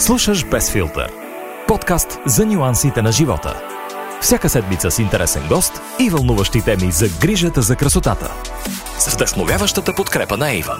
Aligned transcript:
Слушаш 0.00 0.46
Без 0.46 0.72
филтър. 0.72 1.12
Подкаст 1.68 2.18
за 2.26 2.46
нюансите 2.46 3.02
на 3.02 3.12
живота. 3.12 3.62
Всяка 4.20 4.48
седмица 4.48 4.90
с 4.90 4.98
интересен 4.98 5.42
гост 5.48 5.80
и 5.98 6.10
вълнуващи 6.10 6.64
теми 6.64 6.92
за 6.92 7.06
грижата 7.20 7.62
за 7.62 7.76
красотата. 7.76 8.32
С 8.98 9.14
вдъхновяващата 9.14 9.94
подкрепа 9.94 10.36
на 10.36 10.52
Иван. 10.52 10.78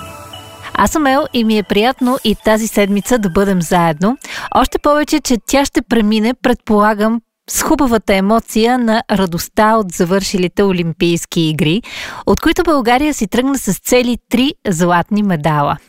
Аз 0.75 0.91
съм 0.91 1.06
Ел 1.06 1.25
и 1.33 1.45
ми 1.45 1.59
е 1.59 1.62
приятно 1.62 2.19
и 2.25 2.37
тази 2.45 2.67
седмица 2.67 3.19
да 3.19 3.30
бъдем 3.30 3.62
заедно. 3.62 4.19
Още 4.54 4.79
повече, 4.79 5.21
че 5.21 5.37
тя 5.46 5.64
ще 5.64 5.82
премине, 5.82 6.34
предполагам, 6.43 7.21
с 7.50 7.62
хубавата 7.62 8.14
емоция 8.14 8.79
на 8.79 9.02
радостта 9.11 9.77
от 9.77 9.93
завършилите 9.93 10.62
Олимпийски 10.62 11.41
игри, 11.41 11.82
от 12.27 12.41
които 12.41 12.62
България 12.62 13.14
си 13.14 13.27
тръгна 13.27 13.59
с 13.59 13.79
цели 13.79 14.18
три 14.30 14.55
златни 14.68 15.23
медала– 15.23 15.77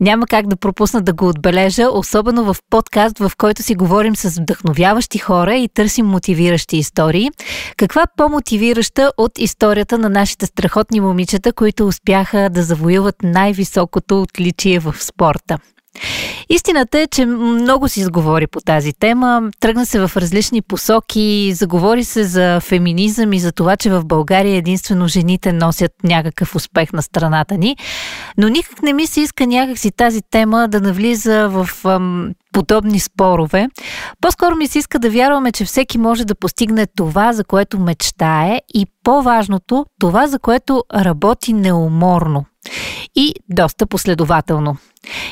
няма 0.00 0.26
как 0.26 0.46
да 0.46 0.56
пропусна 0.56 1.02
да 1.02 1.12
го 1.12 1.28
отбележа, 1.28 1.88
особено 1.92 2.54
в 2.54 2.56
подкаст, 2.70 3.18
в 3.18 3.32
който 3.38 3.62
си 3.62 3.74
говорим 3.74 4.16
с 4.16 4.40
вдъхновяващи 4.40 5.18
хора 5.18 5.54
и 5.54 5.68
търсим 5.68 6.06
мотивиращи 6.06 6.76
истории. 6.76 7.30
Каква 7.76 8.04
по-мотивираща 8.16 9.12
от 9.16 9.38
историята 9.38 9.98
на 9.98 10.08
нашите 10.08 10.46
страхотни 10.46 11.00
момичета, 11.00 11.52
които 11.52 11.86
успяха 11.86 12.50
да 12.50 12.62
завоюват 12.62 13.16
най-високото 13.22 14.22
отличие 14.22 14.78
в 14.78 14.94
спорта? 15.00 15.58
Истината 16.52 17.00
е, 17.00 17.06
че 17.06 17.26
много 17.26 17.88
си 17.88 18.00
изговори 18.00 18.46
по 18.46 18.60
тази 18.60 18.92
тема, 18.92 19.42
тръгна 19.60 19.86
се 19.86 20.06
в 20.06 20.16
различни 20.16 20.62
посоки, 20.62 21.52
заговори 21.54 22.04
се 22.04 22.24
за 22.24 22.60
феминизъм 22.60 23.32
и 23.32 23.40
за 23.40 23.52
това, 23.52 23.76
че 23.76 23.90
в 23.90 24.04
България 24.04 24.56
единствено 24.56 25.08
жените 25.08 25.52
носят 25.52 25.92
някакъв 26.04 26.54
успех 26.54 26.92
на 26.92 27.02
страната 27.02 27.58
ни, 27.58 27.76
но 28.38 28.48
никак 28.48 28.82
не 28.82 28.92
ми 28.92 29.06
се 29.06 29.20
иска 29.20 29.46
някакси 29.46 29.90
тази 29.90 30.22
тема 30.30 30.68
да 30.68 30.80
навлиза 30.80 31.48
в 31.48 31.68
ам, 31.84 32.34
подобни 32.52 33.00
спорове. 33.00 33.68
По-скоро 34.20 34.56
ми 34.56 34.66
се 34.66 34.78
иска 34.78 34.98
да 34.98 35.10
вярваме, 35.10 35.52
че 35.52 35.64
всеки 35.64 35.98
може 35.98 36.24
да 36.24 36.34
постигне 36.34 36.86
това, 36.86 37.32
за 37.32 37.44
което 37.44 37.80
мечтае 37.80 38.60
и 38.74 38.86
по-важното, 39.04 39.86
това, 40.00 40.26
за 40.26 40.38
което 40.38 40.84
работи 40.94 41.52
неуморно 41.52 42.44
и 43.16 43.34
доста 43.48 43.86
последователно. 43.86 44.76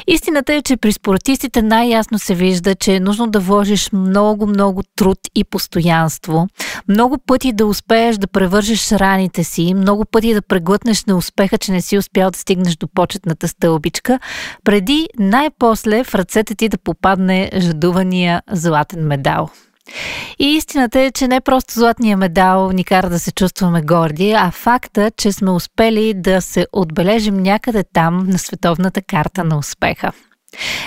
Истината 0.06 0.54
е, 0.54 0.62
че 0.62 0.76
при 0.76 0.92
спортистите 0.92 1.62
най-ясно 1.62 2.18
се 2.18 2.34
вижда, 2.34 2.74
че 2.74 2.94
е 2.94 3.00
нужно 3.00 3.26
да 3.26 3.40
вложиш 3.40 3.92
много-много 3.92 4.82
труд 4.96 5.18
и 5.34 5.44
постоянство, 5.44 6.46
много 6.88 7.18
пъти 7.18 7.52
да 7.52 7.66
успееш 7.66 8.16
да 8.16 8.26
превържеш 8.26 8.92
раните 8.92 9.44
си, 9.44 9.74
много 9.74 10.04
пъти 10.04 10.34
да 10.34 10.42
преглътнеш 10.42 11.04
неуспеха, 11.04 11.58
че 11.58 11.72
не 11.72 11.82
си 11.82 11.98
успял 11.98 12.30
да 12.30 12.38
стигнеш 12.38 12.76
до 12.76 12.88
почетната 12.88 13.48
стълбичка, 13.48 14.18
преди 14.64 15.08
най-после 15.18 16.04
в 16.04 16.14
ръцете 16.14 16.54
ти 16.54 16.68
да 16.68 16.78
попадне 16.78 17.50
жадувания 17.58 18.42
златен 18.50 19.06
медал. 19.06 19.50
И 20.38 20.46
истината 20.56 21.00
е, 21.00 21.10
че 21.10 21.28
не 21.28 21.40
просто 21.40 21.74
златния 21.74 22.16
медал 22.16 22.70
ни 22.70 22.84
кара 22.84 23.10
да 23.10 23.18
се 23.18 23.32
чувстваме 23.32 23.82
горди, 23.82 24.32
а 24.32 24.50
факта, 24.50 25.10
че 25.16 25.32
сме 25.32 25.50
успели 25.50 26.14
да 26.14 26.42
се 26.42 26.66
отбележим 26.72 27.36
някъде 27.42 27.84
там 27.92 28.26
на 28.28 28.38
световната 28.38 29.02
карта 29.02 29.44
на 29.44 29.58
успеха. 29.58 30.12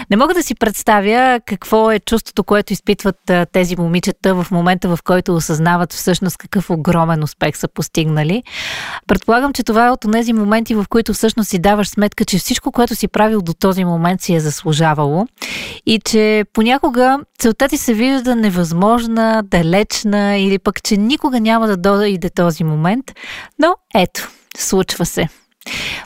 Не 0.09 0.17
мога 0.17 0.33
да 0.33 0.43
си 0.43 0.55
представя 0.55 1.39
какво 1.45 1.91
е 1.91 1.99
чувството, 1.99 2.43
което 2.43 2.73
изпитват 2.73 3.31
тези 3.51 3.75
момичета 3.75 4.35
в 4.35 4.51
момента, 4.51 4.95
в 4.95 4.99
който 5.03 5.35
осъзнават 5.35 5.93
всъщност 5.93 6.37
какъв 6.37 6.69
огромен 6.69 7.23
успех 7.23 7.57
са 7.57 7.67
постигнали. 7.67 8.43
Предполагам, 9.07 9.53
че 9.53 9.63
това 9.63 9.87
е 9.87 9.91
от 9.91 10.05
тези 10.11 10.33
моменти, 10.33 10.75
в 10.75 10.85
които 10.89 11.13
всъщност 11.13 11.49
си 11.49 11.59
даваш 11.59 11.89
сметка, 11.89 12.25
че 12.25 12.37
всичко, 12.37 12.71
което 12.71 12.95
си 12.95 13.07
правил 13.07 13.41
до 13.41 13.53
този 13.53 13.85
момент 13.85 14.21
си 14.21 14.35
е 14.35 14.39
заслужавало 14.39 15.27
и 15.85 15.99
че 16.05 16.45
понякога 16.53 17.19
целта 17.39 17.67
ти 17.67 17.77
се 17.77 17.93
вижда 17.93 18.35
невъзможна, 18.35 19.43
далечна 19.45 20.37
или 20.37 20.59
пък, 20.59 20.83
че 20.83 20.97
никога 20.97 21.39
няма 21.39 21.67
да 21.67 21.77
дойде 21.77 22.29
този 22.29 22.63
момент. 22.63 23.11
Но 23.59 23.75
ето, 23.95 24.29
случва 24.57 25.05
се. 25.05 25.27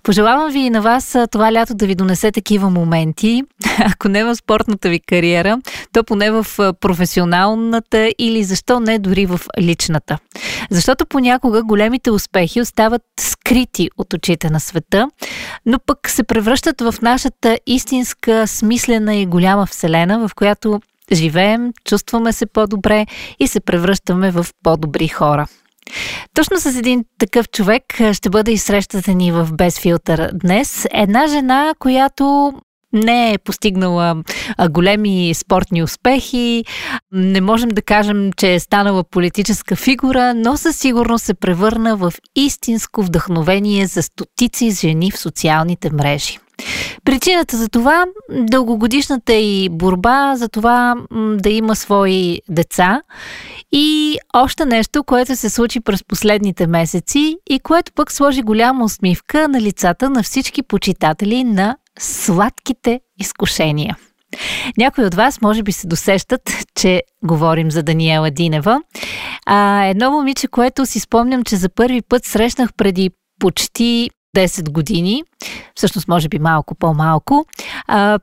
Пожелавам 0.03 0.51
ви 0.51 0.59
и 0.59 0.69
на 0.69 0.81
вас 0.81 1.17
това 1.31 1.53
лято 1.53 1.73
да 1.73 1.87
ви 1.87 1.95
донесе 1.95 2.31
такива 2.31 2.69
моменти, 2.69 3.43
ако 3.79 4.09
не 4.09 4.23
в 4.23 4.35
спортната 4.35 4.89
ви 4.89 4.99
кариера, 4.99 5.57
то 5.93 6.03
поне 6.03 6.31
в 6.31 6.45
професионалната 6.79 8.11
или 8.19 8.43
защо 8.43 8.79
не 8.79 8.99
дори 8.99 9.25
в 9.25 9.39
личната. 9.59 10.17
Защото 10.71 11.05
понякога 11.05 11.63
големите 11.63 12.11
успехи 12.11 12.61
остават 12.61 13.01
скрити 13.19 13.89
от 13.97 14.13
очите 14.13 14.49
на 14.49 14.59
света, 14.59 15.09
но 15.65 15.79
пък 15.85 16.09
се 16.09 16.23
превръщат 16.23 16.81
в 16.81 16.95
нашата 17.01 17.59
истинска, 17.67 18.47
смислена 18.47 19.15
и 19.15 19.25
голяма 19.25 19.65
вселена, 19.65 20.27
в 20.27 20.35
която 20.35 20.81
живеем, 21.11 21.73
чувстваме 21.85 22.33
се 22.33 22.45
по-добре 22.45 23.05
и 23.39 23.47
се 23.47 23.59
превръщаме 23.59 24.31
в 24.31 24.45
по-добри 24.63 25.07
хора. 25.07 25.47
Точно 26.33 26.59
с 26.59 26.65
един 26.65 27.05
такъв 27.19 27.49
човек 27.49 27.83
ще 28.13 28.29
бъде 28.29 28.51
и 28.51 28.57
срещата 28.57 29.13
ни 29.13 29.31
в 29.31 29.49
Без 29.53 29.79
филтър 29.79 30.31
днес. 30.33 30.87
Една 30.91 31.27
жена, 31.27 31.73
която 31.79 32.53
не 32.93 33.33
е 33.33 33.37
постигнала 33.37 34.23
големи 34.69 35.33
спортни 35.33 35.83
успехи, 35.83 36.65
не 37.11 37.41
можем 37.41 37.69
да 37.69 37.81
кажем, 37.81 38.33
че 38.33 38.53
е 38.53 38.59
станала 38.59 39.03
политическа 39.03 39.75
фигура, 39.75 40.33
но 40.33 40.57
със 40.57 40.77
сигурност 40.77 41.25
се 41.25 41.33
превърна 41.33 41.97
в 41.97 42.13
истинско 42.35 43.03
вдъхновение 43.03 43.87
за 43.87 44.03
стотици 44.03 44.71
жени 44.71 45.11
в 45.11 45.19
социалните 45.19 45.89
мрежи. 45.93 46.37
Причината 47.03 47.57
за 47.57 47.69
това 47.69 48.05
дългогодишната 48.31 49.33
и 49.33 49.69
борба 49.69 50.35
за 50.35 50.49
това 50.49 50.95
да 51.11 51.49
има 51.49 51.75
свои 51.75 52.41
деца 52.49 53.01
и 53.71 54.17
още 54.33 54.65
нещо, 54.65 55.03
което 55.03 55.35
се 55.35 55.49
случи 55.49 55.79
през 55.79 56.03
последните 56.03 56.67
месеци 56.67 57.37
и 57.49 57.59
което 57.59 57.91
пък 57.93 58.11
сложи 58.11 58.41
голяма 58.41 58.85
усмивка 58.85 59.47
на 59.47 59.61
лицата 59.61 60.09
на 60.09 60.23
всички 60.23 60.63
почитатели 60.63 61.43
на 61.43 61.77
сладките 61.99 62.99
изкушения. 63.19 63.97
Някои 64.77 65.05
от 65.05 65.15
вас 65.15 65.41
може 65.41 65.63
би 65.63 65.71
се 65.71 65.87
досещат, 65.87 66.41
че 66.75 67.01
говорим 67.23 67.71
за 67.71 67.83
Даниела 67.83 68.31
Динева. 68.31 68.81
А, 69.45 69.83
едно 69.83 70.11
момиче, 70.11 70.47
което 70.47 70.85
си 70.85 70.99
спомням, 70.99 71.43
че 71.43 71.55
за 71.55 71.69
първи 71.69 72.01
път 72.01 72.25
срещнах 72.25 72.69
преди 72.77 73.09
почти 73.39 74.09
10 74.35 74.71
години, 74.71 75.23
всъщност 75.75 76.07
може 76.07 76.29
би 76.29 76.39
малко 76.39 76.75
по-малко, 76.75 77.45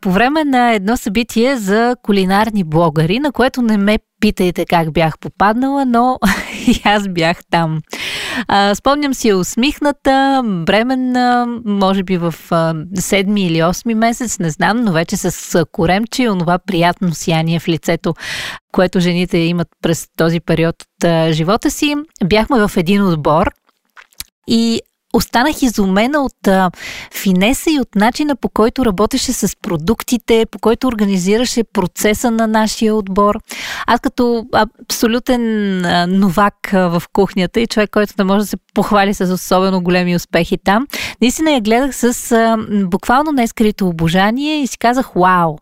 по 0.01 0.13
време 0.13 0.45
на 0.45 0.73
едно 0.73 0.97
събитие 0.97 1.57
за 1.57 1.97
кулинарни 2.03 2.65
блогъри, 2.65 3.19
на 3.19 3.33
което 3.33 3.63
не 3.63 3.77
ме 3.77 3.99
питайте 4.21 4.67
как 4.67 4.93
бях 4.93 5.19
попаднала, 5.19 5.85
но 5.85 6.19
и 6.67 6.81
аз 6.85 7.09
бях 7.09 7.39
там. 7.51 7.81
Спомням 8.75 9.15
си 9.15 9.33
усмихната, 9.33 10.43
бременна, 10.45 11.47
може 11.65 12.03
би 12.03 12.17
в 12.17 12.35
а, 12.51 12.75
седми 12.95 13.47
или 13.47 13.63
осми 13.63 13.95
месец, 13.95 14.39
не 14.39 14.51
знам, 14.51 14.81
но 14.81 14.93
вече 14.93 15.17
с 15.17 15.65
коремче 15.73 16.23
и 16.23 16.29
онова 16.29 16.59
приятно 16.59 17.15
сияние 17.15 17.61
в 17.61 17.69
лицето, 17.69 18.15
което 18.73 19.01
жените 19.01 19.39
имат 19.39 19.69
през 19.83 20.09
този 20.17 20.41
период 20.41 20.77
от 20.83 21.33
живота 21.33 21.71
си. 21.71 21.95
Бяхме 22.25 22.69
в 22.69 22.77
един 22.77 23.03
отбор 23.03 23.51
и 24.49 24.81
останах 25.13 25.63
изумена 25.63 26.19
от 26.19 26.49
а, 26.49 26.71
финеса 27.15 27.71
и 27.71 27.81
от 27.81 27.95
начина 27.95 28.37
по 28.37 28.49
който 28.49 28.85
работеше 28.85 29.33
с 29.33 29.57
продуктите, 29.63 30.47
по 30.51 30.59
който 30.59 30.89
организираше 30.89 31.65
процеса 31.65 32.31
на 32.31 32.47
нашия 32.47 32.95
отбор. 32.95 33.39
Аз 33.87 34.01
като 34.01 34.47
абсолютен 34.53 35.85
а, 35.85 36.07
новак 36.07 36.75
а, 36.75 36.89
в 36.89 37.03
кухнята 37.13 37.61
и 37.61 37.67
човек, 37.67 37.91
който 37.91 38.13
не 38.19 38.25
може 38.25 38.41
да 38.41 38.47
се 38.47 38.57
похвали 38.75 39.15
с 39.15 39.33
особено 39.33 39.83
големи 39.83 40.17
успехи 40.17 40.59
там, 40.65 40.87
наистина 41.21 41.51
я 41.51 41.61
гледах 41.61 41.97
с 41.97 42.33
а, 42.33 42.57
буквално 42.85 43.33
нескрито 43.33 43.89
обожание 43.89 44.63
и 44.63 44.67
си 44.67 44.79
казах, 44.79 45.11
вау, 45.17 45.57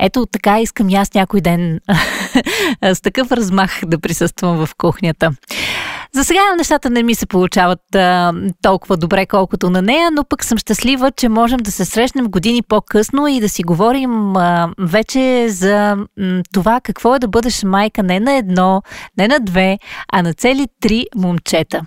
ето 0.00 0.26
така 0.26 0.60
искам 0.60 0.88
и 0.88 0.94
аз 0.94 1.14
някой 1.14 1.40
ден 1.40 1.80
с 2.94 3.00
такъв 3.00 3.32
размах 3.32 3.80
да 3.86 3.98
присъствам 3.98 4.66
в 4.66 4.74
кухнята. 4.78 5.30
За 6.14 6.24
сега 6.24 6.40
нещата 6.58 6.90
не 6.90 7.02
ми 7.02 7.14
се 7.14 7.26
получават 7.26 7.94
а, 7.94 8.32
толкова 8.62 8.96
добре, 8.96 9.26
колкото 9.26 9.70
на 9.70 9.82
нея, 9.82 10.10
но 10.10 10.24
пък 10.24 10.44
съм 10.44 10.58
щастлива, 10.58 11.10
че 11.10 11.28
можем 11.28 11.58
да 11.58 11.72
се 11.72 11.84
срещнем 11.84 12.30
години 12.30 12.62
по-късно 12.62 13.28
и 13.28 13.40
да 13.40 13.48
си 13.48 13.62
говорим 13.62 14.36
а, 14.36 14.70
вече 14.78 15.46
за 15.48 15.96
м, 15.96 16.42
това 16.52 16.80
какво 16.80 17.14
е 17.14 17.18
да 17.18 17.28
бъдеш 17.28 17.62
майка 17.62 18.02
не 18.02 18.20
на 18.20 18.32
едно, 18.32 18.82
не 19.18 19.28
на 19.28 19.40
две, 19.40 19.78
а 20.12 20.22
на 20.22 20.34
цели 20.34 20.66
три 20.80 21.06
момчета. 21.16 21.80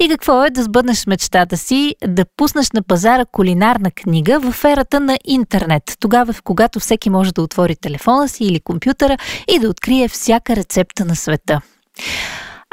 И 0.00 0.08
какво 0.08 0.44
е 0.44 0.50
да 0.50 0.62
сбъднеш 0.62 1.06
мечтата 1.06 1.56
си 1.56 1.94
да 2.06 2.24
пуснеш 2.36 2.70
на 2.70 2.82
пазара 2.82 3.24
кулинарна 3.24 3.90
книга 3.90 4.40
в 4.40 4.64
ерата 4.64 5.00
на 5.00 5.18
интернет, 5.24 5.82
тогава 6.00 6.32
в 6.32 6.42
когато 6.42 6.80
всеки 6.80 7.10
може 7.10 7.34
да 7.34 7.42
отвори 7.42 7.76
телефона 7.76 8.28
си 8.28 8.44
или 8.44 8.60
компютъра 8.60 9.16
и 9.48 9.58
да 9.58 9.68
открие 9.68 10.08
всяка 10.08 10.56
рецепта 10.56 11.04
на 11.04 11.16
света. 11.16 11.60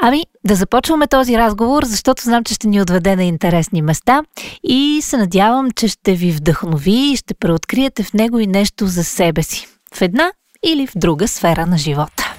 Ами, 0.04 0.24
да 0.44 0.54
започваме 0.54 1.06
този 1.06 1.38
разговор, 1.38 1.84
защото 1.84 2.22
знам, 2.22 2.44
че 2.44 2.54
ще 2.54 2.68
ни 2.68 2.82
отведе 2.82 3.16
на 3.16 3.24
интересни 3.24 3.82
места 3.82 4.22
и 4.64 5.00
се 5.02 5.16
надявам, 5.16 5.70
че 5.70 5.88
ще 5.88 6.14
ви 6.14 6.32
вдъхнови 6.32 7.12
и 7.12 7.16
ще 7.16 7.34
преоткриете 7.34 8.02
в 8.02 8.12
него 8.12 8.38
и 8.38 8.46
нещо 8.46 8.86
за 8.86 9.04
себе 9.04 9.42
си. 9.42 9.66
В 9.94 10.02
една 10.02 10.32
или 10.64 10.86
в 10.86 10.92
друга 10.96 11.28
сфера 11.28 11.66
на 11.66 11.78
живота. 11.78 12.34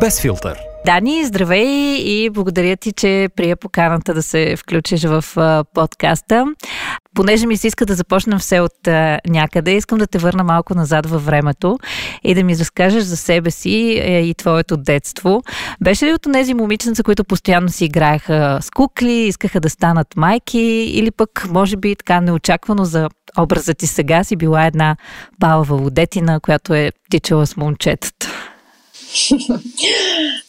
Без 0.00 0.20
филтър. 0.20 0.58
Дани, 0.86 1.24
здравей 1.24 1.96
и 1.96 2.30
благодаря 2.30 2.76
ти, 2.76 2.92
че 2.92 3.28
прия 3.36 3.56
поканата 3.56 4.14
да 4.14 4.22
се 4.22 4.56
включиш 4.56 5.02
в 5.04 5.24
подкаста. 5.74 6.44
Понеже 7.14 7.46
ми 7.46 7.56
се 7.56 7.66
иска 7.66 7.86
да 7.86 7.94
започнем 7.94 8.38
все 8.38 8.60
от 8.60 8.86
някъде, 9.26 9.72
искам 9.72 9.98
да 9.98 10.06
те 10.06 10.18
върна 10.18 10.44
малко 10.44 10.74
назад 10.74 11.06
във 11.06 11.26
времето 11.26 11.78
и 12.24 12.34
да 12.34 12.44
ми 12.44 12.56
разкажеш 12.56 13.02
за 13.02 13.16
себе 13.16 13.50
си 13.50 14.00
е, 14.02 14.20
и 14.20 14.34
твоето 14.34 14.76
детство. 14.76 15.42
Беше 15.80 16.06
ли 16.06 16.12
от 16.12 16.22
тези 16.32 16.54
момиченца, 16.54 17.02
които 17.02 17.24
постоянно 17.24 17.68
си 17.68 17.84
играеха 17.84 18.58
с 18.62 18.70
кукли, 18.70 19.12
искаха 19.12 19.60
да 19.60 19.70
станат 19.70 20.16
майки 20.16 20.92
или 20.94 21.10
пък, 21.10 21.46
може 21.50 21.76
би, 21.76 21.96
така 21.96 22.20
неочаквано 22.20 22.84
за 22.84 23.08
образа 23.38 23.74
ти 23.74 23.86
сега 23.86 24.24
си 24.24 24.36
била 24.36 24.66
една 24.66 24.96
балава 25.38 25.76
водетина, 25.76 26.40
която 26.40 26.74
е 26.74 26.92
тичала 27.10 27.46
с 27.46 27.56
момчетата? 27.56 28.35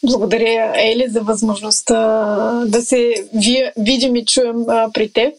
Благодаря, 0.02 0.72
Ели, 0.76 1.06
за 1.08 1.20
възможността 1.20 1.96
да 2.66 2.82
се 2.82 3.14
видим 3.76 4.16
и 4.16 4.24
чуем 4.24 4.66
при 4.94 5.12
теб. 5.12 5.34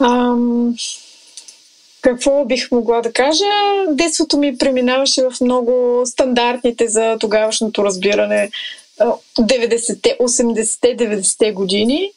Ам, 0.00 0.74
какво 2.02 2.44
бих 2.44 2.70
могла 2.70 3.00
да 3.00 3.12
кажа? 3.12 3.44
Детството 3.88 4.38
ми 4.38 4.58
преминаваше 4.58 5.22
в 5.22 5.32
много 5.40 6.02
стандартните 6.06 6.88
за 6.88 7.16
тогавашното 7.20 7.84
разбиране 7.84 8.50
90-те, 9.38 10.16
80-те, 10.20 10.96
90-те 10.96 11.52
години. 11.52 12.12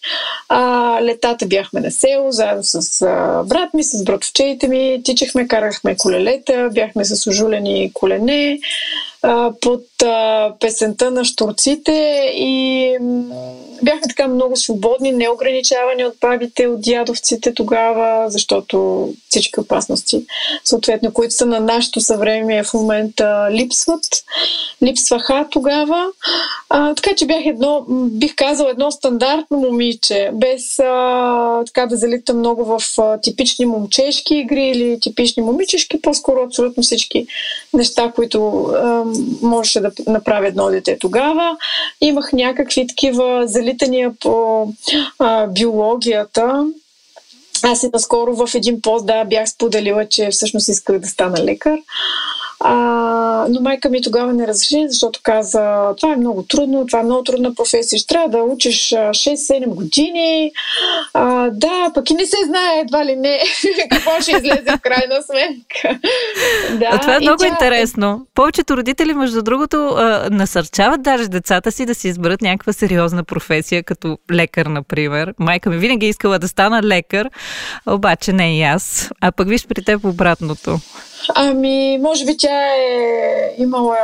А, 0.49 0.99
летата 1.01 1.45
бяхме 1.45 1.79
на 1.79 1.91
село, 1.91 2.31
заедно 2.31 2.63
с 2.63 3.01
а, 3.01 3.43
брат 3.43 3.73
ми, 3.73 3.83
с 3.83 4.03
братовчеите 4.03 4.67
ми. 4.67 5.01
Тичахме, 5.05 5.47
карахме 5.47 5.95
колелета, 5.97 6.69
бяхме 6.73 7.05
с 7.05 7.27
ожулени 7.27 7.91
колене 7.93 8.59
под 9.61 9.85
а, 10.03 10.53
песента 10.59 11.11
на 11.11 11.25
штурците 11.25 11.91
и 12.35 12.97
бяхме 13.83 14.07
така 14.09 14.27
много 14.27 14.55
свободни, 14.55 15.11
неограничавани 15.11 16.05
от 16.05 16.13
бабите, 16.21 16.67
от 16.67 16.81
дядовците 16.81 17.53
тогава, 17.53 18.29
защото 18.29 19.09
всички 19.29 19.59
опасности, 19.59 20.25
съответно, 20.63 21.13
които 21.13 21.33
са 21.33 21.45
на 21.45 21.59
нашето 21.59 22.01
съвремие 22.01 22.63
в 22.63 22.73
момента, 22.73 23.47
липсват. 23.51 24.05
Липсваха 24.83 25.47
тогава. 25.51 26.05
А, 26.69 26.95
така 26.95 27.15
че 27.15 27.25
бях 27.25 27.45
едно, 27.45 27.85
бих 27.89 28.35
казал, 28.35 28.67
едно 28.67 28.91
стандартно 28.91 29.57
момиче, 29.57 30.29
без 30.33 30.79
а, 30.79 31.63
така 31.65 31.85
да 31.85 31.97
залита 31.97 32.33
много 32.33 32.65
в 32.65 32.81
а, 32.97 33.21
типични 33.21 33.65
момчешки 33.65 34.35
игри 34.35 34.67
или 34.67 34.99
типични 34.99 35.43
момичешки, 35.43 36.01
по-скоро 36.01 36.43
абсолютно 36.43 36.83
всички 36.83 37.27
неща, 37.73 38.11
които 38.15 38.63
а, 38.63 39.03
можеше 39.41 39.81
да 39.81 39.91
направи 40.07 40.47
едно 40.47 40.69
дете 40.69 40.97
тогава. 40.99 41.57
Имах 42.01 42.33
някакви 42.33 42.87
такива 42.87 43.47
залитания 43.47 44.11
по 44.19 44.67
а, 45.19 45.47
биологията. 45.47 46.65
Аз 47.63 47.83
и 47.83 47.89
наскоро 47.93 48.35
в 48.35 48.55
един 48.55 48.81
пост 48.81 49.05
да, 49.05 49.25
бях 49.25 49.49
споделила, 49.49 50.09
че 50.09 50.29
всъщност 50.29 50.67
исках 50.67 50.99
да 50.99 51.07
стана 51.07 51.43
лекар. 51.43 51.77
А, 52.65 53.45
но 53.49 53.61
майка 53.61 53.89
ми 53.89 54.01
тогава 54.01 54.33
не 54.33 54.47
разреши, 54.47 54.85
защото 54.87 55.19
каза, 55.23 55.95
това 55.97 56.13
е 56.13 56.17
много 56.17 56.43
трудно, 56.43 56.85
това 56.85 56.99
е 56.99 57.03
много 57.03 57.23
трудна 57.23 57.55
професия, 57.55 57.99
ще 57.99 58.07
трябва 58.07 58.29
да 58.29 58.43
учиш 58.43 58.89
6-7 58.89 59.67
години. 59.67 60.51
А, 61.13 61.49
да, 61.49 61.91
пък 61.93 62.09
и 62.09 62.13
не 62.13 62.25
се 62.25 62.37
знае 62.45 62.79
едва 62.79 63.05
ли 63.05 63.15
не 63.15 63.39
какво 63.89 64.21
ще 64.21 64.31
излезе 64.31 64.63
в 64.67 64.79
крайна 64.81 65.21
сметка. 65.23 65.99
да, 66.79 66.85
а 66.91 66.99
това 66.99 67.15
е 67.15 67.19
много 67.19 67.37
тя... 67.37 67.47
интересно. 67.47 68.25
Повечето 68.35 68.77
родители, 68.77 69.13
между 69.13 69.41
другото, 69.41 69.97
насърчават 70.31 71.01
даже 71.01 71.27
децата 71.27 71.71
си 71.71 71.85
да 71.85 71.95
си 71.95 72.07
изберат 72.07 72.41
някаква 72.41 72.73
сериозна 72.73 73.23
професия, 73.23 73.83
като 73.83 74.17
лекар, 74.31 74.65
например. 74.65 75.33
Майка 75.39 75.69
ми 75.69 75.77
винаги 75.77 76.05
е 76.05 76.09
искала 76.09 76.39
да 76.39 76.47
стана 76.47 76.83
лекар, 76.83 77.29
обаче 77.85 78.33
не 78.33 78.57
и 78.57 78.63
аз. 78.63 79.11
А 79.21 79.31
пък 79.31 79.49
виж 79.49 79.67
при 79.67 79.83
теб 79.83 80.05
обратното. 80.05 80.79
Ами, 81.35 81.97
може 82.01 82.25
би 82.25 82.37
тя 82.37 82.75
е 82.75 83.55
имала 83.57 83.97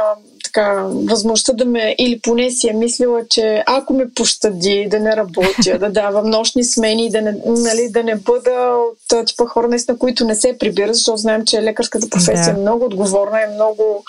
така 0.44 0.84
възможността 0.84 1.54
да 1.54 1.66
ме, 1.66 1.96
или 2.00 2.20
поне 2.20 2.52
си 2.52 2.70
е 2.70 2.74
мислила, 2.74 3.22
че 3.30 3.64
ако 3.68 3.94
ме 3.94 4.14
пощади 4.14 4.88
да 4.92 5.00
не 5.00 5.16
работя, 5.16 5.80
да 5.80 5.90
давам 5.90 6.30
нощни 6.30 6.64
смени, 6.64 7.10
да 7.10 7.22
не, 7.22 7.36
нали, 7.46 7.90
да 7.90 8.04
не 8.04 8.16
бъда 8.16 8.76
от 9.14 9.28
типа 9.28 9.46
хора, 9.46 9.68
наистина, 9.68 9.98
които 9.98 10.26
не 10.26 10.36
се 10.36 10.58
прибират, 10.58 10.96
защото 10.96 11.18
знаем, 11.18 11.46
че 11.46 11.62
лекарската 11.62 12.10
професия 12.10 12.54
да. 12.54 12.60
е 12.60 12.62
много 12.62 12.86
отговорна 12.86 13.42
и 13.42 13.54
много 13.56 14.04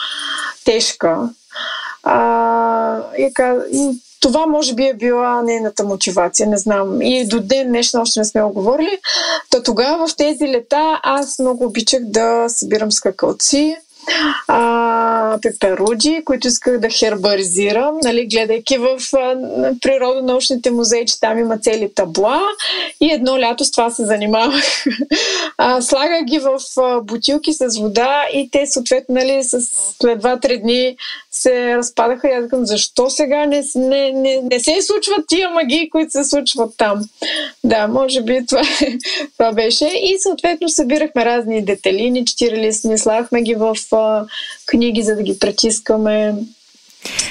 тежка. 0.64 1.30
А, 2.02 2.98
и, 3.18 3.32
и 3.72 3.90
това 4.20 4.46
може 4.46 4.74
би 4.74 4.86
е 4.86 4.94
била 4.94 5.42
нейната 5.42 5.84
мотивация, 5.84 6.48
не 6.48 6.56
знам. 6.56 7.02
И 7.02 7.26
до 7.26 7.40
ден 7.40 7.68
днешно 7.68 8.00
още 8.00 8.20
не 8.20 8.24
сме 8.24 8.42
оговорили. 8.42 8.98
Та 9.50 9.62
тогава 9.62 10.06
в 10.06 10.16
тези 10.16 10.48
лета 10.48 11.00
аз 11.02 11.38
много 11.38 11.64
обичах 11.64 12.00
да 12.04 12.48
събирам 12.48 12.92
скакалци 12.92 13.76
а, 14.48 15.38
пеперуди, 15.42 16.22
които 16.24 16.48
исках 16.48 16.78
да 16.78 16.88
хербаризирам, 16.90 17.98
нали, 18.02 18.26
гледайки 18.26 18.78
в 18.78 18.98
а, 19.16 19.36
природонаучните 19.80 20.70
музеи, 20.70 21.06
че 21.06 21.20
там 21.20 21.38
има 21.38 21.58
цели 21.58 21.94
табла 21.94 22.40
и 23.00 23.12
едно 23.12 23.40
лято 23.40 23.64
с 23.64 23.70
това 23.70 23.90
се 23.90 24.04
занимавах. 24.04 24.84
А, 25.58 25.82
слагах 25.82 26.24
ги 26.24 26.38
в 26.38 26.58
бутилки 27.02 27.52
с 27.52 27.78
вода 27.80 28.22
и 28.34 28.50
те 28.50 28.66
съответно 28.66 29.14
нали, 29.14 29.42
с, 29.42 29.60
след 30.00 30.22
2-3 30.22 30.60
дни 30.60 30.96
се 31.30 31.76
разпадаха 31.76 32.28
и 32.28 32.32
аз 32.32 32.42
казвам, 32.42 32.66
защо 32.66 33.10
сега 33.10 33.46
не, 33.46 33.62
не, 33.74 34.12
не, 34.12 34.40
не 34.42 34.60
се 34.60 34.82
случват 34.82 35.26
тия 35.28 35.50
магии, 35.50 35.90
които 35.90 36.12
се 36.12 36.24
случват 36.24 36.74
там. 36.76 37.08
Да, 37.64 37.88
може 37.88 38.22
би 38.22 38.46
това, 38.48 38.62
това 39.38 39.52
беше. 39.52 39.86
И 39.86 40.18
съответно 40.18 40.68
събирахме 40.68 41.24
разни 41.24 41.64
деталини, 41.64 42.24
четирили 42.24 42.72
сме, 42.72 42.98
слагахме 42.98 43.42
ги 43.42 43.54
в 43.54 43.76
а, 43.92 44.24
книги, 44.66 45.02
за 45.02 45.16
да 45.16 45.22
ги 45.22 45.38
притискаме. 45.38 46.34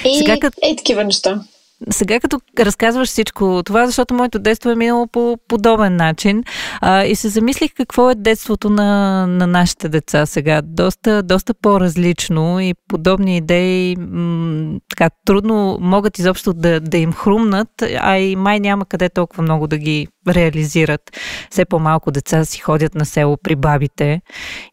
И 0.04 0.18
Сега, 0.18 0.38
като... 0.38 0.58
е 0.62 0.76
такива 0.76 1.04
неща. 1.04 1.40
Сега 1.90 2.20
като 2.20 2.40
разказваш 2.58 3.08
всичко 3.08 3.62
това, 3.64 3.86
защото 3.86 4.14
моето 4.14 4.38
детство 4.38 4.70
е 4.70 4.74
минало 4.74 5.06
по 5.06 5.36
подобен 5.48 5.96
начин 5.96 6.44
а, 6.80 7.04
и 7.04 7.16
се 7.16 7.28
замислих 7.28 7.70
какво 7.76 8.10
е 8.10 8.14
детството 8.14 8.70
на, 8.70 9.26
на 9.26 9.46
нашите 9.46 9.88
деца 9.88 10.26
сега. 10.26 10.62
Доста, 10.64 11.22
доста 11.22 11.54
по-различно 11.54 12.60
и 12.60 12.74
подобни 12.88 13.36
идеи 13.36 13.96
м- 13.96 14.78
така 14.88 15.10
трудно 15.26 15.78
могат 15.80 16.18
изобщо 16.18 16.52
да, 16.52 16.80
да 16.80 16.98
им 16.98 17.12
хрумнат, 17.12 17.68
а 18.00 18.18
и 18.18 18.36
май 18.36 18.60
няма 18.60 18.84
къде 18.84 19.08
толкова 19.08 19.42
много 19.42 19.66
да 19.66 19.78
ги 19.78 20.08
реализират. 20.28 21.00
Все 21.50 21.64
по-малко 21.64 22.10
деца 22.10 22.44
си 22.44 22.58
ходят 22.58 22.94
на 22.94 23.06
село 23.06 23.36
при 23.42 23.56
бабите 23.56 24.20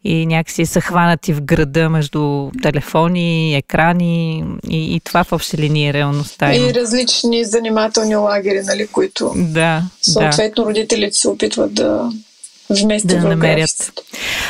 и 0.04 0.26
някакси 0.26 0.66
са 0.66 0.80
хванати 0.80 1.32
в 1.32 1.42
града 1.42 1.90
между 1.90 2.50
телефони, 2.62 3.56
екрани 3.56 4.44
и, 4.70 4.96
и 4.96 5.00
това 5.00 5.24
в 5.24 5.32
общи 5.32 5.58
линии 5.58 5.88
е 5.88 5.92
реалността. 5.92 6.54
И 6.54 6.74
различни 6.98 7.44
занимателни 7.44 8.16
лагери, 8.16 8.62
нали, 8.62 8.86
които 8.86 9.32
да, 9.36 9.82
съответно 10.02 10.64
да. 10.64 10.70
родителите 10.70 11.18
се 11.18 11.28
опитват 11.28 11.74
да 11.74 12.10
вместо 12.70 13.08
да 13.08 13.28
намерят. 13.28 13.92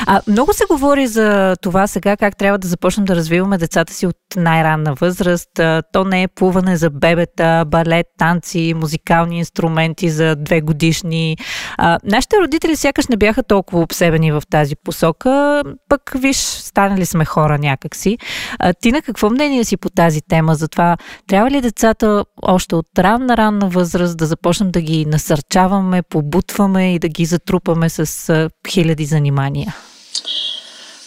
А, 0.06 0.20
много 0.28 0.52
се 0.52 0.64
говори 0.70 1.06
за 1.06 1.56
това 1.62 1.87
сега, 1.87 2.16
как 2.16 2.37
трябва 2.37 2.58
да 2.58 2.68
започнем 2.68 3.04
да 3.04 3.16
развиваме 3.16 3.58
децата 3.58 3.92
си 3.92 4.06
от 4.06 4.16
най-ранна 4.37 4.94
възраст. 4.94 5.60
То 5.92 6.04
не 6.04 6.22
е 6.22 6.28
плуване 6.28 6.76
за 6.76 6.90
бебета, 6.90 7.64
балет, 7.66 8.06
танци, 8.18 8.75
музикални 8.76 9.38
инструменти 9.38 10.10
за 10.10 10.37
две 10.37 10.60
годишни. 10.60 11.37
А, 11.76 11.98
нашите 12.04 12.37
родители 12.40 12.76
сякаш 12.76 13.06
не 13.06 13.16
бяха 13.16 13.42
толкова 13.42 13.82
обсебени 13.82 14.32
в 14.32 14.42
тази 14.50 14.76
посока, 14.76 15.62
пък 15.88 16.12
виж, 16.14 16.37
станали 16.37 17.06
сме 17.06 17.25
хора 17.25 17.58
някакси. 17.58 18.18
А, 18.58 18.75
ти 18.75 18.92
на 18.92 19.02
какво 19.02 19.30
мнение 19.30 19.64
си 19.64 19.76
по 19.76 19.90
тази 19.90 20.20
тема? 20.20 20.54
За 20.54 20.68
това 20.68 20.96
трябва 21.26 21.50
ли 21.50 21.60
децата 21.60 22.25
още 22.42 22.75
от 22.75 22.87
ранна-ранна 22.98 23.68
възраст 23.68 24.16
да 24.16 24.26
започнем 24.26 24.70
да 24.70 24.80
ги 24.80 25.06
насърчаваме, 25.06 26.02
побутваме 26.02 26.94
и 26.94 26.98
да 26.98 27.08
ги 27.08 27.25
затрупаме 27.25 27.88
с 27.88 28.07
с 28.08 28.50
хиляди 28.68 29.04
занимания? 29.04 29.76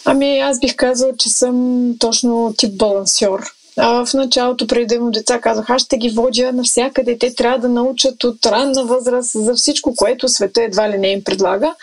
Ами 0.05 0.39
аз 0.39 0.59
бих 0.59 0.75
казала, 0.75 1.11
че 1.17 1.29
съм 1.29 1.85
точно 1.99 2.53
тип 2.57 2.77
балансьор. 2.77 3.53
А, 3.77 4.05
в 4.05 4.13
началото, 4.13 4.67
преди 4.67 4.85
да 4.85 4.95
имам 4.95 5.11
деца, 5.11 5.39
казах, 5.39 5.69
аз 5.69 5.81
ще 5.81 5.97
ги 5.97 6.09
водя 6.09 6.51
навсякъде. 6.53 7.17
Те 7.17 7.35
трябва 7.35 7.59
да 7.59 7.69
научат 7.69 8.23
от 8.23 8.45
ранна 8.45 8.85
възраст 8.85 9.31
за 9.33 9.55
всичко, 9.55 9.95
което 9.95 10.27
света 10.27 10.63
едва 10.63 10.89
ли 10.89 10.97
не 10.97 11.07
им 11.07 11.23
предлага. 11.23 11.75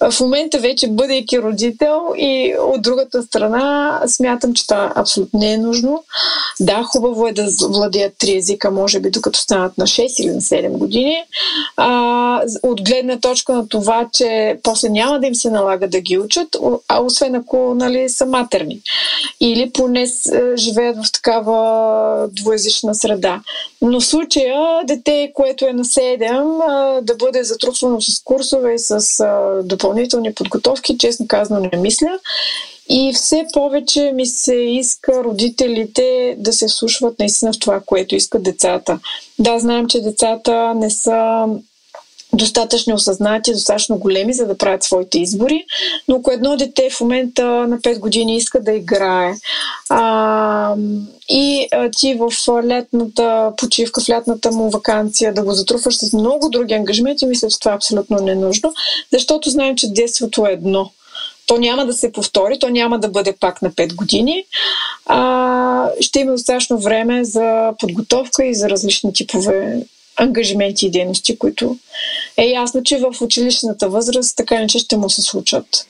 В 0.00 0.20
момента 0.20 0.58
вече 0.58 0.88
бъдейки 0.88 1.42
родител 1.42 2.00
и 2.16 2.54
от 2.60 2.82
другата 2.82 3.22
страна 3.22 4.00
смятам, 4.06 4.54
че 4.54 4.66
това 4.66 4.92
абсолютно 4.94 5.40
не 5.40 5.52
е 5.52 5.58
нужно. 5.58 6.04
Да, 6.60 6.82
хубаво 6.82 7.26
е 7.26 7.32
да 7.32 7.48
владеят 7.68 8.14
три 8.18 8.36
езика, 8.36 8.70
може 8.70 9.00
би 9.00 9.10
докато 9.10 9.38
станат 9.38 9.78
на 9.78 9.86
6 9.86 10.22
или 10.22 10.30
на 10.30 10.40
7 10.40 10.68
години. 10.68 11.16
А, 11.76 12.40
от 12.62 12.82
гледна 12.82 13.20
точка 13.20 13.52
на 13.52 13.68
това, 13.68 14.08
че 14.12 14.58
после 14.62 14.88
няма 14.88 15.20
да 15.20 15.26
им 15.26 15.34
се 15.34 15.50
налага 15.50 15.88
да 15.88 16.00
ги 16.00 16.18
учат, 16.18 16.56
а 16.88 17.02
освен 17.02 17.34
ако 17.34 17.74
нали, 17.74 18.08
са 18.08 18.26
матерни. 18.26 18.80
Или 19.40 19.70
поне 19.70 20.02
е, 20.02 20.06
живеят 20.56 21.06
в 21.06 21.12
такава 21.12 22.28
двоязична 22.28 22.94
среда. 22.94 23.40
Но 23.82 24.00
в 24.00 24.06
случая 24.06 24.84
дете, 24.84 25.32
което 25.34 25.66
е 25.66 25.72
на 25.72 25.84
7, 25.84 27.00
да 27.00 27.14
бъде 27.14 27.44
затрупвано 27.44 28.00
с 28.00 28.22
курсове 28.24 28.74
и 28.74 28.78
с 28.78 29.24
допълнителни 29.64 29.93
подготовки, 30.34 30.98
честно 30.98 31.26
казано 31.28 31.68
не 31.72 31.78
мисля. 31.78 32.18
И 32.88 33.12
все 33.14 33.46
повече 33.52 34.12
ми 34.14 34.26
се 34.26 34.54
иска 34.54 35.24
родителите 35.24 36.36
да 36.38 36.52
се 36.52 36.68
слушват 36.68 37.18
наистина 37.18 37.52
в 37.52 37.58
това, 37.58 37.80
което 37.86 38.14
искат 38.14 38.42
децата. 38.42 38.98
Да, 39.38 39.58
знаем, 39.58 39.86
че 39.86 40.00
децата 40.00 40.74
не 40.74 40.90
са 40.90 41.46
достатъчно 42.36 42.94
осъзнати, 42.94 43.52
достатъчно 43.52 43.98
големи, 43.98 44.34
за 44.34 44.46
да 44.46 44.58
правят 44.58 44.82
своите 44.82 45.18
избори. 45.18 45.64
Но 46.08 46.16
ако 46.16 46.30
едно 46.30 46.56
дете 46.56 46.90
в 46.90 47.00
момента 47.00 47.44
на 47.44 47.78
5 47.78 47.98
години 47.98 48.36
иска 48.36 48.60
да 48.60 48.72
играе 48.72 49.34
а, 49.88 50.74
и 51.28 51.68
а, 51.72 51.90
ти 51.90 52.14
в 52.14 52.32
летната 52.64 53.52
почивка, 53.56 54.00
в 54.00 54.08
лятната 54.08 54.50
му 54.50 54.70
вакансия 54.70 55.34
да 55.34 55.42
го 55.42 55.52
затруфаш 55.52 55.96
с 55.96 56.12
много 56.12 56.48
други 56.48 56.74
ангажименти, 56.74 57.26
мисля, 57.26 57.48
че 57.48 57.58
това 57.58 57.72
е 57.72 57.76
абсолютно 57.76 58.16
ненужно, 58.16 58.72
защото 59.12 59.50
знаем, 59.50 59.76
че 59.76 59.92
детството 59.92 60.46
е 60.46 60.52
едно. 60.52 60.90
То 61.46 61.56
няма 61.56 61.86
да 61.86 61.92
се 61.92 62.12
повтори, 62.12 62.58
то 62.58 62.68
няма 62.68 62.98
да 62.98 63.08
бъде 63.08 63.34
пак 63.40 63.62
на 63.62 63.70
5 63.70 63.94
години. 63.94 64.44
А, 65.06 65.90
ще 66.00 66.20
има 66.20 66.32
достатъчно 66.32 66.78
време 66.78 67.24
за 67.24 67.72
подготовка 67.78 68.44
и 68.44 68.54
за 68.54 68.70
различни 68.70 69.12
типове 69.12 69.84
ангажименти 70.16 70.86
и 70.86 70.90
дейности, 70.90 71.38
които 71.38 71.76
е 72.36 72.46
ясно, 72.46 72.82
че 72.82 72.98
в 72.98 73.22
училищната 73.22 73.88
възраст 73.88 74.36
така 74.36 74.58
не 74.58 74.66
че 74.66 74.78
ще 74.78 74.96
му 74.96 75.10
се 75.10 75.22
случат. 75.22 75.86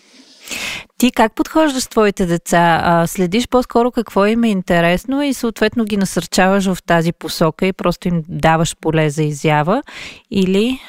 Ти 0.99 1.11
как 1.11 1.35
подхождаш 1.35 1.83
с 1.83 1.89
твоите 1.89 2.27
деца? 2.27 3.05
Следиш 3.09 3.49
по-скоро 3.49 3.91
какво 3.91 4.27
им 4.27 4.45
е 4.45 4.49
интересно 4.49 5.23
и 5.23 5.35
съответно 5.35 5.85
ги 5.85 5.97
насърчаваш 5.97 6.65
в 6.65 6.79
тази 6.87 7.13
посока 7.13 7.67
и 7.67 7.73
просто 7.73 8.09
им 8.09 8.25
даваш 8.29 8.77
поле 8.81 9.11
за 9.11 9.23
изява 9.23 9.83
или... 10.31 10.81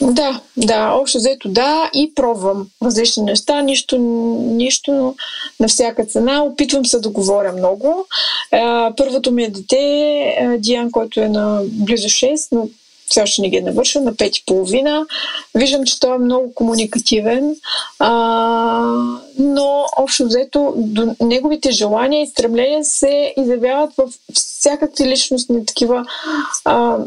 Да, 0.00 0.40
да, 0.56 0.90
общо 0.92 1.18
взето 1.18 1.48
да 1.48 1.90
и 1.94 2.12
пробвам 2.14 2.68
различни 2.82 3.22
неща, 3.22 3.62
нищо, 3.62 3.98
нищо 4.38 5.14
на 5.60 5.68
всяка 5.68 6.06
цена. 6.06 6.42
Опитвам 6.42 6.86
се 6.86 7.00
да 7.00 7.10
говоря 7.10 7.52
много. 7.52 8.06
Първото 8.96 9.32
ми 9.32 9.44
е 9.44 9.50
дете, 9.50 10.56
Диан, 10.58 10.90
който 10.90 11.20
е 11.20 11.28
на 11.28 11.62
близо 11.64 12.08
6, 12.08 12.48
но 12.52 12.68
все 13.08 13.22
още 13.22 13.42
не 13.42 13.48
ги 13.48 13.56
е 13.56 13.60
навършил, 13.60 14.02
на 14.02 14.16
пет 14.16 14.36
и 14.36 14.44
половина. 14.46 15.06
Виждам, 15.54 15.84
че 15.84 16.00
той 16.00 16.14
е 16.14 16.18
много 16.18 16.54
комуникативен, 16.54 17.56
а, 17.98 18.10
но 19.38 19.84
общо 19.96 20.24
взето 20.24 20.74
до 20.76 21.16
неговите 21.20 21.70
желания 21.70 22.22
и 22.22 22.26
стремления 22.26 22.84
се 22.84 23.34
изявяват 23.36 23.90
в 23.96 24.08
всякакви 24.34 25.06
личностни 25.06 25.66
такива 25.66 26.04
а, 26.64 26.74
м- 26.74 26.98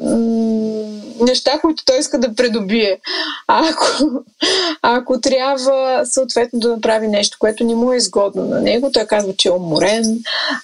неща, 1.21 1.59
които 1.61 1.85
той 1.85 1.99
иска 1.99 2.19
да 2.19 2.35
придобие. 2.35 2.99
Ако, 3.47 3.85
ако 4.81 5.21
трябва 5.21 6.01
съответно 6.05 6.59
да 6.59 6.69
направи 6.69 7.07
нещо, 7.07 7.37
което 7.39 7.63
не 7.63 7.75
му 7.75 7.93
е 7.93 7.97
изгодно 7.97 8.45
на 8.45 8.61
него, 8.61 8.91
той 8.91 9.05
казва, 9.05 9.33
че 9.37 9.47
е 9.47 9.51
уморен 9.51 10.19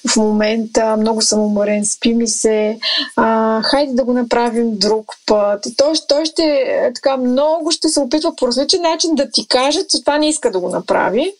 в 0.09 0.15
момента, 0.15 0.97
много 0.97 1.21
съм 1.21 1.39
уморен, 1.39 1.85
спи 1.85 2.13
ми 2.13 2.27
се, 2.27 2.79
а, 3.15 3.61
хайде 3.61 3.93
да 3.93 4.03
го 4.03 4.13
направим 4.13 4.77
друг 4.77 5.05
път. 5.25 5.67
Той, 5.77 5.93
той 6.07 6.25
ще 6.25 6.43
е, 6.43 6.93
така 6.93 7.17
много 7.17 7.71
ще 7.71 7.89
се 7.89 7.99
опитва 7.99 8.35
по 8.35 8.47
различен 8.47 8.81
начин 8.81 9.15
да 9.15 9.29
ти 9.29 9.47
каже, 9.47 9.79
че 9.89 10.01
това 10.01 10.17
не 10.17 10.29
иска 10.29 10.51
да 10.51 10.59
го 10.59 10.69
направи. 10.69 11.33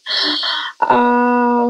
А, 0.79 1.67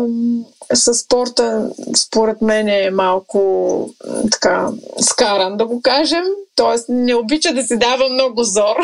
със 0.73 0.99
спорта, 0.99 1.69
според 1.97 2.41
мен 2.41 2.67
е 2.67 2.89
малко 2.91 3.89
така 4.31 4.69
скаран, 5.01 5.57
да 5.57 5.65
го 5.65 5.81
кажем. 5.81 6.23
Тоест 6.55 6.85
не 6.89 7.15
обича 7.15 7.53
да 7.53 7.63
се 7.63 7.77
дава 7.77 8.09
много 8.09 8.43
зор. 8.43 8.75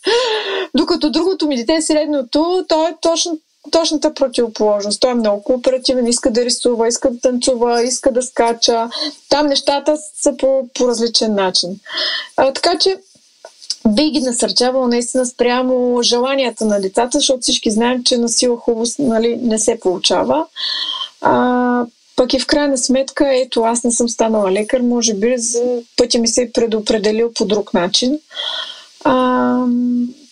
Докато 0.74 1.10
другото 1.10 1.46
ми 1.46 1.56
дете 1.56 1.82
средното, 1.82 2.64
то 2.68 2.88
е 2.88 2.94
точно 3.00 3.38
точната 3.70 4.14
противоположност. 4.14 5.00
Той 5.00 5.10
е 5.10 5.14
много 5.14 5.42
кооперативен, 5.42 6.06
иска 6.06 6.30
да 6.30 6.44
рисува, 6.44 6.88
иска 6.88 7.10
да 7.10 7.20
танцува, 7.20 7.82
иска 7.82 8.12
да 8.12 8.22
скача. 8.22 8.88
Там 9.28 9.46
нещата 9.46 9.96
са 10.22 10.36
по, 10.36 10.68
по 10.74 10.88
различен 10.88 11.34
начин. 11.34 11.80
А, 12.36 12.52
така 12.52 12.78
че 12.78 12.96
би 13.88 14.10
ги 14.10 14.20
насърчавал 14.20 14.88
наистина 14.88 15.26
спрямо 15.26 16.02
желанията 16.02 16.64
на 16.64 16.80
децата, 16.80 17.18
защото 17.18 17.40
всички 17.40 17.70
знаем, 17.70 18.04
че 18.04 18.18
на 18.18 18.28
сила 18.28 18.56
хубост 18.56 18.98
нали, 18.98 19.38
не 19.42 19.58
се 19.58 19.80
получава. 19.80 20.46
А, 21.20 21.86
пък 22.16 22.34
и 22.34 22.40
в 22.40 22.46
крайна 22.46 22.78
сметка, 22.78 23.28
ето, 23.34 23.62
аз 23.62 23.84
не 23.84 23.92
съм 23.92 24.08
станала 24.08 24.52
лекар, 24.52 24.80
може 24.80 25.14
би 25.14 25.34
за 25.38 25.62
пътя 25.96 26.18
ми 26.18 26.28
се 26.28 26.42
е 26.42 26.52
предопределил 26.52 27.32
по 27.32 27.44
друг 27.44 27.74
начин. 27.74 28.18
А, 29.04 29.64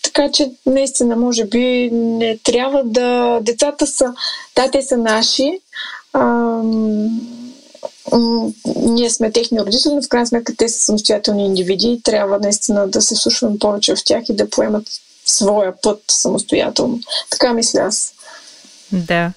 така 0.03 0.31
че, 0.31 0.51
наистина, 0.65 1.15
може 1.15 1.45
би 1.45 1.89
не 1.93 2.37
трябва 2.37 2.83
да... 2.83 3.39
Децата 3.41 3.87
са... 3.87 4.13
Да, 4.55 4.71
те 4.71 4.81
са 4.81 4.97
наши. 4.97 5.59
А, 6.13 6.61
ние 8.75 9.09
сме 9.09 9.31
техни 9.31 9.59
родители, 9.59 9.93
но 9.93 10.01
в 10.01 10.09
крайна 10.09 10.27
сметка 10.27 10.53
те 10.57 10.69
са 10.69 10.79
самостоятелни 10.79 11.45
индивиди 11.45 11.91
и 11.91 12.01
трябва 12.01 12.39
наистина 12.39 12.87
да 12.87 13.01
се 13.01 13.15
слушваме 13.15 13.59
повече 13.59 13.95
в 13.95 14.03
тях 14.05 14.29
и 14.29 14.35
да 14.35 14.49
поемат 14.49 14.87
своя 15.25 15.73
път 15.81 16.03
самостоятелно. 16.11 16.99
Така 17.29 17.53
мисля 17.53 17.79
аз. 17.79 18.14
Да. 18.95 19.31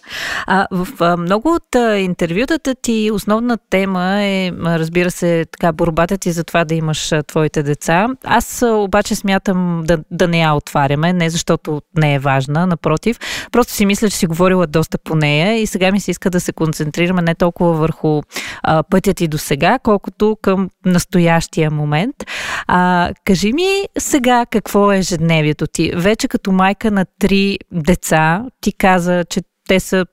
А, 0.47 0.67
в 0.71 0.89
а, 1.01 1.17
много 1.17 1.55
от 1.55 1.75
а, 1.75 1.99
интервютата 1.99 2.75
ти 2.75 3.11
основна 3.13 3.59
тема 3.71 4.23
е, 4.23 4.53
разбира 4.65 5.11
се, 5.11 5.47
така 5.53 5.73
борбата 5.73 6.19
ти 6.19 6.33
за 6.33 6.45
това 6.45 6.65
да 6.65 6.75
имаш 6.75 7.13
а, 7.13 7.23
твоите 7.23 7.63
деца. 7.63 8.07
Аз 8.25 8.63
а, 8.63 8.73
обаче 8.73 9.15
смятам 9.15 9.83
да, 9.85 9.99
да 10.11 10.29
не 10.29 10.41
я 10.41 10.55
отваряме, 10.55 11.13
не 11.13 11.31
защото 11.31 11.83
не 11.97 12.15
е 12.15 12.19
важна, 12.19 12.67
напротив. 12.67 13.19
Просто 13.53 13.73
си 13.73 13.87
мисля, 13.87 14.11
че 14.11 14.17
си 14.17 14.27
говорила 14.27 14.67
доста 14.67 14.99
по 14.99 15.15
нея 15.15 15.63
и 15.63 15.67
сега 15.67 15.93
ми 15.93 16.01
се 16.01 16.11
иска 16.11 16.31
да 16.31 16.41
се 16.41 16.53
концентрираме 16.53 17.23
не 17.23 17.35
толкова 17.35 17.73
върху 17.73 18.23
а, 18.63 18.83
пътя 18.83 19.15
ти 19.15 19.29
до 19.29 19.39
сега, 19.39 19.79
колкото 19.79 20.37
към 20.43 20.71
настоящия 20.87 21.71
момент. 21.71 22.17
А, 22.67 23.11
кажи 23.25 23.53
ми 23.53 23.83
сега 23.99 24.47
какво 24.51 24.93
е 24.93 24.99
ежедневието 24.99 25.67
ти. 25.67 25.93
Вече 25.95 26.29
като 26.29 26.53
майка 26.53 26.91
на 26.91 27.07
три 27.19 27.59
деца, 27.73 28.45
ти 28.61 28.73
каза, 28.73 29.25
че 29.25 29.41
те 29.69 29.81
са 29.81 30.07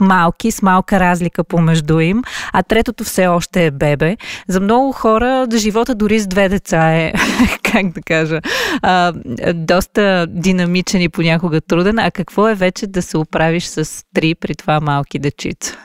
малки, 0.00 0.50
с 0.50 0.62
малка 0.62 1.00
разлика 1.00 1.44
помежду 1.44 2.00
им, 2.00 2.22
а 2.52 2.62
третото 2.62 3.04
все 3.04 3.26
още 3.26 3.66
е 3.66 3.70
бебе. 3.70 4.16
За 4.48 4.60
много 4.60 4.92
хора 4.92 5.46
живота 5.54 5.94
дори 5.94 6.20
с 6.20 6.26
две 6.26 6.48
деца 6.48 6.92
е, 6.92 7.12
как 7.72 7.92
да 7.92 8.02
кажа, 8.02 8.40
а, 8.82 9.12
доста 9.54 10.26
динамичен 10.28 11.02
и 11.02 11.08
понякога 11.08 11.60
труден. 11.60 11.98
А 11.98 12.10
какво 12.10 12.48
е 12.48 12.54
вече 12.54 12.86
да 12.86 13.02
се 13.02 13.18
оправиш 13.18 13.64
с 13.64 14.04
три 14.14 14.34
при 14.34 14.54
това 14.54 14.80
малки 14.80 15.18
дечица? 15.18 15.76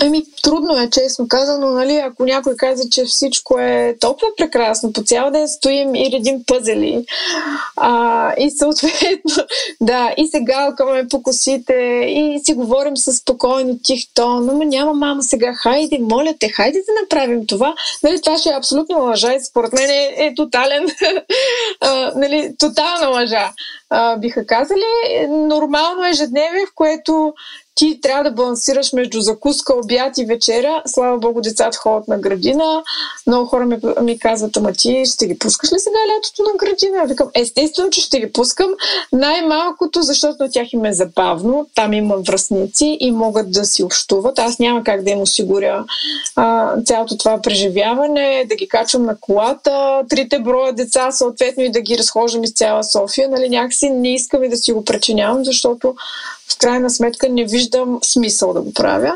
Ами, 0.00 0.22
трудно 0.42 0.78
е, 0.78 0.90
честно 0.90 1.28
казано, 1.28 1.70
нали, 1.70 1.96
ако 1.96 2.24
някой 2.24 2.56
каза, 2.56 2.88
че 2.90 3.04
всичко 3.04 3.58
е 3.58 3.96
толкова 4.00 4.26
прекрасно, 4.36 4.92
по 4.92 5.02
цял 5.02 5.30
ден 5.30 5.48
стоим 5.48 5.94
и 5.94 6.10
редим 6.12 6.44
пъзели. 6.46 7.06
А, 7.76 8.32
и 8.38 8.50
съответно, 8.50 9.44
да, 9.80 10.14
и 10.16 10.26
се 10.26 10.40
галкаме 10.40 11.08
по 11.08 11.22
косите, 11.22 11.74
и 12.08 12.40
си 12.44 12.54
говорим 12.54 12.96
с 12.96 13.12
спокойно, 13.12 13.78
тих 13.82 14.00
тон, 14.14 14.46
но 14.46 14.52
няма 14.52 14.94
мама 14.94 15.22
сега, 15.22 15.54
хайде, 15.54 15.98
моля 16.00 16.34
те, 16.40 16.48
хайде 16.48 16.78
да 16.78 17.02
направим 17.02 17.46
това. 17.46 17.74
Нали, 18.02 18.20
това 18.20 18.38
ще 18.38 18.48
е 18.48 18.56
абсолютно 18.56 19.04
лъжа 19.04 19.32
и 19.32 19.44
според 19.44 19.72
мен 19.72 19.90
е, 19.90 20.14
е 20.16 20.34
тотален, 20.34 20.86
а, 21.80 22.12
нали, 22.16 22.54
тотална 22.58 23.08
лъжа. 23.08 23.52
А, 23.90 24.16
биха 24.16 24.46
казали, 24.46 24.84
нормално 25.28 26.06
ежедневие, 26.06 26.66
в 26.66 26.74
което 26.74 27.34
ти 27.74 27.98
трябва 28.02 28.24
да 28.24 28.30
балансираш 28.30 28.92
между 28.92 29.20
закуска, 29.20 29.74
обяд 29.74 30.18
и 30.18 30.24
вечеря. 30.24 30.82
Слава 30.86 31.18
Богу, 31.18 31.40
децата 31.40 31.78
ходят 31.78 32.08
на 32.08 32.18
градина. 32.18 32.82
Много 33.26 33.46
хора 33.46 33.66
ми, 33.66 33.76
ми 34.02 34.18
казват, 34.18 34.56
ама 34.56 34.72
ти 34.72 35.04
ще 35.06 35.26
ги 35.26 35.38
пускаш 35.38 35.72
ли 35.72 35.78
сега 35.78 35.98
лятото 36.16 36.42
на 36.42 36.58
градина? 36.58 37.04
Викам, 37.06 37.28
естествено, 37.34 37.90
че 37.90 38.00
ще 38.00 38.20
ги 38.20 38.32
пускам. 38.32 38.70
Най-малкото, 39.12 40.02
защото 40.02 40.42
на 40.42 40.50
тях 40.50 40.72
им 40.72 40.84
е 40.84 40.92
забавно. 40.92 41.66
Там 41.74 41.92
има 41.92 42.16
връзници 42.16 42.96
и 43.00 43.10
могат 43.10 43.52
да 43.52 43.64
си 43.64 43.82
общуват. 43.82 44.38
Аз 44.38 44.58
няма 44.58 44.84
как 44.84 45.02
да 45.02 45.10
им 45.10 45.20
осигуря 45.20 45.84
а, 46.36 46.74
цялото 46.82 47.16
това 47.16 47.42
преживяване, 47.42 48.44
да 48.48 48.54
ги 48.54 48.68
качвам 48.68 49.04
на 49.04 49.16
колата, 49.20 50.02
трите 50.08 50.38
броя 50.38 50.72
деца, 50.72 51.12
съответно 51.12 51.62
и 51.62 51.70
да 51.70 51.80
ги 51.80 51.98
разхождам 51.98 52.44
из 52.44 52.52
цяла 52.52 52.84
София. 52.84 53.28
Нали, 53.28 53.48
някакси 53.48 53.90
не 53.90 54.14
искам 54.14 54.44
и 54.44 54.48
да 54.48 54.56
си 54.56 54.72
го 54.72 54.84
причинявам, 54.84 55.44
защото 55.44 55.94
в 56.48 56.58
крайна 56.58 56.90
сметка 56.90 57.28
не 57.28 57.44
виждам 57.44 57.98
смисъл 58.02 58.52
да 58.52 58.60
го 58.60 58.72
правя. 58.72 59.14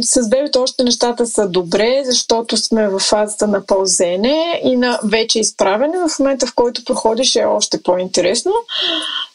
с 0.00 0.28
бебето 0.28 0.62
още 0.62 0.84
нещата 0.84 1.26
са 1.26 1.48
добре, 1.48 2.02
защото 2.04 2.56
сме 2.56 2.88
в 2.88 2.98
фазата 2.98 3.46
на 3.46 3.66
пълзене 3.66 4.60
и 4.64 4.76
на 4.76 5.00
вече 5.04 5.40
изправене. 5.40 5.98
В 6.08 6.18
момента, 6.18 6.46
в 6.46 6.54
който 6.54 6.84
проходиш 6.84 7.36
е 7.36 7.44
още 7.44 7.82
по-интересно. 7.82 8.52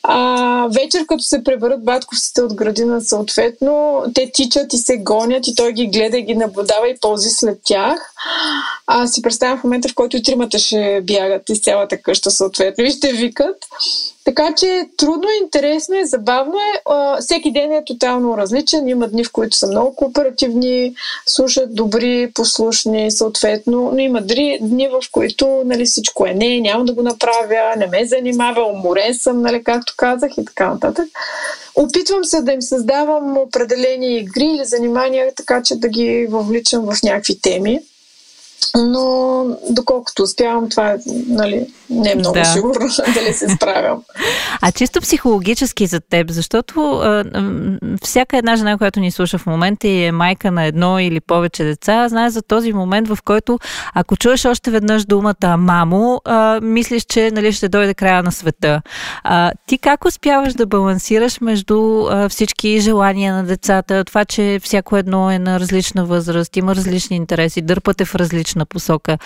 А, 0.03 0.67
вечер, 0.67 1.05
като 1.08 1.24
се 1.24 1.43
преберат 1.43 1.84
батковците 1.84 2.41
от 2.41 2.53
градина, 2.53 3.01
съответно, 3.01 4.03
те 4.15 4.31
тичат 4.34 4.74
и 4.74 4.77
се 4.77 4.98
гонят 4.98 5.48
и 5.48 5.55
той 5.55 5.74
ги 5.74 5.88
гледа 5.88 6.17
и 6.17 6.24
ги 6.24 6.36
наблюдава 6.36 6.89
и 6.89 7.00
ползи 7.01 7.29
след 7.29 7.60
тях. 7.63 8.13
А 8.88 9.08
си 9.08 9.22
представям 9.22 9.58
в 9.60 9.63
момента, 9.63 9.89
в 9.89 9.96
който 9.96 10.17
и 10.17 10.24
тримата 10.24 10.60
ще 10.60 11.01
бягат 11.03 11.50
из 11.50 11.62
цялата 11.62 11.98
къща, 11.98 12.31
съответно, 12.31 12.84
и 12.84 12.91
ще 12.91 13.13
викат. 13.13 13.55
Така 14.24 14.53
че 14.58 14.86
трудно, 14.98 15.27
интересно 15.43 15.96
е, 15.96 16.05
забавно 16.05 16.53
е. 16.53 16.81
А, 16.86 17.22
всеки 17.22 17.51
ден 17.51 17.72
е 17.72 17.86
тотално 17.86 18.38
различен. 18.38 18.88
Има 18.88 19.08
дни, 19.08 19.24
в 19.24 19.31
които 19.31 19.58
са 19.58 19.67
много 19.67 19.96
кооперативни, 19.96 20.96
слушат 21.25 21.75
добри, 21.75 22.31
послушни, 22.34 23.12
съответно, 23.12 23.91
но 23.93 24.00
има 24.00 24.22
дни, 24.22 24.88
в 24.91 25.12
които 25.12 25.62
нали, 25.65 25.86
всичко 25.86 26.25
е 26.25 26.34
не, 26.34 26.60
няма 26.60 26.86
да 26.86 26.93
го 26.93 27.01
направя, 27.01 27.74
не 27.77 27.88
ме 27.88 28.05
занимава, 28.05 28.65
уморен 28.65 29.15
съм, 29.15 29.41
нали, 29.41 29.63
както 29.63 29.90
казах 29.98 30.31
и 30.38 30.45
така 30.45 30.69
нататък. 30.69 31.05
Опитвам 31.75 32.24
се 32.25 32.41
да 32.41 32.51
им 32.51 32.62
създавам 32.62 33.38
определени 33.38 34.17
игри 34.17 34.45
или 34.45 34.65
занимания, 34.65 35.33
така 35.36 35.63
че 35.63 35.75
да 35.75 35.89
ги 35.89 36.27
въвличам 36.29 36.86
в 36.86 37.03
някакви 37.03 37.39
теми. 37.41 37.79
Но 38.77 39.46
доколкото 39.70 40.24
успявам, 40.24 40.70
това 40.70 40.91
е, 40.91 40.98
нали, 41.27 41.68
не 41.89 42.12
е 42.12 42.15
много 42.15 42.34
да. 42.34 42.46
сигурно 42.46 42.89
дали 43.13 43.34
се 43.34 43.50
справям. 43.50 44.03
А 44.62 44.72
чисто 44.72 45.01
психологически 45.01 45.88
за 45.88 46.00
теб, 46.00 46.32
защото 46.32 46.91
а, 46.91 47.24
всяка 48.03 48.38
една 48.38 48.56
жена, 48.56 48.77
която 48.77 49.00
ни 49.00 49.12
слуша 49.12 49.38
в 49.38 49.46
момента 49.46 49.88
и 49.88 50.03
е 50.03 50.12
майка 50.12 50.51
на 50.51 50.63
едно 50.63 51.00
или 51.00 51.20
повече 51.20 51.63
деца, 51.63 52.10
знае 52.10 52.30
за 52.30 52.41
този 52.41 52.74
момент, 52.74 53.08
в 53.08 53.18
който 53.25 53.60
ако 53.94 54.15
чуеш 54.18 54.46
още 54.46 54.72
веднъж 54.72 55.06
думата 55.06 55.58
мамо, 55.58 56.22
а, 56.25 56.60
мислиш, 56.62 57.03
че 57.03 57.32
нали, 57.32 57.51
ще 57.51 57.70
дойде 57.70 57.94
края 57.94 58.24
на 58.24 58.32
света. 58.32 58.82
А, 59.24 59.51
ти 59.68 59.77
как 59.77 60.06
успяваш 60.06 60.53
да 60.53 60.65
балансираш 60.65 61.41
между 61.41 62.08
а, 62.10 62.30
всички 62.30 62.80
желания 62.80 63.34
на 63.34 63.44
децата, 63.44 64.03
това, 64.06 64.25
че 64.25 64.60
всяко 64.63 64.98
едно 64.98 65.32
е 65.32 65.39
на 65.39 65.60
различна 65.60 66.06
възраст, 66.06 66.58
има 66.58 66.75
различни 66.75 67.15
интереси, 67.15 67.62
дърпате 67.62 68.06
в 68.06 68.15
различна 68.51 68.65
посока. 68.65 69.17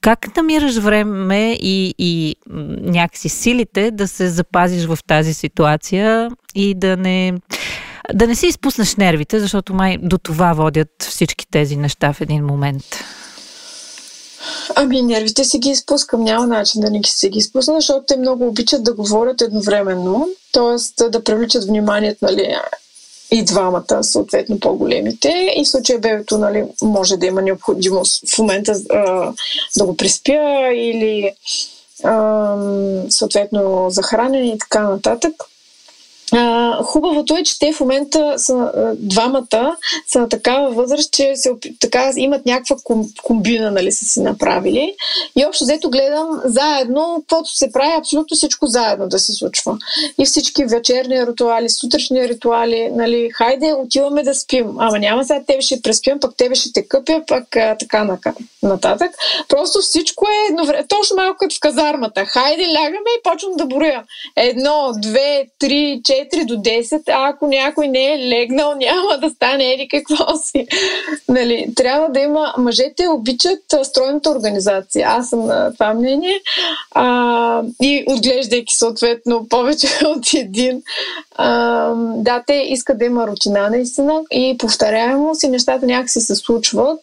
Как 0.00 0.36
намираш 0.36 0.76
време 0.76 1.52
и, 1.52 1.94
и 1.98 2.36
някакси 2.82 3.28
силите 3.28 3.90
да 3.90 4.08
се 4.08 4.28
запазиш 4.28 4.86
в 4.86 4.98
тази 5.06 5.34
ситуация 5.34 6.30
и 6.54 6.74
да 6.74 6.96
не, 6.96 7.32
да 8.14 8.26
не 8.26 8.34
си 8.34 8.46
изпуснеш 8.46 8.96
нервите, 8.96 9.40
защото 9.40 9.74
май 9.74 9.98
до 10.02 10.18
това 10.18 10.52
водят 10.52 10.88
всички 11.00 11.46
тези 11.50 11.76
неща 11.76 12.12
в 12.12 12.20
един 12.20 12.44
момент? 12.44 12.84
Ами 14.76 15.02
нервите 15.02 15.44
си 15.44 15.58
ги 15.58 15.70
изпускам, 15.70 16.24
няма 16.24 16.46
начин 16.46 16.80
да 16.80 16.90
не 16.90 17.00
ги 17.00 17.10
си 17.10 17.28
ги 17.28 17.38
изпусна, 17.38 17.74
защото 17.74 18.04
те 18.06 18.16
много 18.16 18.46
обичат 18.46 18.84
да 18.84 18.94
говорят 18.94 19.40
едновременно, 19.40 20.28
т.е. 20.52 21.08
да 21.08 21.24
привличат 21.24 21.64
вниманието, 21.64 22.18
нали, 22.22 22.56
и 23.30 23.44
двамата, 23.44 23.98
съответно 24.02 24.60
по-големите. 24.60 25.54
И 25.56 25.64
в 25.64 25.68
случая 25.68 25.98
бебето 25.98 26.38
нали, 26.38 26.64
може 26.82 27.16
да 27.16 27.26
има 27.26 27.42
необходимост 27.42 28.28
в 28.28 28.38
момента 28.38 28.74
а, 28.90 29.32
да 29.76 29.84
го 29.84 29.96
приспя 29.96 30.72
или 30.74 31.32
а, 32.04 32.56
съответно 33.08 33.86
за 33.90 34.02
хранене 34.02 34.48
и 34.48 34.58
така 34.58 34.88
нататък. 34.88 35.32
А, 36.32 36.82
хубавото 36.82 37.36
е, 37.36 37.42
че 37.42 37.58
те 37.58 37.72
в 37.72 37.80
момента 37.80 38.34
са 38.36 38.72
двамата 38.98 39.76
са 40.08 40.18
на 40.20 40.28
такава 40.28 40.70
възраст, 40.70 41.12
че 41.12 41.32
се, 41.36 41.50
така, 41.80 42.10
имат 42.16 42.46
някаква 42.46 42.76
комбина, 43.22 43.70
нали, 43.70 43.92
са 43.92 44.04
си 44.04 44.20
направили. 44.20 44.94
И 45.36 45.44
общо 45.46 45.64
взето 45.64 45.90
гледам 45.90 46.40
заедно, 46.44 47.24
каквото 47.28 47.56
се 47.56 47.72
прави, 47.72 47.92
абсолютно 47.98 48.36
всичко 48.36 48.66
заедно 48.66 49.08
да 49.08 49.18
се 49.18 49.32
случва. 49.32 49.78
И 50.18 50.24
всички 50.24 50.64
вечерни 50.64 51.26
ритуали, 51.26 51.68
сутрешни 51.68 52.28
ритуали, 52.28 52.90
нали, 52.92 53.30
хайде, 53.34 53.72
отиваме 53.72 54.22
да 54.22 54.34
спим. 54.34 54.66
Ама 54.78 54.98
няма 54.98 55.24
сега 55.24 55.40
тебе 55.46 55.62
ще 55.62 55.82
преспим, 55.82 56.20
пък 56.20 56.36
тебе 56.36 56.54
ще 56.54 56.72
те 56.72 56.88
къпя, 56.88 57.22
пък 57.26 57.56
а, 57.56 57.76
така 57.80 58.18
нататък. 58.62 59.10
Просто 59.48 59.80
всичко 59.80 60.26
е 60.28 60.50
едно 60.50 60.66
време. 60.66 60.86
Точно 60.88 61.16
малко 61.16 61.36
като 61.38 61.56
в 61.56 61.60
казармата. 61.60 62.24
Хайде, 62.24 62.68
лягаме 62.68 63.10
и 63.18 63.22
почвам 63.22 63.52
да 63.56 63.66
броя. 63.66 64.04
Едно, 64.36 64.92
две, 65.02 65.46
три, 65.58 66.00
четири 66.04 66.13
4 66.14 66.44
до 66.44 66.54
10, 66.54 67.02
а 67.08 67.28
ако 67.28 67.46
някой 67.46 67.88
не 67.88 68.14
е 68.14 68.28
легнал, 68.28 68.74
няма 68.78 69.18
да 69.20 69.30
стане 69.30 69.74
ели 69.74 69.88
какво 69.88 70.36
си. 70.36 70.66
Нали, 71.28 71.66
трябва 71.76 72.08
да 72.08 72.20
има... 72.20 72.54
Мъжете 72.58 73.08
обичат 73.08 73.60
стройната 73.82 74.30
организация. 74.30 75.06
Аз 75.08 75.28
съм 75.28 75.46
на 75.46 75.72
това 75.72 75.94
мнение. 75.94 76.40
А, 76.90 77.62
и 77.82 78.04
отглеждайки 78.06 78.74
съответно 78.74 79.48
повече 79.48 79.86
от 80.04 80.34
един. 80.34 80.82
Да, 82.16 82.42
те 82.46 82.54
искат 82.54 82.98
да 82.98 83.04
има 83.04 83.26
рутина 83.26 83.70
наистина 83.70 84.20
и 84.30 84.56
повторяемост 84.58 85.42
и 85.42 85.48
нещата 85.48 85.86
някакси 85.86 86.20
се 86.20 86.34
случват 86.34 87.00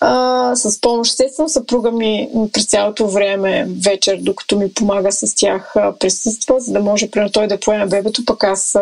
а, 0.00 0.56
с 0.56 0.80
помощ. 0.80 1.10
Естествено, 1.10 1.48
съпруга 1.48 1.90
ми 1.90 2.28
през 2.52 2.66
цялото 2.66 3.08
време 3.08 3.68
вечер, 3.84 4.18
докато 4.20 4.58
ми 4.58 4.74
помага 4.74 5.12
с 5.12 5.34
тях, 5.34 5.74
присъства, 6.00 6.60
за 6.60 6.72
да 6.72 6.80
може 6.80 7.10
примерно 7.10 7.32
той 7.32 7.46
да 7.46 7.60
поеме 7.60 7.86
бебето, 7.86 8.24
пък 8.24 8.44
аз 8.44 8.78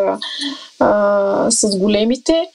а, 0.81 1.51
с 1.51 1.77
големите, 1.79 2.47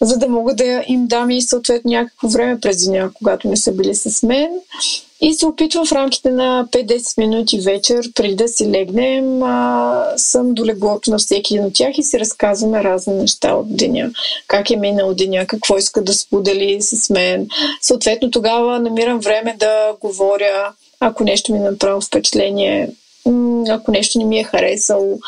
за 0.00 0.18
да 0.18 0.28
мога 0.28 0.54
да 0.54 0.84
им 0.86 1.06
дам 1.06 1.30
и 1.30 1.42
съответно 1.42 1.90
някакво 1.90 2.28
време 2.28 2.60
през 2.60 2.84
деня, 2.84 3.10
когато 3.14 3.48
не 3.48 3.56
са 3.56 3.72
били 3.72 3.94
с 3.94 4.22
мен. 4.22 4.50
И 5.20 5.34
се 5.34 5.46
опитвам 5.46 5.86
в 5.86 5.92
рамките 5.92 6.30
на 6.30 6.68
5-10 6.72 7.18
минути 7.18 7.60
вечер, 7.60 8.12
преди 8.14 8.34
да 8.34 8.48
си 8.48 8.70
легнем, 8.70 9.42
а, 9.42 10.04
съм 10.16 10.54
до 10.54 10.64
леглото 10.66 11.10
на 11.10 11.18
всеки 11.18 11.54
един 11.54 11.66
от 11.66 11.74
тях 11.74 11.98
и 11.98 12.02
си 12.02 12.20
разказваме 12.20 12.84
разни 12.84 13.14
неща 13.14 13.54
от 13.54 13.76
деня. 13.76 14.10
Как 14.46 14.70
е 14.70 14.76
минал 14.76 15.14
деня, 15.14 15.46
какво 15.46 15.76
иска 15.76 16.02
да 16.02 16.14
сподели 16.14 16.82
с 16.82 17.10
мен. 17.10 17.48
Съответно 17.80 18.30
тогава 18.30 18.80
намирам 18.80 19.20
време 19.20 19.56
да 19.58 19.92
говоря, 20.00 20.72
ако 21.00 21.24
нещо 21.24 21.52
ми 21.52 21.58
е 21.58 21.70
направи 21.70 22.00
впечатление, 22.06 22.90
ако 23.68 23.90
нещо 23.90 24.18
не 24.18 24.24
ми 24.24 24.38
е 24.38 24.44
харесало, 24.44 25.18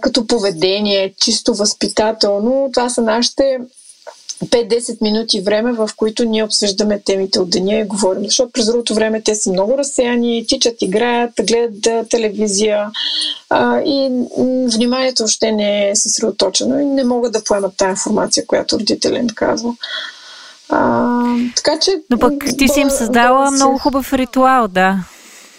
като 0.00 0.26
поведение, 0.26 1.14
чисто 1.20 1.54
възпитателно. 1.54 2.70
Това 2.72 2.90
са 2.90 3.02
нашите 3.02 3.58
5-10 4.44 5.02
минути 5.02 5.40
време, 5.40 5.72
в 5.72 5.90
които 5.96 6.24
ние 6.24 6.44
обсъждаме 6.44 7.00
темите 7.00 7.40
от 7.40 7.50
деня 7.50 7.74
и 7.74 7.84
говорим. 7.84 8.24
Защото 8.24 8.52
през 8.52 8.66
другото 8.66 8.94
време 8.94 9.22
те 9.22 9.34
са 9.34 9.52
много 9.52 9.78
разсеяни, 9.78 10.46
тичат, 10.48 10.82
играят, 10.82 11.30
гледат 11.46 12.08
телевизия 12.08 12.90
а, 13.50 13.80
и 13.80 14.10
вниманието 14.74 15.24
още 15.24 15.52
не 15.52 15.90
е 15.90 15.96
съсредоточено 15.96 16.80
и 16.80 16.84
не 16.84 17.04
могат 17.04 17.32
да 17.32 17.44
поемат 17.44 17.76
тази 17.76 17.90
информация, 17.90 18.46
която 18.46 18.78
родителя 18.78 19.18
им 19.18 19.28
казва. 19.34 19.74
А, 20.68 21.22
така 21.56 21.78
че. 21.78 21.90
Но 22.10 22.18
пък 22.18 22.32
ти 22.58 22.68
си 22.68 22.80
им 22.80 22.90
създала 22.90 23.50
много 23.50 23.78
хубав 23.78 24.12
ритуал, 24.12 24.68
да 24.68 24.98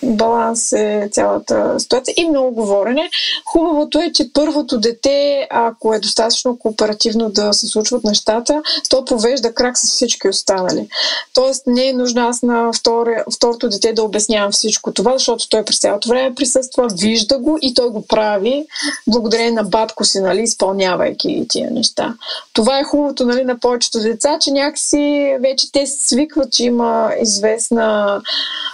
баланс 0.04 0.74
е 0.74 1.10
цялата 1.12 1.80
ситуация 1.80 2.14
и 2.18 2.30
много 2.30 2.52
говорене. 2.52 3.10
Хубавото 3.46 4.00
е, 4.00 4.12
че 4.12 4.34
първото 4.34 4.80
дете, 4.80 5.48
ако 5.50 5.94
е 5.94 6.00
достатъчно 6.00 6.60
кооперативно 6.60 7.30
да 7.30 7.54
се 7.54 7.68
случват 7.68 8.04
нещата, 8.04 8.62
то 8.90 9.06
повежда 9.06 9.54
крак 9.54 9.78
с 9.78 9.82
всички 9.82 10.28
останали. 10.28 10.88
Тоест 11.34 11.68
не 11.68 11.88
е 11.88 11.94
нужно 11.94 12.28
аз 12.28 12.44
на 12.44 12.72
втори, 12.74 13.16
второто 13.36 13.70
дете 13.70 13.94
да 13.94 14.04
обяснявам 14.04 14.52
всичко 14.52 14.92
това, 14.92 15.14
защото 15.14 15.50
той 15.50 15.66
през 15.66 15.80
цялото 15.80 16.10
време 16.10 16.36
присъства, 16.36 16.88
вижда 17.00 17.38
го 17.38 17.58
и 17.62 17.74
той 17.74 17.90
го 17.90 18.08
прави 18.08 18.66
благодарение 19.08 19.52
на 19.52 19.64
батко 19.64 20.06
си, 20.06 20.20
нали, 20.20 20.42
изпълнявайки 20.42 21.46
тия 21.50 21.72
неща. 21.72 22.14
Това 22.54 22.80
е 22.80 22.84
хубавото 22.84 23.26
нали, 23.26 23.44
на 23.44 23.60
повечето 23.60 24.00
деца, 24.00 24.38
че 24.42 24.52
някакси 24.52 25.36
вече 25.42 25.72
те 25.72 25.88
свикват, 25.88 26.52
че 26.52 26.66
има 26.66 27.12
известна 27.22 28.22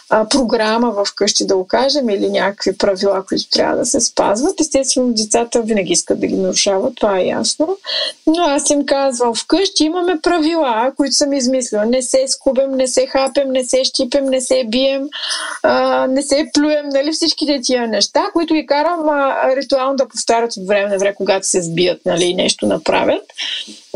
а, 0.10 0.30
програма 0.30 0.92
в 0.92 1.16
къщи, 1.16 1.48
да 1.48 1.56
го 1.56 1.68
кажем, 1.68 2.10
или 2.10 2.30
някакви 2.30 2.78
правила, 2.78 3.24
които 3.28 3.50
трябва 3.50 3.78
да 3.78 3.86
се 3.86 4.02
спазват. 4.02 4.62
Естествено, 4.62 5.14
децата 5.14 5.62
винаги 5.62 5.94
искат 5.94 6.20
да 6.20 6.28
ги 6.28 6.36
нарушават, 6.36 6.96
това 6.96 7.20
е 7.20 7.26
ясно. 7.26 7.78
Но 8.28 8.44
аз 8.44 8.70
им 8.70 8.86
казвам, 8.86 9.36
вкъщи 9.36 9.84
имаме 9.84 10.20
правила, 10.22 10.92
които 10.98 11.16
съм 11.16 11.34
измислила. 11.34 11.86
Не 11.86 12.02
се 12.02 12.26
скубем, 12.28 12.72
не 12.72 12.88
се 12.88 13.08
хапем, 13.08 13.52
не 13.52 13.64
се 13.64 13.84
щипем, 13.84 14.26
не 14.26 14.42
се 14.42 14.64
бием, 14.68 15.08
а, 15.64 16.08
не 16.08 16.22
се 16.22 16.50
плюем, 16.54 16.90
нали 16.90 17.12
всичките 17.12 17.60
тия 17.64 17.88
неща, 17.88 18.26
които 18.34 18.54
ги 18.54 18.66
карам 18.66 19.10
а, 19.10 19.56
ритуално 19.56 19.96
да 19.96 20.08
повтарят 20.08 20.58
от 20.58 20.68
време 20.68 20.90
на 20.90 20.98
време, 20.98 21.16
когато 21.16 21.48
се 21.48 21.62
сбият, 21.62 22.06
нали, 22.06 22.34
нещо 22.34 22.68
направят. 22.68 23.24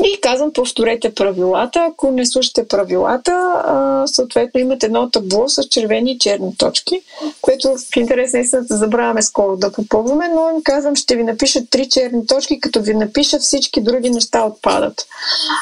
И 0.04 0.22
казвам, 0.22 0.54
повторете 0.54 1.14
правилата. 1.14 1.88
Ако 1.92 2.12
не 2.12 2.26
слушате 2.26 2.68
правилата, 2.68 3.32
а, 3.66 4.04
съответно 4.08 4.60
имате 4.60 4.86
едно 4.86 5.10
табло 5.10 5.50
с 5.50 5.64
червени 5.64 6.12
и 6.12 6.20
черни 6.20 6.58
точки, 6.58 7.02
което 7.42 7.76
в 7.78 7.96
интерес 7.96 8.34
на 8.34 8.40
истината 8.40 8.78
забравяме 8.78 9.22
скоро 9.22 9.58
да 9.58 9.72
попълваме, 9.72 10.28
но 10.28 10.50
им 10.50 10.64
казвам, 10.64 10.96
ще 10.96 11.16
ви 11.16 11.24
напиша 11.24 11.60
три 11.70 11.90
черни 11.90 12.28
точки, 12.28 12.60
като 12.60 12.82
ви 12.82 12.94
напиша 12.94 13.40
всички 13.40 13.82
други 13.82 14.10
неща 14.10 14.46
отпадат. 14.46 15.06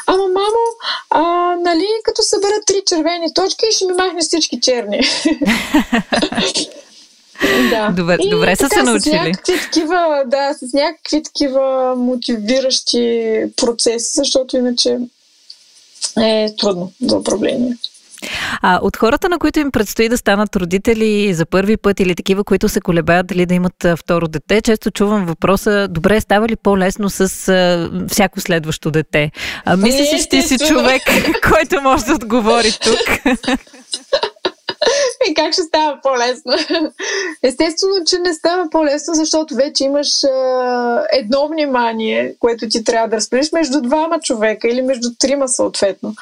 Ама, 0.08 0.24
мамо, 0.24 0.66
а, 1.10 1.22
нали, 1.56 1.88
като 2.04 2.22
събера 2.22 2.62
три 2.66 2.82
червени 2.88 3.34
точки, 3.34 3.66
ще 3.72 3.86
ми 3.86 3.94
махне 3.94 4.22
всички 4.22 4.60
черни. 4.62 5.02
Да. 7.70 7.94
Добре, 7.98 8.18
и 8.20 8.30
добре 8.30 8.56
са 8.56 8.70
се 8.70 8.84
научили. 8.84 9.16
С 9.16 9.26
някакви 9.26 9.60
такива, 9.64 10.24
да, 10.26 10.54
с 10.54 10.74
някакви 10.74 11.24
такива 11.24 11.96
мотивиращи 11.98 13.44
процеси, 13.56 14.14
защото 14.16 14.58
иначе 14.58 14.98
е 16.20 16.56
трудно 16.58 16.92
за 17.02 17.18
управление. 17.18 17.78
А 18.62 18.80
от 18.82 18.98
хората, 18.98 19.30
на 19.30 19.40
които 19.40 19.60
им 19.60 19.72
предстои 19.72 20.10
да 20.10 20.18
станат 20.18 20.56
родители 20.56 21.34
за 21.34 21.46
първи 21.46 21.78
път 21.78 22.00
или 22.00 22.16
такива, 22.16 22.44
които 22.44 22.70
се 22.70 22.82
колебаят 22.82 23.28
дали 23.28 23.46
да 23.46 23.54
имат 23.54 23.86
второ 23.98 24.28
дете, 24.28 24.62
често 24.62 24.92
чувам 24.92 25.26
въпроса, 25.26 25.88
добре, 25.88 26.22
става 26.22 26.48
ли 26.48 26.56
по-лесно 26.56 27.10
с 27.10 27.22
а, 27.48 27.92
всяко 28.08 28.42
следващо 28.42 28.92
дете? 28.92 29.32
А, 29.66 29.78
мислиш, 29.78 30.10
че 30.10 30.30
ти 30.30 30.42
си 30.42 30.58
човек, 30.68 31.02
който 31.52 31.82
може 31.82 32.06
да 32.06 32.14
отговори 32.14 32.72
тук? 32.84 33.36
И 35.30 35.34
как 35.34 35.54
ще 35.54 35.64
става 35.64 36.00
по-лесно? 36.04 36.54
Естествено, 37.44 37.96
че 38.06 38.20
не 38.20 38.34
става 38.34 38.70
по-лесно, 38.70 39.14
защото 39.14 39.56
вече 39.56 39.84
имаш 39.84 40.24
а, 40.24 41.04
едно 41.14 41.48
внимание, 41.48 42.36
което 42.40 42.70
ти 42.70 42.84
трябва 42.84 43.08
да 43.08 43.16
разпределиш 43.16 43.52
между 43.52 43.82
двама 43.82 44.20
човека 44.20 44.68
или 44.68 44.82
между 44.82 45.10
трима 45.20 45.48
съответно. 45.48 46.14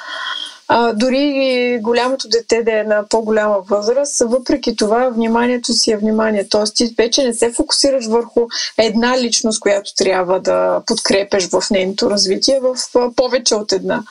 А, 0.67 0.93
дори 0.93 1.79
голямото 1.81 2.27
дете 2.27 2.63
да 2.63 2.79
е 2.79 2.83
на 2.83 3.03
по-голяма 3.09 3.57
възраст, 3.69 4.19
въпреки 4.19 4.75
това 4.75 5.09
вниманието 5.09 5.73
си 5.73 5.91
е 5.91 5.97
внимание. 5.97 6.47
Тоест 6.49 6.75
ти 6.75 6.93
вече 6.97 7.23
не 7.23 7.33
се 7.33 7.51
фокусираш 7.51 8.05
върху 8.05 8.47
една 8.77 9.17
личност, 9.17 9.59
която 9.59 9.95
трябва 9.95 10.39
да 10.39 10.81
подкрепеш 10.85 11.49
в 11.49 11.63
нейното 11.71 12.09
развитие, 12.09 12.59
в 12.59 12.75
повече 13.15 13.55
от 13.55 13.71
една 13.71 14.03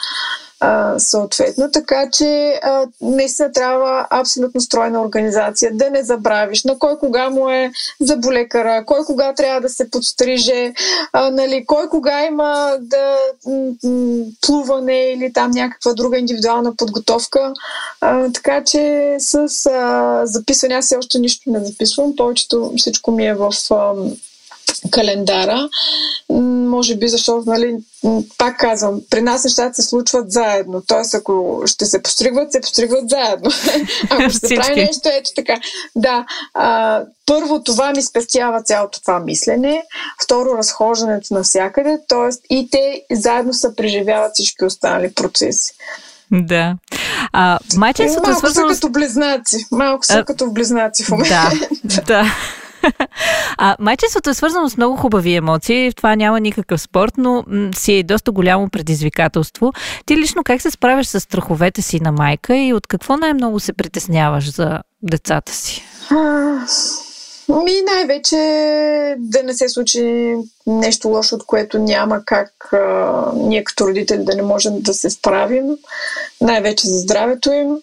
съответно. 0.98 1.70
Така 1.70 2.10
че 2.10 2.60
а, 2.62 2.86
наистина 3.00 3.52
трябва 3.52 4.06
абсолютно 4.10 4.60
стройна 4.60 5.02
организация. 5.02 5.70
Да 5.74 5.90
не 5.90 6.02
забравиш 6.02 6.64
на 6.64 6.78
кой 6.78 6.98
кога 6.98 7.30
му 7.30 7.50
е 7.50 7.72
за 8.00 8.16
болекара, 8.16 8.84
кой 8.86 9.04
кога 9.04 9.34
трябва 9.34 9.60
да 9.60 9.68
се 9.68 9.90
подстриже, 9.90 10.72
а, 11.12 11.30
нали, 11.30 11.64
кой 11.66 11.88
кога 11.88 12.26
има 12.26 12.76
да 12.80 13.16
м- 13.46 14.24
плуване 14.40 15.12
или 15.12 15.32
там 15.32 15.50
някаква 15.50 15.92
друга 15.92 16.18
индивидуална 16.18 16.76
подготовка. 16.76 17.52
А, 18.00 18.32
така 18.32 18.64
че 18.64 19.16
с 19.18 19.66
а, 19.66 20.20
записване, 20.26 20.74
аз 20.74 20.84
все 20.84 20.96
още 20.96 21.18
нищо 21.18 21.50
не 21.50 21.64
записвам, 21.64 22.16
повечето 22.16 22.72
всичко 22.76 23.10
ми 23.10 23.26
е 23.26 23.34
в 23.34 23.52
а, 23.70 23.92
календара. 24.90 25.68
Може 26.30 26.96
би, 26.96 27.08
защото, 27.08 27.50
нали, 27.50 27.76
пак 28.38 28.58
казвам, 28.58 29.00
при 29.10 29.22
нас 29.22 29.44
нещата 29.44 29.74
се 29.74 29.88
случват 29.88 30.32
заедно. 30.32 30.82
Тоест, 30.86 31.14
ако 31.14 31.62
ще 31.66 31.86
се 31.86 32.02
постригват, 32.02 32.52
се 32.52 32.60
постригват 32.60 33.08
заедно. 33.08 33.50
ако 34.10 34.30
ще 34.30 34.48
се 34.48 34.54
прави 34.54 34.74
нещо, 34.74 35.08
ето 35.12 35.30
така. 35.36 35.60
Да. 35.96 36.26
А, 36.54 37.02
първо, 37.26 37.62
това 37.62 37.92
ми 37.92 38.02
спестява 38.02 38.62
цялото 38.62 39.00
това 39.00 39.20
мислене. 39.20 39.82
Второ, 40.24 40.58
разхождането 40.58 41.34
навсякъде. 41.34 41.98
Тоест, 42.08 42.42
и 42.50 42.68
те 42.70 43.02
заедно 43.12 43.54
се 43.54 43.76
преживяват 43.76 44.32
всички 44.34 44.64
останали 44.64 45.14
процеси. 45.14 45.72
Да. 46.32 46.74
А, 47.32 47.58
майчинството 47.76 48.30
е 48.30 48.34
свързано... 48.34 48.68
са 48.68 48.74
като 48.74 48.92
близнаци. 48.92 49.66
Малко 49.70 50.06
са 50.06 50.18
а, 50.18 50.24
като 50.24 50.50
близнаци 50.50 51.04
в 51.04 51.10
момента. 51.10 51.50
Да, 51.84 52.02
да. 52.06 52.24
А 53.58 53.76
майчеството 53.80 54.30
е 54.30 54.34
свързано 54.34 54.70
с 54.70 54.76
много 54.76 54.96
хубави 54.96 55.34
емоции. 55.34 55.92
Това 55.92 56.16
няма 56.16 56.40
никакъв 56.40 56.80
спорт, 56.80 57.12
но 57.16 57.44
си 57.74 57.92
е 57.92 58.02
доста 58.02 58.32
голямо 58.32 58.70
предизвикателство. 58.70 59.72
Ти 60.06 60.16
лично 60.16 60.44
как 60.44 60.62
се 60.62 60.70
справяш 60.70 61.06
с 61.06 61.20
страховете 61.20 61.82
си 61.82 62.00
на 62.00 62.12
майка 62.12 62.56
и 62.56 62.72
от 62.72 62.86
какво 62.86 63.16
най-много 63.16 63.60
се 63.60 63.72
притесняваш 63.72 64.50
за 64.50 64.80
децата 65.02 65.52
си? 65.52 65.84
Ми 67.48 67.72
най-вече 67.94 68.36
да 69.18 69.42
не 69.42 69.54
се 69.54 69.68
случи 69.68 70.34
нещо 70.66 71.08
лошо, 71.08 71.34
от 71.34 71.46
което 71.46 71.78
няма 71.78 72.24
как 72.24 72.72
а, 72.72 73.32
ние 73.34 73.64
като 73.64 73.88
родители 73.88 74.24
да 74.24 74.34
не 74.34 74.42
можем 74.42 74.80
да 74.80 74.94
се 74.94 75.10
справим. 75.10 75.76
Най-вече 76.40 76.88
за 76.88 76.98
здравето 76.98 77.52
им. 77.52 77.76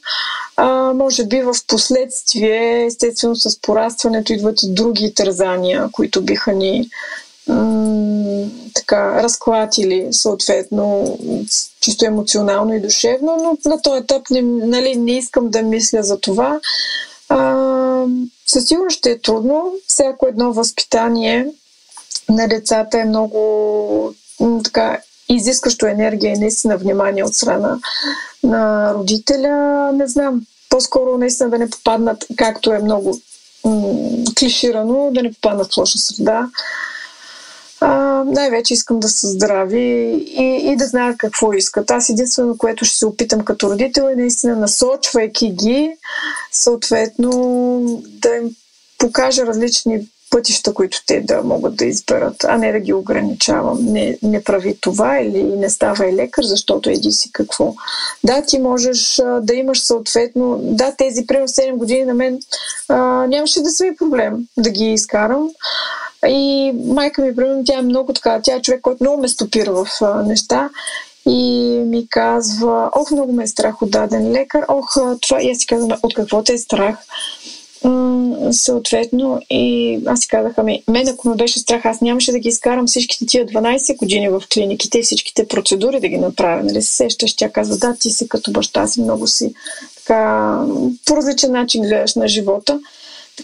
А, 0.57 0.93
може 0.93 1.25
би 1.25 1.41
в 1.41 1.55
последствие, 1.67 2.85
естествено 2.85 3.35
с 3.35 3.61
порастването 3.61 4.33
идват 4.33 4.63
и 4.63 4.73
други 4.73 5.13
тързания, 5.13 5.89
които 5.91 6.21
биха 6.21 6.53
ни 6.53 6.89
м- 7.47 8.45
така 8.73 9.23
разклатили 9.23 10.07
съответно 10.11 11.17
чисто 11.79 12.05
емоционално 12.05 12.73
и 12.73 12.81
душевно, 12.81 13.37
но 13.43 13.71
на 13.71 13.81
този 13.81 14.03
етап 14.03 14.21
не, 14.29 14.41
нали, 14.41 14.95
не 14.95 15.17
искам 15.17 15.49
да 15.49 15.61
мисля 15.61 16.03
за 16.03 16.19
това. 16.19 16.59
А, 17.29 17.60
със 18.51 18.65
сигурност 18.65 18.97
ще 18.97 19.11
е 19.11 19.19
трудно. 19.19 19.73
Всяко 19.87 20.27
едно 20.27 20.53
възпитание 20.53 21.47
на 22.29 22.47
децата 22.47 22.99
е 22.99 23.05
много 23.05 24.13
така 24.63 24.99
изискащо 25.29 25.85
енергия 25.85 26.33
и 26.33 26.39
наистина 26.39 26.77
внимание 26.77 27.23
от 27.23 27.33
страна 27.33 27.77
на 28.43 28.93
родителя. 28.93 29.91
Не 29.93 30.07
знам, 30.07 30.41
по-скоро 30.69 31.17
наистина 31.17 31.49
да 31.49 31.57
не 31.57 31.69
попаднат, 31.69 32.25
както 32.35 32.73
е 32.73 32.79
много 32.79 33.19
м- 33.65 34.23
клиширано, 34.39 35.09
да 35.11 35.21
не 35.21 35.33
попаднат 35.33 35.73
в 35.73 35.77
лоша 35.77 35.97
среда. 35.97 36.47
Най-вече 38.25 38.73
искам 38.73 38.99
да 38.99 39.09
са 39.09 39.27
здрави 39.27 39.79
и, 40.39 40.71
и 40.71 40.75
да 40.75 40.85
знаят 40.85 41.17
какво 41.17 41.53
искат. 41.53 41.91
Аз 41.91 42.09
единствено, 42.09 42.57
което 42.57 42.85
ще 42.85 42.97
се 42.97 43.05
опитам 43.05 43.45
като 43.45 43.69
родител 43.69 44.03
е 44.03 44.15
наистина 44.15 44.55
насочвайки 44.55 45.49
ги, 45.49 45.95
съответно 46.51 47.31
да 48.05 48.35
им 48.35 48.55
покажа 48.97 49.45
различни 49.45 50.07
пътища, 50.31 50.73
които 50.73 51.05
те 51.05 51.21
да 51.21 51.43
могат 51.43 51.75
да 51.75 51.85
изберат, 51.85 52.43
а 52.43 52.57
не 52.57 52.71
да 52.71 52.79
ги 52.79 52.93
ограничавам. 52.93 53.77
Не, 53.81 54.17
не 54.23 54.43
прави 54.43 54.77
това 54.81 55.19
или 55.19 55.43
не 55.43 55.69
ставай 55.69 56.13
лекар, 56.13 56.43
защото 56.43 56.89
еди 56.89 57.11
си 57.11 57.31
какво. 57.31 57.73
Да, 58.23 58.41
ти 58.41 58.59
можеш 58.59 59.21
да 59.41 59.53
имаш 59.53 59.81
съответно, 59.81 60.59
да, 60.61 60.95
тези 60.97 61.25
примерно 61.25 61.47
7 61.47 61.75
години 61.75 62.05
на 62.05 62.13
мен 62.13 62.39
а, 62.89 62.95
нямаше 63.27 63.61
да 63.61 63.69
са 63.69 63.83
ми 63.83 63.95
проблем 63.95 64.47
да 64.57 64.69
ги 64.69 64.85
изкарам. 64.85 65.49
И 66.27 66.71
майка 66.85 67.21
ми, 67.21 67.35
примерно, 67.35 67.63
тя 67.65 67.79
е 67.79 67.81
много 67.81 68.13
така, 68.13 68.39
тя 68.43 68.55
е 68.55 68.61
човек, 68.61 68.81
който 68.81 69.03
много 69.03 69.21
ме 69.21 69.27
стопира 69.27 69.71
в 69.71 69.87
а, 70.01 70.23
неща 70.23 70.69
и 71.25 71.39
ми 71.85 72.07
казва, 72.09 72.89
ох, 72.95 73.11
много 73.11 73.33
ме 73.33 73.43
е 73.43 73.47
страх 73.47 73.81
от 73.81 73.91
даден 73.91 74.31
лекар, 74.31 74.65
ох, 74.67 74.95
това, 75.21 75.41
и 75.41 75.51
аз 75.51 75.57
си 75.57 75.67
казвам, 75.67 75.99
от 76.03 76.13
какво 76.13 76.43
те 76.43 76.53
е 76.53 76.57
страх? 76.57 76.95
съответно 78.51 79.41
и 79.49 79.99
аз 80.05 80.19
си 80.19 80.27
казах, 80.27 80.53
ами, 80.57 80.83
мен 80.87 81.07
ако 81.07 81.29
ме 81.29 81.35
беше 81.35 81.59
страх, 81.59 81.85
аз 81.85 82.01
нямаше 82.01 82.31
да 82.31 82.39
ги 82.39 82.49
изкарам 82.49 82.87
всичките 82.87 83.25
тия 83.25 83.45
12 83.45 83.97
години 83.97 84.29
в 84.29 84.43
клиниките 84.53 84.99
и 84.99 85.03
всичките 85.03 85.47
процедури 85.47 85.99
да 85.99 86.07
ги 86.07 86.17
направя. 86.17 86.63
Нали 86.63 86.81
се 86.81 86.93
сещаш? 86.93 87.35
Тя 87.35 87.49
казва, 87.49 87.77
да, 87.77 87.95
ти 87.99 88.09
си 88.09 88.29
като 88.29 88.51
баща 88.51 88.87
си, 88.87 89.01
много 89.01 89.27
си 89.27 89.53
така, 89.97 90.63
по 91.05 91.15
различен 91.15 91.51
начин 91.51 91.81
гледаш 91.81 92.15
на 92.15 92.27
живота. 92.27 92.79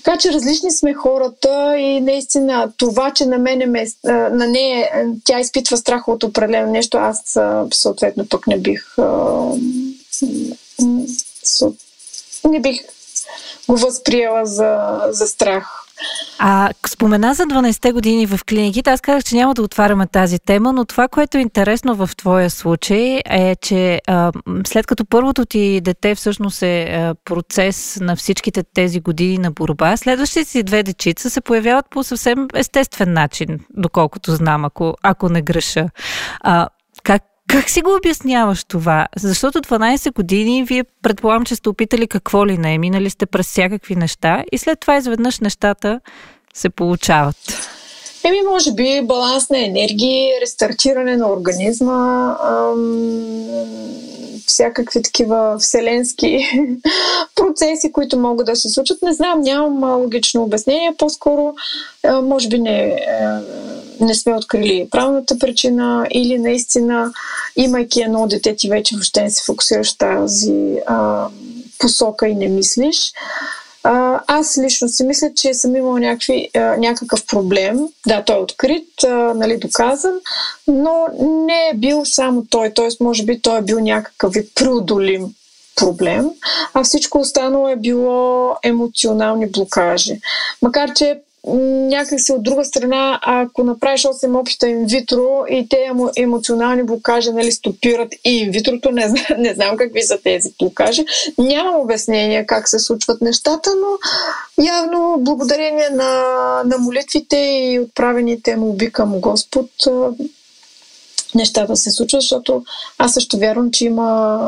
Така 0.03 0.17
че 0.17 0.33
различни 0.33 0.71
сме 0.71 0.93
хората 0.93 1.77
и 1.77 2.01
наистина 2.01 2.71
това, 2.77 3.11
че 3.11 3.25
на 3.25 3.37
мене 3.37 3.65
ме, 3.65 3.87
на 4.03 4.47
нея 4.47 5.05
тя 5.25 5.39
изпитва 5.39 5.77
страх 5.77 6.07
от 6.07 6.23
определено 6.23 6.71
нещо, 6.71 6.97
аз 6.97 7.39
съответно 7.73 8.29
пък 8.29 8.47
не 8.47 8.57
бих 8.57 8.95
не 12.49 12.59
бих 12.59 12.81
го 13.69 13.77
възприела 13.77 14.45
за, 14.45 15.01
за 15.09 15.27
страх. 15.27 15.86
А 16.39 16.69
спомена 16.87 17.33
за 17.33 17.43
12-те 17.43 17.91
години 17.91 18.25
в 18.25 18.39
клиниките. 18.49 18.89
Аз 18.89 19.01
казах, 19.01 19.23
че 19.23 19.35
няма 19.35 19.53
да 19.53 19.61
отваряме 19.61 20.07
тази 20.07 20.39
тема, 20.39 20.73
но 20.73 20.85
това, 20.85 21.07
което 21.07 21.37
е 21.37 21.41
интересно 21.41 21.95
в 21.95 22.09
твоя 22.17 22.49
случай 22.49 23.21
е, 23.25 23.55
че 23.55 24.01
а, 24.07 24.31
след 24.67 24.87
като 24.87 25.05
първото 25.05 25.45
ти 25.45 25.81
дете 25.81 26.15
всъщност 26.15 26.61
е 26.61 26.83
а, 26.83 27.15
процес 27.25 27.99
на 28.01 28.15
всичките 28.15 28.63
тези 28.73 28.99
години 28.99 29.37
на 29.37 29.51
борба, 29.51 29.97
следващите 29.97 30.45
си 30.45 30.63
две 30.63 30.83
дечица 30.83 31.29
се 31.29 31.41
появяват 31.41 31.85
по 31.89 32.03
съвсем 32.03 32.47
естествен 32.55 33.13
начин, 33.13 33.59
доколкото 33.69 34.35
знам, 34.35 34.65
ако, 34.65 34.95
ако 35.03 35.29
не 35.29 35.41
греша. 35.41 35.89
А, 36.41 36.67
как, 37.47 37.69
си 37.69 37.81
го 37.81 37.95
обясняваш 37.95 38.63
това? 38.63 39.07
Защото 39.15 39.61
12 39.61 40.13
години 40.13 40.63
вие 40.63 40.83
предполагам, 41.01 41.45
че 41.45 41.55
сте 41.55 41.69
опитали 41.69 42.07
какво 42.07 42.47
ли 42.47 42.57
не, 42.57 42.77
минали 42.77 43.09
сте 43.09 43.25
през 43.25 43.47
всякакви 43.47 43.95
неща 43.95 44.43
и 44.51 44.57
след 44.57 44.79
това 44.79 44.97
изведнъж 44.97 45.39
нещата 45.39 45.99
се 46.53 46.69
получават. 46.69 47.35
Еми, 48.27 48.41
може 48.49 48.71
би 48.71 49.01
баланс 49.03 49.49
на 49.49 49.65
енергии, 49.65 50.31
рестартиране 50.41 51.17
на 51.17 51.31
организма, 51.31 52.35
ам, 52.43 53.47
всякакви 54.47 55.01
такива 55.01 55.57
вселенски 55.59 56.39
процеси, 57.35 57.91
които 57.91 58.19
могат 58.19 58.45
да 58.45 58.55
се 58.55 58.69
случат. 58.69 59.01
Не 59.01 59.13
знам, 59.13 59.41
нямам 59.41 60.01
логично 60.01 60.43
обяснение. 60.43 60.95
По-скоро, 60.97 61.55
може 62.23 62.47
би 62.47 62.59
не, 62.59 62.99
не 63.99 64.15
сме 64.15 64.35
открили 64.35 64.87
правилната 64.91 65.39
причина 65.39 66.07
или 66.11 66.37
наистина, 66.37 67.11
имайки 67.55 68.01
едно 68.01 68.27
дете, 68.27 68.55
ти 68.55 68.69
вече 68.69 68.95
въобще 68.95 69.23
не 69.23 69.31
се 69.31 69.45
фокусираш 69.45 69.93
в 69.93 69.97
тази 69.97 70.75
а, 70.85 71.27
посока 71.79 72.27
и 72.27 72.35
не 72.35 72.47
мислиш. 72.47 73.11
А, 73.89 74.21
аз 74.27 74.57
лично 74.57 74.89
си 74.89 75.03
мисля, 75.03 75.29
че 75.35 75.53
съм 75.53 75.75
имала 75.75 75.99
някакви, 75.99 76.49
а, 76.55 76.59
някакъв 76.59 77.25
проблем. 77.25 77.79
Да, 78.07 78.23
той 78.23 78.35
е 78.35 78.39
открит, 78.39 79.03
а, 79.03 79.33
нали, 79.33 79.57
доказан, 79.57 80.13
но 80.67 81.07
не 81.19 81.69
е 81.69 81.73
бил 81.75 82.05
само 82.05 82.45
той. 82.49 82.73
Т.е. 82.73 83.03
може 83.03 83.23
би 83.23 83.41
той 83.41 83.57
е 83.57 83.61
бил 83.61 83.79
някакъв 83.79 84.33
преодолим 84.55 85.25
проблем, 85.75 86.29
а 86.73 86.83
всичко 86.83 87.19
останало 87.19 87.69
е 87.69 87.75
било 87.75 88.55
емоционални 88.63 89.49
блокажи. 89.49 90.19
Макар, 90.61 90.93
че 90.93 91.19
някакси 91.55 92.31
от 92.31 92.43
друга 92.43 92.65
страна, 92.65 93.19
ако 93.23 93.63
направиш 93.63 94.03
8 94.03 94.39
опита 94.39 94.67
инвитро 94.67 95.43
и 95.49 95.69
те 95.69 95.91
емоционални 96.17 96.83
блокажи 96.83 97.31
нали, 97.31 97.51
стопират 97.51 98.13
и 98.25 98.37
инвитрото, 98.37 98.91
не, 98.91 99.13
не 99.37 99.53
знам 99.53 99.77
какви 99.77 100.03
са 100.03 100.17
тези 100.23 100.53
блокажи. 100.59 101.05
Нямам 101.37 101.81
обяснение 101.81 102.45
как 102.45 102.69
се 102.69 102.79
случват 102.79 103.21
нещата, 103.21 103.69
но 103.81 103.97
явно 104.65 105.17
благодарение 105.19 105.89
на, 105.89 106.23
на 106.65 106.77
молитвите 106.77 107.37
и 107.37 107.79
отправените 107.79 108.55
молби 108.55 108.91
към 108.91 109.19
Господ 109.19 109.69
нещата 111.35 111.75
се 111.75 111.91
случват, 111.91 112.21
защото 112.21 112.63
аз 112.97 113.13
също 113.13 113.37
вярвам, 113.37 113.71
че 113.71 113.85
има 113.85 114.39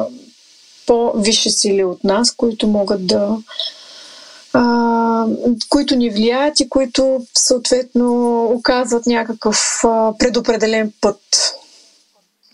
по-висши 0.85 1.49
сили 1.49 1.83
от 1.83 2.03
нас, 2.03 2.31
които 2.31 2.67
могат 2.67 3.07
да 3.07 3.37
които 5.69 5.95
ни 5.95 6.09
влияят 6.09 6.59
и 6.59 6.69
които 6.69 7.25
съответно 7.37 8.43
оказват 8.43 9.05
някакъв 9.05 9.81
предопределен 10.19 10.93
път. 11.01 11.19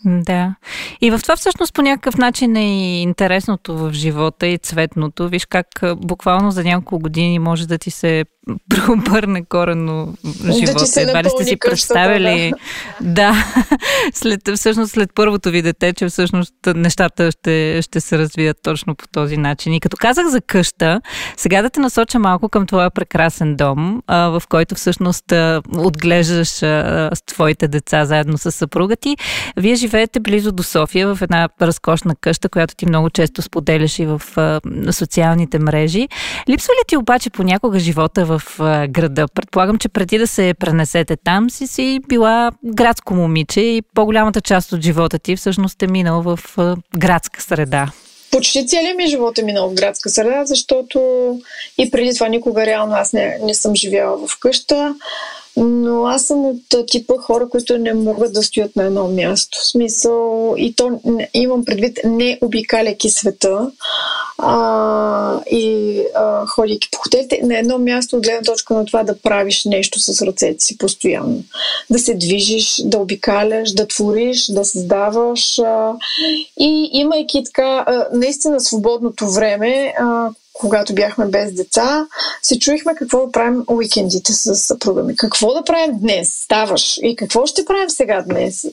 Да. 0.05 0.55
И 1.01 1.11
в 1.11 1.19
това 1.21 1.35
всъщност 1.35 1.73
по 1.73 1.81
някакъв 1.81 2.17
начин 2.17 2.55
е 2.55 2.65
и 2.65 3.01
интересното 3.01 3.77
в 3.77 3.93
живота 3.93 4.47
и 4.47 4.57
цветното. 4.57 5.29
Виж 5.29 5.45
как 5.45 5.67
буквално 5.97 6.51
за 6.51 6.63
няколко 6.63 6.99
години 6.99 7.39
може 7.39 7.67
да 7.67 7.77
ти 7.77 7.91
се 7.91 8.25
преобърне 8.69 9.45
корено 9.45 10.13
живота. 10.51 10.85
Да 10.95 11.01
Едва 11.01 11.23
ли 11.23 11.29
сте 11.29 11.43
си 11.43 11.57
представили? 11.57 12.53
Да. 13.01 13.11
да. 13.11 13.45
След, 14.13 14.41
всъщност 14.55 14.91
след 14.91 15.09
първото 15.15 15.49
ви 15.49 15.61
дете, 15.61 15.93
че 15.93 16.07
всъщност 16.07 16.53
нещата 16.75 17.31
ще, 17.31 17.81
ще 17.81 18.01
се 18.01 18.17
развият 18.17 18.57
точно 18.63 18.95
по 18.95 19.07
този 19.07 19.37
начин. 19.37 19.73
И 19.73 19.79
като 19.79 19.97
казах 19.97 20.27
за 20.27 20.41
къща, 20.41 21.01
сега 21.37 21.61
да 21.61 21.69
те 21.69 21.79
насоча 21.79 22.19
малко 22.19 22.49
към 22.49 22.67
твоя 22.67 22.89
прекрасен 22.89 23.55
дом, 23.55 24.01
а, 24.07 24.29
в 24.29 24.43
който 24.49 24.75
всъщност 24.75 25.31
а, 25.31 25.61
отглеждаш 25.77 26.63
а, 26.63 27.09
с 27.13 27.21
твоите 27.21 27.67
деца 27.67 28.05
заедно 28.05 28.37
с 28.37 28.51
съпруга 28.51 28.95
ти. 28.95 29.17
Вие 29.57 29.75
живеете 29.75 30.19
близо 30.19 30.51
до 30.51 30.63
София 30.63 31.15
в 31.15 31.21
една 31.21 31.49
разкошна 31.61 32.15
къща, 32.15 32.49
която 32.49 32.75
ти 32.75 32.85
много 32.85 33.09
често 33.09 33.41
споделяш 33.41 33.99
и 33.99 34.05
в 34.05 34.21
а, 34.35 34.61
социалните 34.91 35.59
мрежи. 35.59 36.07
Липсва 36.49 36.71
ли 36.71 36.83
ти 36.87 36.97
обаче 36.97 37.29
понякога 37.29 37.79
живота 37.79 38.25
в 38.25 38.34
в 38.39 38.59
града. 38.89 39.27
Предполагам, 39.27 39.77
че 39.77 39.89
преди 39.89 40.17
да 40.17 40.27
се 40.27 40.53
пренесете 40.59 41.15
там 41.15 41.49
си 41.49 41.67
си 41.67 41.99
била 42.09 42.51
градско 42.65 43.13
момиче 43.13 43.61
и 43.61 43.81
по-голямата 43.93 44.41
част 44.41 44.71
от 44.71 44.81
живота 44.81 45.19
ти 45.19 45.35
всъщност 45.35 45.83
е 45.83 45.87
минал 45.87 46.21
в 46.21 46.39
градска 46.97 47.41
среда. 47.41 47.91
Почти 48.31 48.67
целият 48.67 48.97
ми 48.97 49.07
живот 49.07 49.37
е 49.37 49.43
минал 49.43 49.69
в 49.69 49.73
градска 49.73 50.09
среда, 50.09 50.45
защото 50.45 50.99
и 51.77 51.91
преди 51.91 52.13
това 52.13 52.27
никога 52.27 52.65
реално 52.65 52.93
аз 52.93 53.13
не, 53.13 53.37
не 53.43 53.53
съм 53.53 53.75
живяла 53.75 54.27
в 54.27 54.39
къща. 54.39 54.95
Но 55.57 56.05
аз 56.05 56.25
съм 56.25 56.45
от 56.45 56.87
типа 56.87 57.13
хора, 57.17 57.49
които 57.49 57.77
не 57.77 57.93
могат 57.93 58.33
да 58.33 58.43
стоят 58.43 58.75
на 58.75 58.83
едно 58.83 59.07
място. 59.07 59.57
В 59.61 59.67
смисъл, 59.67 60.53
и 60.57 60.75
то 60.75 60.99
имам 61.33 61.65
предвид 61.65 61.99
не 62.03 62.37
обикаляйки 62.41 63.09
света 63.09 63.71
а, 64.37 65.41
и 65.51 66.01
а, 66.15 66.45
ходейки 66.45 66.89
по 66.91 66.97
хотелите, 66.97 67.39
на 67.43 67.57
едно 67.57 67.77
място 67.77 68.15
от 68.15 68.23
гледна 68.23 68.41
точка 68.41 68.73
на 68.73 68.85
това 68.85 69.03
да 69.03 69.19
правиш 69.19 69.65
нещо 69.65 69.99
с 69.99 70.21
ръцете 70.21 70.63
си 70.63 70.77
постоянно. 70.77 71.43
Да 71.89 71.99
се 71.99 72.13
движиш, 72.13 72.81
да 72.85 72.97
обикаляш, 72.97 73.71
да 73.71 73.87
твориш, 73.87 74.47
да 74.47 74.65
създаваш. 74.65 75.59
А, 75.59 75.93
и 76.59 76.89
имайки 76.93 77.43
така, 77.45 77.83
а, 77.87 78.07
наистина 78.13 78.59
свободното 78.59 79.29
време, 79.29 79.93
а, 79.99 80.29
когато 80.59 80.93
бяхме 80.93 81.25
без 81.25 81.53
деца, 81.53 82.07
се 82.41 82.59
чуихме 82.59 82.95
какво 82.95 83.25
да 83.25 83.31
правим 83.31 83.63
уикендите 83.67 84.33
с 84.33 84.55
съпруга 84.55 85.03
ми. 85.03 85.15
Какво 85.15 85.53
да 85.53 85.63
правим 85.63 85.99
днес? 85.99 86.33
Ставаш. 86.33 86.99
И 87.01 87.15
какво 87.15 87.45
ще 87.45 87.65
правим 87.65 87.89
сега 87.89 88.21
днес? 88.21 88.65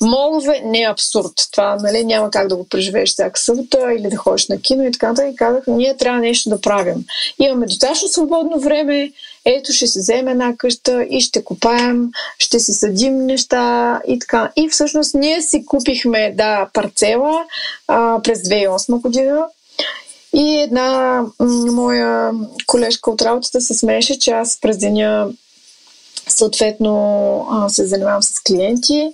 Молове 0.00 0.60
не 0.64 0.82
е 0.82 0.90
абсурд. 0.90 1.32
Това 1.52 1.76
нали, 1.76 2.04
няма 2.04 2.30
как 2.30 2.48
да 2.48 2.56
го 2.56 2.68
преживееш 2.68 3.10
всяка 3.10 3.40
събота 3.40 3.92
или 3.98 4.08
да 4.08 4.16
ходиш 4.16 4.48
на 4.48 4.60
кино 4.60 4.86
и 4.86 4.92
така. 4.92 5.14
И 5.32 5.36
казах, 5.36 5.64
ние 5.66 5.96
трябва 5.96 6.20
нещо 6.20 6.48
да 6.48 6.60
правим. 6.60 7.04
Имаме 7.38 7.66
достатъчно 7.66 8.08
свободно 8.08 8.60
време, 8.60 9.12
ето 9.44 9.72
ще 9.72 9.86
се 9.86 9.98
вземе 9.98 10.30
една 10.30 10.56
къща 10.56 11.02
и 11.10 11.20
ще 11.20 11.44
копаем, 11.44 12.08
ще 12.38 12.60
си 12.60 12.72
съдим 12.72 13.26
неща 13.26 14.00
и 14.06 14.18
така. 14.18 14.52
И 14.56 14.68
всъщност 14.68 15.14
ние 15.14 15.42
си 15.42 15.64
купихме, 15.66 16.34
да, 16.36 16.68
парцела 16.72 17.44
а, 17.88 18.20
през 18.22 18.42
2008 18.42 19.00
година 19.00 19.44
и 20.34 20.58
една 20.58 21.22
моя 21.72 22.32
колежка 22.66 23.10
от 23.10 23.22
работата 23.22 23.60
се 23.60 23.74
смееше, 23.74 24.18
че 24.18 24.30
аз 24.30 24.58
през 24.60 24.78
деня 24.78 25.28
съответно 26.28 27.46
се 27.68 27.86
занимавам 27.86 28.22
с 28.22 28.40
клиенти 28.40 29.12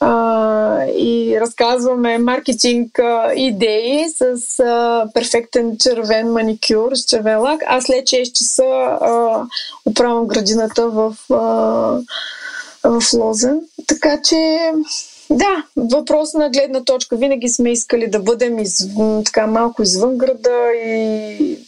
а, 0.00 0.84
и 0.84 1.40
разказваме 1.40 2.18
маркетинг 2.18 2.98
а, 2.98 3.32
идеи 3.36 4.04
с 4.08 4.58
а, 4.60 5.06
перфектен 5.14 5.76
червен 5.78 6.32
маникюр, 6.32 6.94
с 6.94 7.04
червен 7.04 7.40
лак. 7.40 7.60
Аз 7.66 7.84
след 7.84 8.04
6 8.04 8.32
часа 8.32 8.64
а, 8.64 9.42
управям 9.86 10.26
градината 10.26 10.88
в, 10.88 11.16
а, 11.30 11.38
в 12.84 13.12
Лозен. 13.14 13.60
Така 13.86 14.22
че 14.22 14.70
да, 15.30 15.64
въпрос 15.76 16.34
на 16.34 16.50
гледна 16.50 16.84
точка. 16.84 17.16
Винаги 17.16 17.48
сме 17.48 17.72
искали 17.72 18.06
да 18.06 18.18
бъдем 18.18 18.58
из, 18.58 18.88
така 19.24 19.46
малко 19.46 19.82
извън 19.82 20.18
града 20.18 20.72
и 20.86 21.58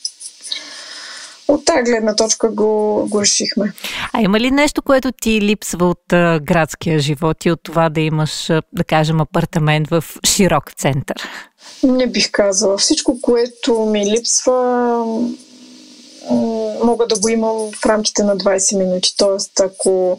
от 1.49 1.64
тази 1.64 1.83
гледна 1.83 2.16
точка 2.16 2.49
го, 2.49 3.05
го 3.09 3.21
решихме. 3.21 3.73
А 4.12 4.23
има 4.23 4.40
ли 4.40 4.51
нещо, 4.51 4.83
което 4.83 5.12
ти 5.12 5.40
липсва 5.40 5.88
от 5.88 6.12
а, 6.12 6.40
градския 6.42 6.99
живот 6.99 7.45
и 7.45 7.51
от 7.51 7.62
това 7.62 7.88
да 7.88 8.01
имаш, 8.01 8.47
да 8.73 8.85
кажем, 8.87 9.21
апартамент 9.21 9.88
в 9.88 10.05
широк 10.27 10.73
център? 10.73 11.29
Не 11.83 12.07
бих 12.07 12.31
казала. 12.31 12.79
Всичко, 12.79 13.21
което 13.21 13.81
ми 13.81 14.07
липсва, 14.07 15.05
мога 16.85 17.07
да 17.07 17.21
го 17.21 17.29
имам 17.29 17.71
в 17.73 17.87
рамките 17.87 18.23
на 18.23 18.37
20 18.37 18.79
минути. 18.79 19.15
Тоест, 19.17 19.61
ако 19.61 20.19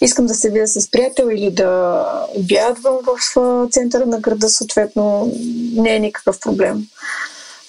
искам 0.00 0.26
да 0.26 0.34
се 0.34 0.50
видя 0.50 0.66
с 0.66 0.90
приятел 0.90 1.28
или 1.32 1.50
да 1.50 2.04
обядвам 2.34 2.96
в 3.02 3.68
центъра 3.70 4.06
на 4.06 4.20
града, 4.20 4.48
съответно 4.48 5.32
не 5.72 5.96
е 5.96 6.00
никакъв 6.00 6.40
проблем. 6.40 6.86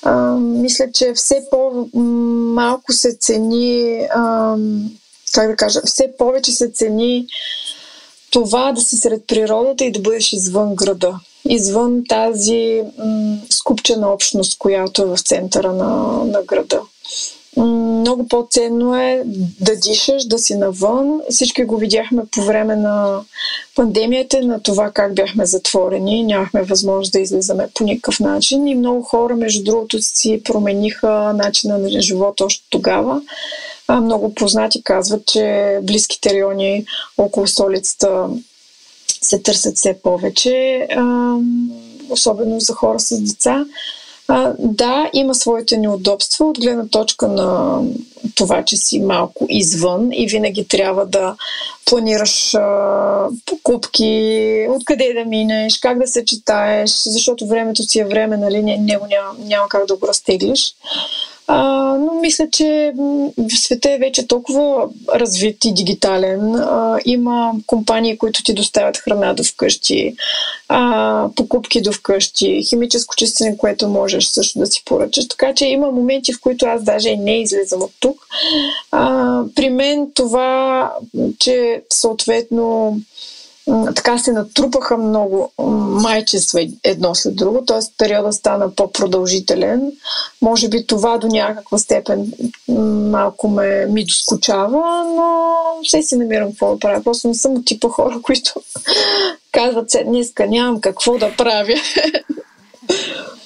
А, 0.01 0.35
мисля, 0.35 0.85
че 0.93 1.13
все 1.13 1.43
по-малко 1.51 2.93
се 2.93 3.17
цени, 3.19 4.07
а, 4.15 4.55
как 5.33 5.47
да 5.47 5.55
кажа, 5.55 5.79
все 5.85 6.13
повече 6.17 6.51
се 6.51 6.71
цени 6.71 7.27
това 8.31 8.71
да 8.71 8.81
си 8.81 8.97
сред 8.97 9.27
природата 9.27 9.85
и 9.85 9.91
да 9.91 9.99
бъдеш 9.99 10.33
извън 10.33 10.75
града. 10.75 11.19
Извън 11.49 12.03
тази 12.09 12.81
м- 12.97 13.37
скупчена 13.49 14.07
общност, 14.07 14.57
която 14.57 15.01
е 15.01 15.05
в 15.05 15.17
центъра 15.17 15.73
на, 15.73 16.23
на 16.25 16.43
града 16.43 16.81
много 17.57 18.27
по-ценно 18.27 18.95
е 18.95 19.23
да 19.61 19.75
дишаш, 19.75 20.25
да 20.25 20.39
си 20.39 20.55
навън. 20.55 21.21
Всички 21.29 21.63
го 21.63 21.77
видяхме 21.77 22.21
по 22.31 22.41
време 22.41 22.75
на 22.75 23.21
пандемията, 23.75 24.41
на 24.41 24.63
това 24.63 24.91
как 24.91 25.15
бяхме 25.15 25.45
затворени. 25.45 26.23
Нямахме 26.23 26.63
възможност 26.63 27.11
да 27.11 27.19
излизаме 27.19 27.69
по 27.73 27.83
никакъв 27.83 28.19
начин. 28.19 28.67
И 28.67 28.75
много 28.75 29.01
хора, 29.01 29.35
между 29.35 29.63
другото, 29.63 30.01
си 30.01 30.41
промениха 30.43 31.33
начина 31.35 31.77
на 31.77 32.01
живот 32.01 32.41
още 32.41 32.63
тогава. 32.69 33.21
А, 33.87 34.01
много 34.01 34.33
познати 34.33 34.83
казват, 34.83 35.25
че 35.25 35.79
близките 35.83 36.29
райони 36.29 36.85
около 37.17 37.47
столицата 37.47 38.29
се 39.21 39.39
търсят 39.39 39.77
все 39.77 39.93
повече, 40.03 40.87
особено 42.09 42.59
за 42.59 42.73
хора 42.73 42.99
с 42.99 43.21
деца. 43.21 43.65
А, 44.27 44.53
да, 44.59 45.09
има 45.13 45.35
своите 45.35 45.77
неудобства 45.77 46.45
от 46.45 46.59
гледна 46.59 46.87
точка 46.87 47.27
на 47.27 47.81
това, 48.35 48.65
че 48.65 48.77
си 48.77 48.99
малко 48.99 49.45
извън 49.49 50.09
и 50.11 50.27
винаги 50.27 50.67
трябва 50.67 51.05
да 51.05 51.35
планираш 51.85 52.55
а, 52.55 53.27
покупки, 53.45 54.67
откъде 54.69 55.13
да 55.13 55.25
минеш, 55.25 55.79
как 55.79 55.99
да 55.99 56.07
се 56.07 56.25
четаеш, 56.25 56.91
защото 56.91 57.47
времето 57.47 57.83
си 57.83 57.99
е 57.99 58.05
време, 58.05 58.37
нали, 58.37 58.61
него 58.61 59.05
няма, 59.09 59.35
няма 59.39 59.69
как 59.69 59.85
да 59.85 59.95
го 59.95 60.07
разтеглиш. 60.07 60.75
А, 61.47 61.57
но 61.97 62.13
мисля, 62.13 62.47
че 62.51 62.93
света 63.49 63.91
е 63.91 63.97
вече 63.97 64.27
толкова 64.27 64.89
развит 65.15 65.65
и 65.65 65.73
дигитален. 65.73 66.55
А, 66.55 66.99
има 67.05 67.53
компании, 67.67 68.17
които 68.17 68.43
ти 68.43 68.53
доставят 68.53 68.97
храна 68.97 69.33
до 69.33 69.43
вкъщи, 69.43 70.15
а, 70.67 71.27
покупки 71.35 71.81
до 71.81 71.91
вкъщи, 71.91 72.63
химическо 72.69 73.15
чистене, 73.15 73.57
което 73.57 73.87
можеш 73.87 74.25
също 74.25 74.59
да 74.59 74.65
си 74.65 74.83
поръчаш. 74.85 75.27
Така 75.27 75.53
че 75.53 75.65
има 75.65 75.91
моменти, 75.91 76.33
в 76.33 76.41
които 76.41 76.65
аз 76.65 76.83
даже 76.83 77.09
и 77.09 77.17
не 77.17 77.41
излизам 77.41 77.81
от 77.81 77.91
тук. 77.99 78.27
А, 78.91 79.41
при 79.55 79.69
мен 79.69 80.07
това, 80.13 80.91
че 81.39 81.81
съответно 81.93 82.97
така 83.95 84.17
се 84.17 84.31
натрупаха 84.31 84.97
много 84.97 85.51
майчества 86.01 86.67
едно 86.83 87.15
след 87.15 87.35
друго, 87.35 87.65
т.е. 87.65 87.79
периода 87.97 88.33
стана 88.33 88.75
по-продължителен. 88.75 89.91
Може 90.41 90.69
би 90.69 90.87
това 90.87 91.17
до 91.17 91.27
някаква 91.27 91.77
степен 91.77 92.33
малко 93.11 93.47
ме, 93.47 93.85
ми 93.85 94.05
доскочава, 94.05 95.05
но 95.15 95.55
все 95.83 96.01
си 96.01 96.15
намирам 96.15 96.49
какво 96.49 96.73
да 96.73 96.79
правя. 96.79 97.03
Просто 97.03 97.27
не 97.27 97.33
съм 97.33 97.55
от 97.55 97.65
типа 97.65 97.89
хора, 97.89 98.19
които 98.21 98.53
казват, 99.51 99.91
се 99.91 100.03
днеска 100.03 100.47
нямам 100.47 100.81
какво 100.81 101.17
да 101.17 101.35
правя. 101.37 101.75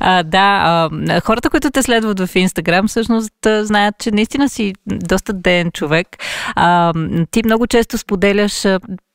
а, 0.00 0.22
да, 0.22 0.62
а, 0.64 1.20
хората, 1.20 1.50
които 1.50 1.70
те 1.70 1.82
следват 1.82 2.20
в 2.20 2.36
Инстаграм, 2.36 2.88
всъщност 2.88 3.32
знаят, 3.60 3.94
че 3.98 4.10
наистина 4.10 4.48
си 4.48 4.72
доста 4.86 5.32
ден 5.32 5.70
човек. 5.70 6.06
А, 6.54 6.92
ти 7.30 7.42
много 7.44 7.66
често 7.66 7.98
споделяш 7.98 8.66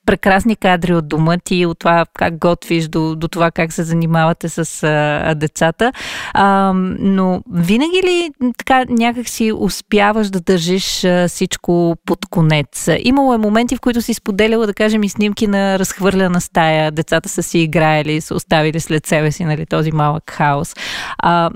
прекрасни 0.08 0.56
кадри 0.56 0.94
от 0.94 1.08
дома 1.08 1.38
ти, 1.38 1.66
от 1.66 1.80
това 1.80 2.06
как 2.14 2.38
готвиш, 2.38 2.88
до, 2.88 3.16
до 3.16 3.28
това 3.28 3.52
как 3.52 3.74
се 3.74 3.84
занимавате 3.84 4.50
с 4.50 4.84
а, 4.84 5.36
децата. 5.36 5.92
А, 6.34 6.74
но 7.00 7.42
винаги 7.54 8.02
ли 8.04 8.32
така 8.58 8.86
някак 8.90 9.30
си 9.30 9.52
успяваш 9.52 10.30
да 10.30 10.40
държиш 10.40 11.04
а, 11.04 11.28
всичко 11.28 11.96
под 12.06 12.26
конец? 12.26 12.90
Имало 13.00 13.34
е 13.34 13.38
моменти, 13.38 13.76
в 13.76 13.82
които 13.82 14.02
си 14.02 14.14
споделяла, 14.14 14.68
да 14.68 14.74
кажем, 14.74 15.04
и 15.04 15.10
снимки 15.10 15.48
на 15.48 15.80
разхвърляна 15.80 16.42
стая, 16.42 16.92
децата 16.92 17.30
са 17.30 17.44
си 17.44 17.60
играели, 17.60 18.22
са 18.22 18.36
оставили 18.36 18.80
след 18.80 19.08
себе 19.08 19.32
си 19.32 19.46
нали, 19.46 19.66
този 19.66 19.92
малък 19.92 20.32
хаос. 20.32 20.74
А, 21.18 21.50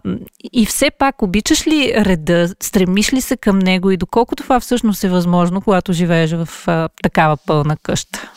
и 0.54 0.66
все 0.66 0.92
пак, 0.92 1.22
обичаш 1.22 1.68
ли 1.68 1.94
реда, 1.98 2.50
стремиш 2.64 3.14
ли 3.14 3.22
се 3.22 3.38
към 3.38 3.60
него 3.60 3.92
и 3.92 3.98
доколко 3.98 4.36
това 4.36 4.60
всъщност 4.60 5.04
е 5.04 5.10
възможно, 5.10 5.62
когато 5.62 5.94
живееш 5.94 6.32
в 6.32 6.50
а, 6.68 6.90
такава 7.04 7.38
пълна 7.48 7.78
къща? 7.84 8.32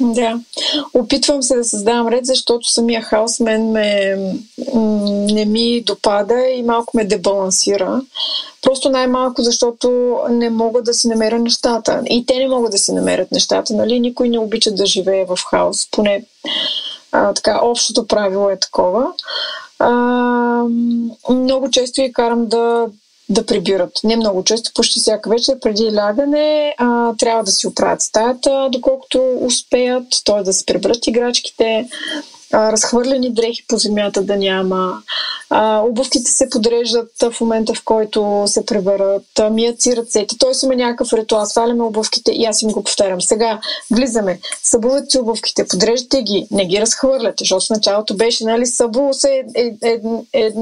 Да. 0.00 0.40
Опитвам 0.94 1.42
се 1.42 1.56
да 1.56 1.64
създавам 1.64 2.08
ред, 2.08 2.26
защото 2.26 2.70
самия 2.70 3.02
хаос 3.02 3.40
мен 3.40 3.70
ме, 3.70 4.16
не 5.32 5.44
ми 5.44 5.82
допада 5.86 6.40
и 6.40 6.62
малко 6.62 6.96
ме 6.96 7.04
дебалансира. 7.04 8.00
Просто 8.62 8.90
най-малко, 8.90 9.42
защото 9.42 10.18
не 10.30 10.50
мога 10.50 10.82
да 10.82 10.94
си 10.94 11.08
намеря 11.08 11.38
нещата. 11.38 12.02
И 12.10 12.26
те 12.26 12.38
не 12.38 12.48
могат 12.48 12.70
да 12.70 12.78
си 12.78 12.92
намерят 12.92 13.32
нещата. 13.32 13.74
Нали? 13.74 14.00
Никой 14.00 14.28
не 14.28 14.38
обича 14.38 14.70
да 14.70 14.86
живее 14.86 15.24
в 15.24 15.38
хаос. 15.50 15.88
Поне 15.90 16.24
а, 17.12 17.34
така, 17.34 17.60
общото 17.62 18.06
правило 18.06 18.50
е 18.50 18.58
такова. 18.58 19.12
А, 19.78 19.92
много 21.30 21.70
често 21.70 22.00
и 22.00 22.12
карам 22.12 22.46
да, 22.46 22.86
да 23.28 23.46
прибират. 23.46 23.92
Не 24.04 24.16
много 24.16 24.44
често, 24.44 24.70
почти 24.74 25.00
всяка 25.00 25.30
вечер 25.30 25.58
преди 25.60 25.94
лягане 25.94 26.74
а, 26.78 27.14
трябва 27.18 27.44
да 27.44 27.50
си 27.50 27.66
оправят 27.66 28.02
стаята, 28.02 28.68
доколкото 28.72 29.38
успеят, 29.40 30.06
т.е. 30.24 30.42
да 30.42 30.52
се 30.52 30.66
прибрат 30.66 31.06
играчките, 31.06 31.88
разхвърлени 32.54 33.32
дрехи 33.32 33.66
по 33.68 33.76
земята 33.76 34.22
да 34.22 34.36
няма. 34.36 35.02
А, 35.50 35.80
обувките 35.80 36.30
се 36.30 36.50
подреждат 36.50 37.10
в 37.32 37.40
момента, 37.40 37.74
в 37.74 37.84
който 37.84 38.44
се 38.46 38.66
преберат, 38.66 39.22
мият 39.50 39.80
си 39.82 39.96
ръцете. 39.96 40.38
Той 40.38 40.52
има 40.64 40.74
някакъв 40.74 41.12
ритуал. 41.12 41.46
Сваляме 41.46 41.82
обувките 41.82 42.32
и 42.32 42.44
аз 42.44 42.62
им 42.62 42.70
го 42.70 42.84
повтарям. 42.84 43.20
Сега 43.20 43.60
влизаме, 43.90 44.40
събуват 44.62 45.10
си 45.10 45.18
обувките, 45.18 45.68
подреждате 45.68 46.22
ги, 46.22 46.46
не 46.50 46.66
ги 46.66 46.80
разхвърляте, 46.80 47.36
защото 47.38 47.66
в 47.66 47.70
началото 47.70 48.16
беше, 48.16 48.44
нали, 48.44 48.66
събуло 48.66 49.12
се 49.12 49.44
е, 49.54 49.74
е, 49.82 50.00
е, 50.32 50.52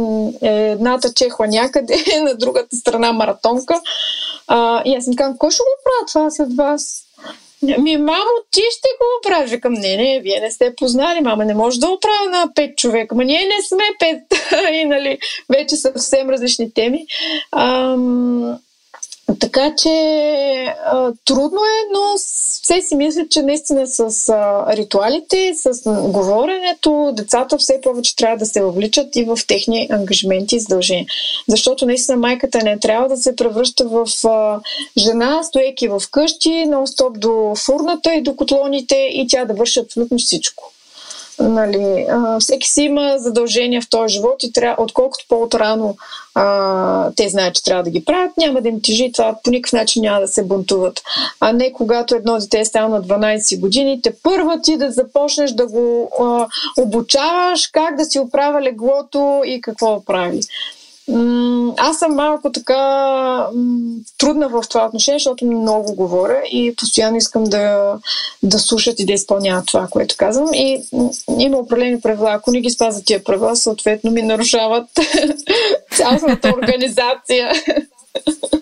е, 0.42 0.48
едната 0.70 1.12
чехла 1.12 1.46
някъде, 1.46 2.04
на 2.22 2.34
другата 2.34 2.76
страна 2.76 3.12
маратонка. 3.12 3.80
А, 4.46 4.82
и 4.84 4.94
аз 4.96 5.06
им 5.06 5.16
казвам, 5.16 5.38
кой 5.38 5.50
ще 5.50 5.62
го 5.62 5.82
правя 5.84 6.06
това 6.06 6.30
след 6.30 6.56
вас? 6.56 7.03
Ми, 7.78 7.96
мамо, 7.96 8.30
ти 8.50 8.60
ще 8.60 8.88
го 8.98 9.04
оправиш. 9.20 9.50
Викам, 9.50 9.72
не, 9.72 9.96
не, 9.96 10.20
вие 10.20 10.40
не 10.40 10.50
сте 10.50 10.74
познали, 10.76 11.20
мама, 11.20 11.44
не 11.44 11.54
може 11.54 11.80
да 11.80 11.88
оправя 11.88 12.30
на 12.30 12.48
пет 12.54 12.78
човека. 12.78 13.14
Ма 13.14 13.24
ние 13.24 13.40
не 13.40 13.62
сме 13.68 13.84
пет. 13.98 14.40
и, 14.72 14.84
нали, 14.84 15.18
вече 15.48 15.76
съвсем 15.76 16.30
различни 16.30 16.74
теми. 16.74 17.06
Ам, 17.52 18.58
така 19.40 19.74
че 19.78 19.88
а, 20.84 21.12
трудно 21.24 21.60
е, 21.60 21.92
но 21.92 22.18
все 22.18 22.80
си 22.80 22.94
мисля, 22.94 23.26
че 23.30 23.42
наистина 23.42 23.86
с 23.86 24.28
а, 24.28 24.76
ритуалите, 24.76 25.52
с 25.54 25.90
говоренето, 26.08 27.12
децата 27.12 27.58
все 27.58 27.80
повече 27.82 28.16
трябва 28.16 28.36
да 28.36 28.46
се 28.46 28.62
въвличат 28.62 29.16
и 29.16 29.24
в 29.24 29.38
техни 29.46 29.88
ангажименти 29.90 30.56
и 30.56 30.60
задължения. 30.60 31.06
Защото 31.48 31.86
наистина 31.86 32.18
майката 32.18 32.58
не 32.58 32.78
трябва 32.78 33.08
да 33.08 33.16
се 33.16 33.36
превръща 33.36 33.88
в 33.88 34.06
а, 34.24 34.60
жена, 34.96 35.42
стоейки 35.42 35.88
в 35.88 36.02
къщи, 36.10 36.64
нон-стоп 36.66 37.18
до 37.18 37.54
фурната 37.56 38.14
и 38.14 38.22
до 38.22 38.36
котлоните 38.36 38.94
и 38.94 39.26
тя 39.28 39.44
да 39.44 39.54
върши 39.54 39.80
абсолютно 39.80 40.18
всичко. 40.18 40.73
Нали, 41.38 42.06
а, 42.10 42.40
всеки 42.40 42.70
си 42.70 42.82
има 42.82 43.14
задължения 43.18 43.82
в 43.82 43.90
този 43.90 44.14
живот 44.14 44.42
и 44.42 44.52
трябва, 44.52 44.82
отколкото 44.82 45.24
по-отрано 45.28 45.96
а, 46.34 47.10
те 47.16 47.28
знаят, 47.28 47.54
че 47.54 47.64
трябва 47.64 47.82
да 47.82 47.90
ги 47.90 48.04
правят, 48.04 48.36
няма 48.36 48.60
да 48.60 48.68
им 48.68 48.82
тежи 48.82 49.12
това, 49.12 49.36
по 49.44 49.50
никакъв 49.50 49.72
начин 49.72 50.02
няма 50.02 50.20
да 50.20 50.28
се 50.28 50.44
бунтуват. 50.44 51.02
А 51.40 51.52
не 51.52 51.72
когато 51.72 52.14
едно 52.14 52.38
дете 52.38 52.60
е 52.60 52.64
стало 52.64 52.88
на 52.88 53.02
12 53.02 53.60
години, 53.60 54.02
те 54.02 54.12
първа 54.22 54.60
ти 54.60 54.76
да 54.76 54.90
започнеш 54.90 55.50
да 55.50 55.66
го 55.66 56.10
а, 56.20 56.46
обучаваш 56.82 57.66
как 57.66 57.96
да 57.96 58.04
си 58.04 58.18
оправя 58.18 58.62
леглото 58.62 59.42
и 59.46 59.60
какво 59.60 60.04
прави. 60.04 60.40
Аз 61.76 61.98
съм 61.98 62.14
малко 62.14 62.52
така 62.52 63.46
трудна 64.18 64.48
в 64.48 64.62
това 64.68 64.86
отношение, 64.86 65.18
защото 65.18 65.46
много 65.46 65.94
говоря 65.94 66.42
и 66.52 66.76
постоянно 66.76 67.16
искам 67.16 67.44
да, 67.44 67.94
да 68.42 68.58
слушат 68.58 69.00
и 69.00 69.06
да 69.06 69.12
изпълняват 69.12 69.66
това, 69.66 69.88
което 69.90 70.14
казвам. 70.18 70.54
И 70.54 70.82
има 71.38 71.58
определени 71.58 72.00
правила. 72.00 72.30
Ако 72.32 72.50
не 72.50 72.60
ги 72.60 72.70
спазват 72.70 73.04
тия 73.04 73.24
правила, 73.24 73.56
съответно 73.56 74.10
ми 74.10 74.22
нарушават 74.22 74.86
цялата 75.96 76.54
организация. 76.62 77.50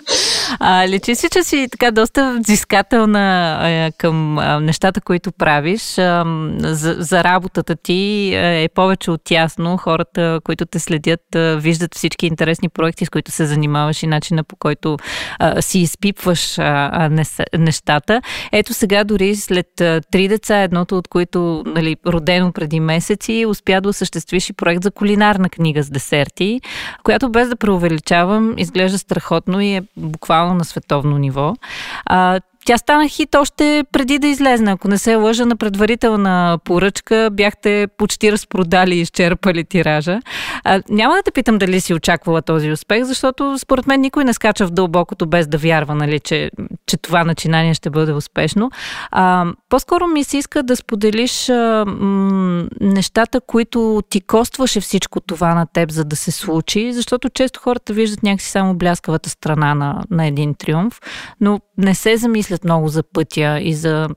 А, 0.61 0.89
лечи 0.89 1.15
си, 1.15 1.29
че 1.33 1.45
си 1.45 1.69
така 1.71 1.91
доста 1.91 2.37
взискателна 2.39 3.59
а, 3.61 3.93
към 3.99 4.39
а, 4.39 4.61
нещата, 4.61 5.01
които 5.01 5.33
правиш. 5.33 5.99
А, 5.99 6.25
за, 6.59 6.97
за 6.99 7.25
работата 7.25 7.77
ти 7.77 8.33
е 8.35 8.69
повече 8.75 9.11
от 9.11 9.31
ясно. 9.31 9.77
Хората, 9.77 10.41
които 10.45 10.67
те 10.67 10.79
следят, 10.79 11.35
а, 11.35 11.57
виждат 11.57 11.95
всички 11.95 12.27
интересни 12.27 12.69
проекти, 12.69 13.07
с 13.07 13.11
които 13.11 13.31
се 13.31 13.47
занимаваш 13.47 14.03
и 14.03 14.07
начина 14.07 14.45
по 14.45 14.57
който 14.57 14.97
а, 15.39 15.63
си 15.63 15.79
изпипваш 15.79 16.59
а, 16.59 16.91
а, 16.93 17.25
нещата. 17.59 18.23
Ето 18.53 18.75
сега 18.75 19.05
дори 19.05 19.37
след 19.37 19.81
а, 19.81 20.01
три 20.11 20.29
деца, 20.29 20.57
едното 20.57 20.99
от 20.99 21.09
които 21.09 21.63
нали, 21.67 21.97
родено 22.07 22.53
преди 22.53 22.81
месеци, 22.81 23.47
успя 23.49 23.81
да 23.81 23.89
осъществиш 23.89 24.51
и 24.51 24.53
проект 24.53 24.83
за 24.83 24.91
кулинарна 24.91 25.49
книга 25.49 25.83
с 25.83 25.91
десерти, 25.91 26.61
която 27.03 27.29
без 27.29 27.49
да 27.49 27.57
преувеличавам 27.57 28.55
изглежда 28.59 28.99
страхотно 28.99 29.61
и 29.61 29.75
е 29.75 29.83
буквално 29.97 30.55
на 30.55 30.65
световно 30.65 31.19
ниво. 31.19 31.57
А, 32.05 32.41
тя 32.65 32.79
стана 32.79 33.09
хит 33.09 33.35
още 33.35 33.85
преди 33.93 34.19
да 34.19 34.27
излезне. 34.27 34.71
Ако 34.73 34.89
не 34.89 34.99
се 34.99 35.15
лъжа 35.15 35.47
на 35.47 35.57
предварителна 35.57 36.59
поръчка, 36.65 37.29
бяхте 37.33 37.87
почти 37.99 38.33
разпродали 38.33 38.95
и 38.95 39.01
изчерпали 39.01 39.65
тиража. 39.65 40.21
А, 40.65 40.83
няма 40.89 41.15
да 41.15 41.23
те 41.23 41.31
питам 41.31 41.59
дали 41.59 41.81
си 41.81 41.95
очаквала 41.95 42.43
този 42.43 42.71
успех, 42.71 43.05
защото 43.05 43.59
според 43.59 43.87
мен 43.87 44.01
никой 44.01 44.25
не 44.25 44.33
скача 44.33 44.67
в 44.67 44.71
дълбокото 44.71 45.27
без 45.27 45.47
да 45.47 45.59
вярва, 45.59 45.95
нали, 45.95 46.21
че, 46.21 46.51
че 46.87 46.97
това 46.97 47.25
начинание 47.25 47.75
ще 47.75 47.91
бъде 47.91 48.13
успешно. 48.13 48.71
А, 49.11 49.47
по-скоро 49.69 50.07
ми 50.07 50.25
се 50.25 50.39
иска 50.39 50.63
да 50.63 50.77
споделиш 50.77 51.49
а, 51.49 51.85
м- 51.87 52.65
нещата, 52.81 53.41
които 53.41 54.03
ти 54.11 54.21
костваше 54.21 54.81
всичко 54.81 55.21
това 55.21 55.55
на 55.55 55.67
теб, 55.67 55.91
за 55.91 56.05
да 56.05 56.17
се 56.17 56.31
случи, 56.31 56.93
защото 56.93 57.29
често 57.29 57.61
хората 57.61 57.93
виждат 57.93 58.23
някакси 58.23 58.51
само 58.51 58.75
бляскавата 58.75 59.31
страна 59.31 59.75
на, 59.75 60.03
на 60.11 60.27
един 60.27 60.55
триумф, 60.55 61.01
но 61.41 61.61
не 61.79 61.95
се 61.95 62.17
замислят 62.17 62.52
много 62.65 62.89
за 62.89 63.03
пътя 63.03 63.59
и 63.63 63.75
за 63.75 64.09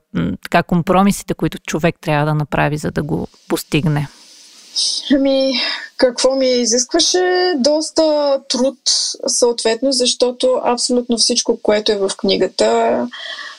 така 0.42 0.62
компромисите, 0.62 1.34
които 1.34 1.58
човек 1.58 1.96
трябва 2.00 2.26
да 2.26 2.34
направи, 2.34 2.76
за 2.76 2.90
да 2.90 3.02
го 3.02 3.28
постигне. 3.48 4.08
Ами, 5.14 5.52
какво 5.96 6.36
ми 6.36 6.46
изискваше? 6.46 7.54
Доста 7.56 8.38
труд, 8.48 8.78
съответно, 9.26 9.92
защото 9.92 10.60
абсолютно 10.64 11.18
всичко, 11.18 11.58
което 11.62 11.92
е 11.92 11.96
в 11.96 12.10
книгата, 12.16 13.08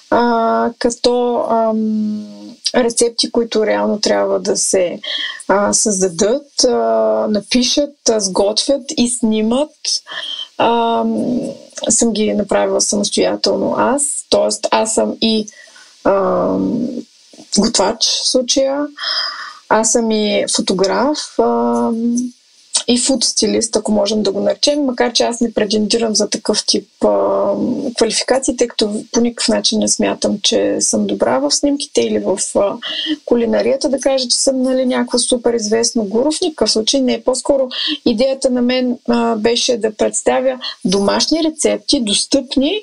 а, 0.10 0.72
като 0.80 1.46
ам, 1.50 2.56
рецепти, 2.76 3.32
които 3.32 3.66
реално 3.66 4.02
трябва 4.02 4.40
да 4.40 4.58
се 4.58 5.00
а, 5.48 5.74
създадат, 5.74 6.64
а, 6.64 6.74
напишат, 7.30 8.10
а, 8.10 8.20
сготвят 8.20 8.84
и 8.98 9.10
снимат. 9.10 9.72
А, 10.58 11.04
съм 11.90 12.14
ги 12.14 12.34
направила 12.34 12.82
самостоятелно 12.82 13.76
аз, 13.78 14.26
т.е. 14.30 14.68
аз 14.72 14.94
съм 14.94 15.16
и 15.22 15.48
а, 16.04 16.48
готвач 17.58 18.06
в 18.06 18.30
случая, 18.30 18.88
аз 19.70 19.92
съм 19.92 20.12
и 20.12 20.46
фотограф. 20.56 21.40
А, 21.40 21.92
и 22.88 22.98
фуд 22.98 23.24
стилист, 23.24 23.76
ако 23.76 23.92
можем 23.92 24.24
да 24.24 24.32
го 24.32 24.40
наречем, 24.40 24.86
макар 24.86 25.14
че 25.14 25.24
аз 25.24 25.42
не 25.42 25.54
претендирам 25.54 26.16
за 26.16 26.30
такъв 26.30 26.66
тип 26.66 26.88
а, 27.06 27.54
квалификации, 27.98 28.58
тъй 28.58 28.68
като 28.68 29.04
по 29.12 29.22
никакъв 29.22 29.48
начин 29.48 29.80
не 29.80 29.88
смятам, 29.88 30.40
че 30.44 30.78
съм 30.82 31.08
добра 31.08 31.40
в 31.40 31.52
снимките 31.52 32.02
или 32.02 32.20
в 32.20 32.40
а, 32.56 32.74
кулинарията, 33.26 33.90
да 33.90 34.00
кажа, 34.00 34.28
че 34.28 34.38
съм 34.38 34.62
нали, 34.62 34.86
някаква 34.86 35.20
супер 35.20 35.54
известно 35.54 36.04
гуру. 36.04 36.32
В 36.32 36.42
никакъв 36.42 36.72
случай 36.72 37.02
не. 37.02 37.24
По-скоро 37.24 37.70
идеята 38.06 38.50
на 38.50 38.62
мен 38.62 38.98
а, 39.10 39.36
беше 39.36 39.78
да 39.78 39.94
представя 39.94 40.60
домашни 40.86 41.44
рецепти, 41.44 42.02
достъпни, 42.02 42.82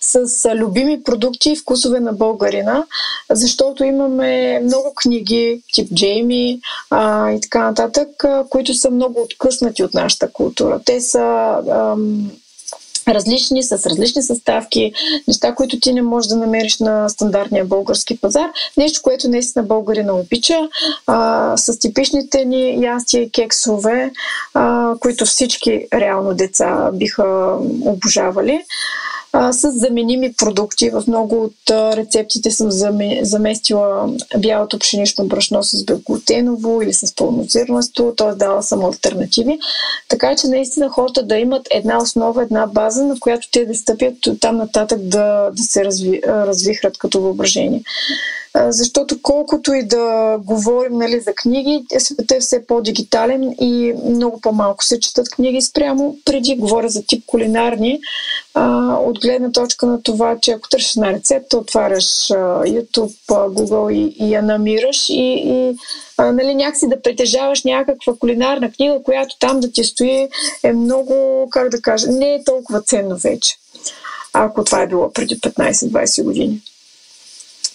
с 0.00 0.44
а, 0.44 0.56
любими 0.56 1.02
продукти 1.02 1.50
и 1.50 1.56
вкусове 1.56 2.00
на 2.00 2.12
българина, 2.12 2.84
защото 3.30 3.84
имаме 3.84 4.60
много 4.60 4.92
книги, 4.94 5.62
тип 5.72 5.92
Джейми 5.94 6.60
а, 6.90 7.30
и 7.30 7.40
така 7.40 7.58
нататък, 7.58 8.24
а, 8.24 8.44
които 8.50 8.74
са 8.74 8.90
много 8.90 9.28
откъснати 9.32 9.84
от 9.84 9.94
нашата 9.94 10.32
култура. 10.32 10.80
Те 10.84 11.00
са 11.00 11.56
ам, 11.70 12.30
различни, 13.08 13.62
с 13.62 13.72
различни 13.72 14.22
съставки, 14.22 14.92
неща, 15.28 15.54
които 15.54 15.80
ти 15.80 15.92
не 15.92 16.02
можеш 16.02 16.28
да 16.28 16.36
намериш 16.36 16.78
на 16.78 17.08
стандартния 17.08 17.64
български 17.64 18.20
пазар. 18.20 18.50
Нещо, 18.76 19.00
което 19.02 19.28
наистина 19.28 19.62
българина 19.62 20.14
обича, 20.14 20.68
а, 21.06 21.56
с 21.56 21.78
типичните 21.78 22.44
ни 22.44 22.84
ястия 22.84 23.22
и 23.22 23.30
кексове, 23.30 24.12
а, 24.54 24.94
които 25.00 25.26
всички 25.26 25.86
реално 25.94 26.34
деца 26.34 26.90
биха 26.92 27.56
обожавали 27.84 28.64
а, 29.32 29.52
с 29.52 29.70
заменими 29.70 30.32
продукти. 30.32 30.90
В 30.90 31.04
много 31.08 31.44
от 31.44 31.70
а, 31.70 31.96
рецептите 31.96 32.50
съм 32.50 32.70
заместила 33.22 34.08
бялото 34.38 34.78
пшенично 34.78 35.24
брашно 35.24 35.62
с 35.62 35.84
безглутеново 35.84 36.82
или 36.82 36.92
с 36.92 37.14
пълнозирнасто, 37.16 38.14
т.е. 38.16 38.34
дала 38.34 38.62
съм 38.62 38.84
альтернативи. 38.84 39.58
Така 40.08 40.36
че 40.36 40.46
наистина 40.46 40.88
хората 40.88 41.22
да 41.22 41.36
имат 41.36 41.68
една 41.70 41.98
основа, 41.98 42.42
една 42.42 42.66
база, 42.66 43.04
на 43.04 43.20
която 43.20 43.48
те 43.50 43.66
да 43.66 43.74
стъпят 43.74 44.14
там 44.40 44.56
нататък 44.56 44.98
да, 45.02 45.50
да 45.56 45.62
се 45.62 45.84
разви, 45.84 46.20
развихрат 46.26 46.98
като 46.98 47.20
въображение 47.20 47.82
защото 48.56 49.22
колкото 49.22 49.72
и 49.72 49.82
да 49.82 50.38
говорим 50.38 50.98
нали, 50.98 51.20
за 51.20 51.34
книги, 51.34 51.84
светът 51.98 52.30
е 52.30 52.40
все 52.40 52.66
по-дигитален 52.66 53.54
и 53.60 53.94
много 54.04 54.40
по-малко 54.40 54.84
се 54.84 55.00
четат 55.00 55.30
книги 55.30 55.62
спрямо 55.62 56.16
преди. 56.24 56.56
Говоря 56.56 56.88
за 56.88 57.02
тип 57.06 57.24
кулинарни, 57.26 58.00
а, 58.54 58.96
от 58.96 59.20
гледна 59.20 59.52
точка 59.52 59.86
на 59.86 60.02
това, 60.02 60.38
че 60.40 60.50
ако 60.52 60.68
търсиш 60.68 60.94
на 60.96 61.12
рецепта, 61.12 61.58
отваряш 61.58 62.30
а, 62.30 62.34
YouTube, 62.64 63.14
Google 63.28 63.92
и, 63.92 64.24
и 64.24 64.32
я 64.32 64.42
намираш 64.42 65.08
и, 65.08 65.42
и 65.46 65.76
а, 66.16 66.32
нали, 66.32 66.54
някакси 66.54 66.88
да 66.88 67.02
притежаваш 67.02 67.64
някаква 67.64 68.14
кулинарна 68.18 68.72
книга, 68.72 69.02
която 69.04 69.38
там 69.38 69.60
да 69.60 69.72
ти 69.72 69.84
стои 69.84 70.28
е 70.62 70.72
много, 70.72 71.48
как 71.50 71.68
да 71.68 71.80
кажа, 71.82 72.06
не 72.10 72.34
е 72.34 72.44
толкова 72.44 72.82
ценно 72.82 73.16
вече, 73.16 73.56
ако 74.32 74.64
това 74.64 74.82
е 74.82 74.86
било 74.86 75.12
преди 75.12 75.40
15-20 75.40 76.24
години. 76.24 76.62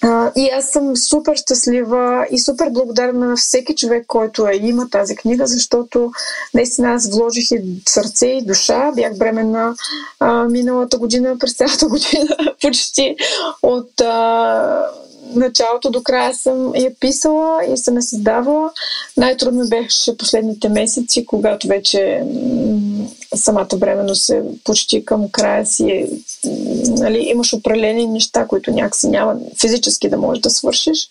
А, 0.01 0.31
и 0.35 0.49
аз 0.49 0.69
съм 0.69 0.97
супер 0.97 1.35
щастлива 1.35 2.27
и 2.31 2.39
супер 2.39 2.69
благодарна 2.69 3.27
на 3.27 3.35
всеки 3.35 3.75
човек, 3.75 4.05
който 4.07 4.47
е, 4.47 4.55
има 4.55 4.89
тази 4.89 5.15
книга, 5.15 5.47
защото 5.47 6.11
наистина 6.53 6.93
аз 6.93 7.09
вложих 7.09 7.51
и 7.51 7.61
сърце 7.89 8.27
и 8.27 8.45
душа. 8.45 8.91
Бях 8.95 9.17
бременна 9.17 9.75
а, 10.19 10.43
миналата 10.43 10.97
година, 10.97 11.37
през 11.39 11.53
цялата 11.53 11.87
година 11.89 12.37
почти 12.61 13.15
от 13.63 14.01
а, 14.01 14.87
началото 15.35 15.89
до 15.89 16.03
края 16.03 16.33
съм 16.33 16.75
я 16.75 16.95
писала 16.99 17.65
и 17.65 17.77
съм 17.77 17.95
я 17.95 18.01
създавала. 18.01 18.71
Най-трудно 19.17 19.69
беше 19.69 20.17
последните 20.17 20.69
месеци, 20.69 21.25
когато 21.25 21.67
вече 21.67 22.23
самата 23.35 23.77
бременност 23.77 24.29
е 24.29 24.41
почти 24.63 25.05
към 25.05 25.29
края 25.31 25.65
си. 25.65 26.05
Нали, 26.85 27.17
имаш 27.17 27.53
определени 27.53 28.07
неща, 28.07 28.47
които 28.47 28.71
някакси 28.71 29.07
няма 29.07 29.35
физически 29.61 30.09
да 30.09 30.17
можеш 30.17 30.41
да 30.41 30.49
свършиш 30.49 31.09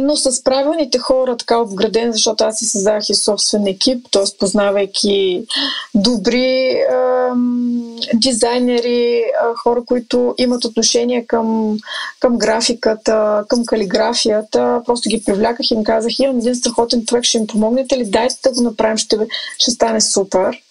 но 0.00 0.16
с 0.16 0.44
правилните 0.44 0.98
хора, 0.98 1.36
така 1.36 1.58
обграден, 1.58 2.12
защото 2.12 2.44
аз 2.44 2.58
си 2.58 2.64
създах 2.64 3.08
и 3.08 3.14
собствен 3.14 3.66
екип, 3.66 4.06
т.е. 4.10 4.22
познавайки 4.38 5.42
добри 5.94 6.80
а, 6.92 7.30
дизайнери, 8.14 9.24
а, 9.42 9.54
хора, 9.54 9.82
които 9.86 10.34
имат 10.38 10.64
отношение 10.64 11.26
към, 11.26 11.78
към 12.20 12.38
графиката, 12.38 13.44
към 13.48 13.66
калиграфията. 13.66 14.82
Просто 14.86 15.08
ги 15.08 15.22
привляках 15.26 15.70
и 15.70 15.74
им 15.74 15.84
казах, 15.84 16.18
имам 16.18 16.38
един 16.38 16.54
страхотен 16.54 17.06
проект, 17.06 17.26
ще 17.26 17.38
им 17.38 17.46
помогнете 17.46 17.98
ли? 17.98 18.04
Дайте 18.04 18.36
да 18.44 18.50
го 18.50 18.62
направим, 18.62 18.96
ще, 18.96 19.18
ще 19.58 19.70
стане 19.70 20.00
супер. 20.00 20.62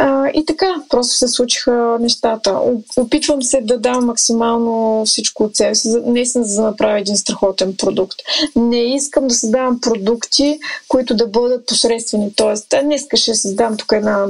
А, 0.00 0.30
и 0.34 0.44
така, 0.44 0.66
просто 0.88 1.14
се 1.14 1.28
случиха 1.28 1.96
нещата. 2.00 2.60
Опитвам 2.96 3.42
се 3.42 3.60
да 3.60 3.78
дам 3.78 4.06
максимално 4.06 5.02
всичко 5.06 5.44
от 5.44 5.56
себе 5.56 5.74
си, 5.74 5.88
наистина 6.06 6.44
за 6.44 6.62
да 6.62 6.68
направя 6.68 7.00
един 7.00 7.16
страхотен 7.16 7.76
продукт. 7.76 8.18
Не 8.56 8.94
искам 8.94 9.28
да 9.28 9.34
създавам 9.34 9.80
продукти, 9.80 10.58
които 10.88 11.14
да 11.14 11.26
бъдат 11.26 11.66
посредствени. 11.66 12.32
Тоест, 12.36 12.74
днес 12.84 13.06
ще 13.14 13.34
създам 13.34 13.76
тук 13.76 13.92
една 13.92 14.26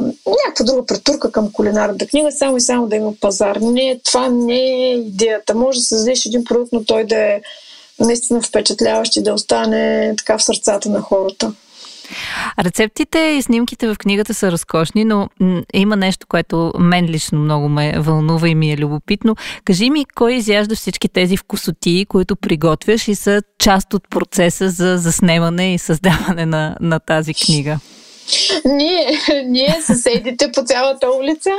някаква 0.47 0.65
друга 0.65 0.87
претурка 0.87 1.33
към 1.33 1.53
кулинарната 1.53 2.07
книга, 2.07 2.33
само 2.33 2.57
и 2.57 2.61
само 2.61 2.87
да 2.87 2.97
има 2.97 3.13
пазар. 3.21 3.57
Не, 3.57 4.01
това 4.05 4.29
не 4.29 4.91
е 4.91 4.95
идеята. 4.95 5.55
Може 5.55 5.79
да 5.79 5.85
създадеш 5.85 6.27
един 6.27 6.45
продукт, 6.45 6.73
но 6.73 6.85
той 6.85 7.05
да 7.05 7.17
е 7.17 7.41
наистина 8.01 8.43
впечатляващ 8.43 9.17
и 9.17 9.23
да 9.23 9.35
остане 9.35 10.15
така 10.19 10.39
в 10.39 10.45
сърцата 10.45 10.91
на 10.91 11.01
хората. 11.01 11.53
Рецептите 12.59 13.19
и 13.19 13.43
снимките 13.43 13.89
в 13.89 13.97
книгата 13.99 14.35
са 14.35 14.53
разкошни, 14.53 15.05
но 15.05 15.29
има 15.75 15.97
нещо, 15.97 16.27
което 16.27 16.73
мен 16.79 17.05
лично 17.05 17.39
много 17.39 17.69
ме 17.69 17.99
вълнува 17.99 18.49
и 18.49 18.55
ми 18.55 18.73
е 18.73 18.79
любопитно. 18.79 19.37
Кажи 19.65 19.91
ми, 19.91 20.05
кой 20.15 20.35
изяжда 20.35 20.77
всички 20.77 21.09
тези 21.09 21.37
вкусоти, 21.37 22.07
които 22.09 22.37
приготвяш 22.37 23.09
и 23.09 23.15
са 23.15 23.43
част 23.59 23.95
от 23.95 24.11
процеса 24.11 24.71
за 24.71 24.99
заснемане 24.99 25.75
и 25.75 25.79
създаване 25.79 26.47
на, 26.47 26.77
на 26.81 27.01
тази 27.01 27.35
книга? 27.35 27.79
Ние, 28.65 29.19
ние 29.47 29.83
съседите 29.87 30.53
по 30.53 30.63
цялата 30.63 31.11
улица. 31.11 31.51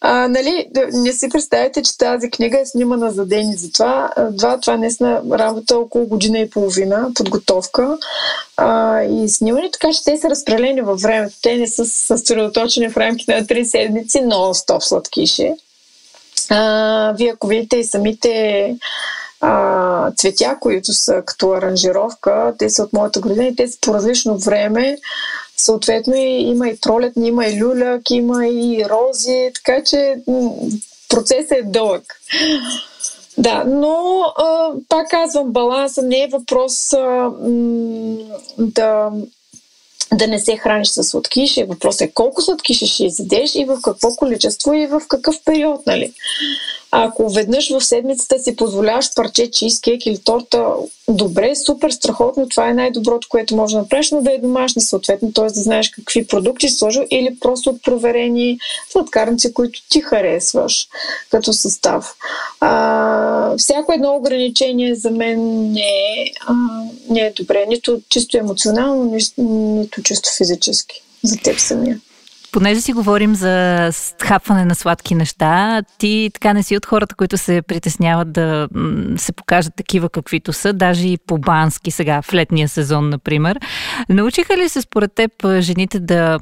А, 0.00 0.28
нали, 0.28 0.68
не 0.92 1.12
си 1.12 1.28
представяте, 1.28 1.82
че 1.82 1.98
тази 1.98 2.30
книга 2.30 2.60
е 2.60 2.66
снимана 2.66 3.10
за 3.10 3.26
ден 3.26 3.50
и 3.50 3.56
за 3.56 3.72
това. 3.72 4.10
Това, 4.38 4.60
това 4.60 4.76
наистина 4.76 5.22
работа 5.32 5.78
около 5.78 6.06
година 6.06 6.38
и 6.38 6.50
половина, 6.50 7.10
подготовка 7.14 7.98
а, 8.56 9.02
и 9.02 9.28
снимане, 9.28 9.70
така 9.70 9.92
че 9.92 10.04
те 10.04 10.16
са 10.16 10.30
разпределени 10.30 10.80
във 10.80 11.00
времето. 11.00 11.34
Те 11.42 11.56
не 11.56 11.66
са 11.66 11.86
съсредоточени 11.86 12.88
в 12.88 12.96
рамките 12.96 13.40
на 13.40 13.46
три 13.46 13.64
седмици, 13.64 14.20
но 14.20 14.54
стоп 14.54 14.82
сладкиши. 14.82 15.52
А, 16.50 17.12
вие 17.16 17.32
ако 17.34 17.46
видите 17.46 17.76
и 17.76 17.84
самите 17.84 18.76
а, 19.40 20.12
цветя, 20.12 20.56
които 20.60 20.92
са 20.92 21.22
като 21.26 21.52
аранжировка, 21.52 22.54
те 22.58 22.70
са 22.70 22.82
от 22.82 22.92
моята 22.92 23.20
градина 23.20 23.46
и 23.46 23.56
те 23.56 23.68
са 23.68 23.78
по 23.80 23.94
различно 23.94 24.38
време. 24.38 24.98
Съответно 25.60 26.14
и, 26.16 26.50
има 26.50 26.68
и 26.68 26.80
пролетни, 26.80 27.28
има 27.28 27.46
и 27.46 27.62
люляк, 27.62 28.10
има 28.10 28.48
и 28.48 28.84
рози, 28.90 29.50
така 29.54 29.84
че 29.84 30.14
процесът 31.08 31.52
е 31.52 31.62
дълъг. 31.62 32.20
Да, 33.38 33.64
но 33.66 34.20
а, 34.36 34.70
пак 34.88 35.08
казвам, 35.10 35.52
баланса 35.52 36.02
не 36.02 36.22
е 36.22 36.28
въпрос 36.28 36.92
а, 36.92 37.30
да 38.58 39.10
да 40.14 40.26
не 40.26 40.40
се 40.40 40.56
храниш 40.56 40.88
с 40.88 41.04
сладкиши. 41.04 41.64
Въпросът 41.64 42.00
е 42.00 42.10
колко 42.10 42.42
сладкиши 42.42 42.86
ще 42.86 43.04
изядеш 43.04 43.54
и 43.54 43.64
в 43.64 43.78
какво 43.82 44.16
количество 44.16 44.72
и 44.72 44.86
в 44.86 45.02
какъв 45.08 45.36
период, 45.44 45.86
нали? 45.86 46.12
Ако 46.90 47.28
веднъж 47.28 47.70
в 47.70 47.80
седмицата 47.80 48.38
си 48.38 48.56
позволяваш 48.56 49.14
парче 49.14 49.50
чизкейк 49.50 50.06
или 50.06 50.18
торта, 50.18 50.64
добре, 51.08 51.56
супер, 51.56 51.90
страхотно, 51.90 52.48
това 52.48 52.68
е 52.68 52.74
най-доброто, 52.74 53.28
което 53.30 53.56
може 53.56 53.74
да 53.74 53.80
направиш, 53.80 54.10
но 54.10 54.22
да 54.22 54.32
е 54.32 54.38
домашни 54.38 54.82
съответно, 54.82 55.32
т.е. 55.32 55.44
да 55.44 55.62
знаеш 55.62 55.88
какви 55.88 56.26
продукти 56.26 56.68
сложил 56.68 57.02
или 57.10 57.36
просто 57.40 57.70
от 57.70 57.82
проверени 57.82 58.58
сладкарници, 58.88 59.54
които 59.54 59.82
ти 59.90 60.00
харесваш 60.00 60.88
като 61.30 61.52
състав. 61.52 62.14
А, 62.60 63.56
всяко 63.56 63.92
едно 63.92 64.16
ограничение 64.16 64.94
за 64.94 65.10
мен 65.10 65.72
не 65.72 65.80
е, 65.80 66.32
а, 66.46 66.54
не 67.10 67.20
е 67.20 67.32
добре, 67.36 67.66
нито 67.68 68.00
чисто 68.08 68.38
емоционално, 68.38 69.04
нито, 69.04 69.42
нито 69.42 70.02
чисто 70.02 70.28
физически 70.36 71.02
за 71.22 71.36
теб 71.36 71.58
самия 71.58 72.00
понеже 72.52 72.80
си 72.80 72.92
говорим 72.92 73.34
за 73.34 73.90
хапване 74.22 74.64
на 74.64 74.74
сладки 74.74 75.14
неща, 75.14 75.82
ти 75.98 76.30
така 76.34 76.52
не 76.52 76.62
си 76.62 76.76
от 76.76 76.86
хората, 76.86 77.14
които 77.14 77.38
се 77.38 77.62
притесняват 77.62 78.32
да 78.32 78.68
се 79.16 79.32
покажат 79.32 79.72
такива 79.76 80.10
каквито 80.10 80.52
са, 80.52 80.72
даже 80.72 81.08
и 81.08 81.18
по-бански 81.26 81.90
сега, 81.90 82.22
в 82.22 82.34
летния 82.34 82.68
сезон, 82.68 83.08
например. 83.08 83.60
Научиха 84.08 84.56
ли 84.56 84.68
се 84.68 84.82
според 84.82 85.12
теб 85.12 85.32
жените 85.60 86.00
да 86.00 86.38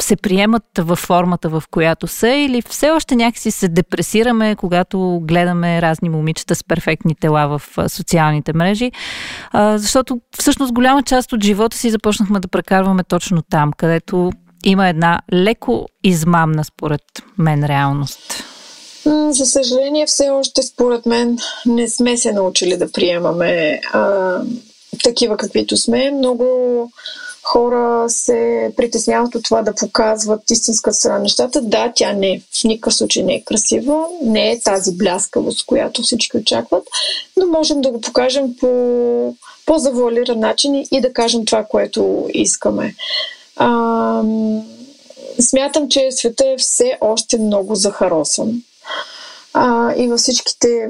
се 0.00 0.16
приемат 0.16 0.64
във 0.78 0.98
формата, 0.98 1.48
в 1.48 1.62
която 1.70 2.06
са, 2.06 2.28
или 2.28 2.62
все 2.62 2.90
още 2.90 3.16
някакси 3.16 3.50
се 3.50 3.68
депресираме, 3.68 4.56
когато 4.56 5.20
гледаме 5.22 5.82
разни 5.82 6.08
момичета 6.08 6.54
с 6.54 6.64
перфектни 6.64 7.14
тела 7.14 7.58
в 7.58 7.88
социалните 7.88 8.52
мрежи? 8.52 8.92
Защото 9.54 10.20
всъщност 10.38 10.72
голяма 10.72 11.02
част 11.02 11.32
от 11.32 11.44
живота 11.44 11.76
си 11.76 11.90
започнахме 11.90 12.40
да 12.40 12.48
прекарваме 12.48 13.04
точно 13.04 13.42
там, 13.42 13.72
където 13.72 14.32
има 14.64 14.88
една 14.88 15.20
леко 15.32 15.88
измамна, 16.04 16.64
според 16.64 17.02
мен, 17.38 17.64
реалност? 17.64 18.44
За 19.30 19.46
съжаление, 19.46 20.06
все 20.06 20.30
още, 20.30 20.62
според 20.62 21.06
мен, 21.06 21.38
не 21.66 21.88
сме 21.88 22.16
се 22.16 22.32
научили 22.32 22.76
да 22.76 22.92
приемаме 22.92 23.80
а, 23.92 24.36
такива 25.04 25.36
каквито 25.36 25.76
сме. 25.76 26.10
Много 26.10 26.46
хора 27.42 28.04
се 28.08 28.70
притесняват 28.76 29.34
от 29.34 29.44
това 29.44 29.62
да 29.62 29.74
показват 29.74 30.50
истинска 30.50 30.92
страна 30.92 31.14
на 31.14 31.22
нещата. 31.22 31.60
Да, 31.62 31.92
тя 31.94 32.12
не 32.12 32.40
в 32.60 32.64
никакъв 32.64 32.94
случай 32.94 33.22
не 33.22 33.34
е 33.34 33.44
красива, 33.44 34.06
не 34.22 34.50
е 34.50 34.60
тази 34.60 34.96
бляскавост, 34.96 35.66
която 35.66 36.02
всички 36.02 36.36
очакват, 36.36 36.82
но 37.36 37.46
можем 37.46 37.80
да 37.80 37.90
го 37.90 38.00
покажем 38.00 38.54
по 38.60 39.34
по-завуалиран 39.66 40.40
начин 40.40 40.86
и 40.92 41.00
да 41.00 41.12
кажем 41.12 41.44
това, 41.44 41.64
което 41.64 42.28
искаме. 42.34 42.94
А, 43.58 44.22
смятам, 45.40 45.88
че 45.88 46.12
света 46.12 46.44
е 46.46 46.56
все 46.58 46.98
още 47.00 47.38
много 47.38 47.74
захаросан. 47.74 48.62
А, 49.54 49.94
и 49.96 50.08
във 50.08 50.20
всичките 50.20 50.88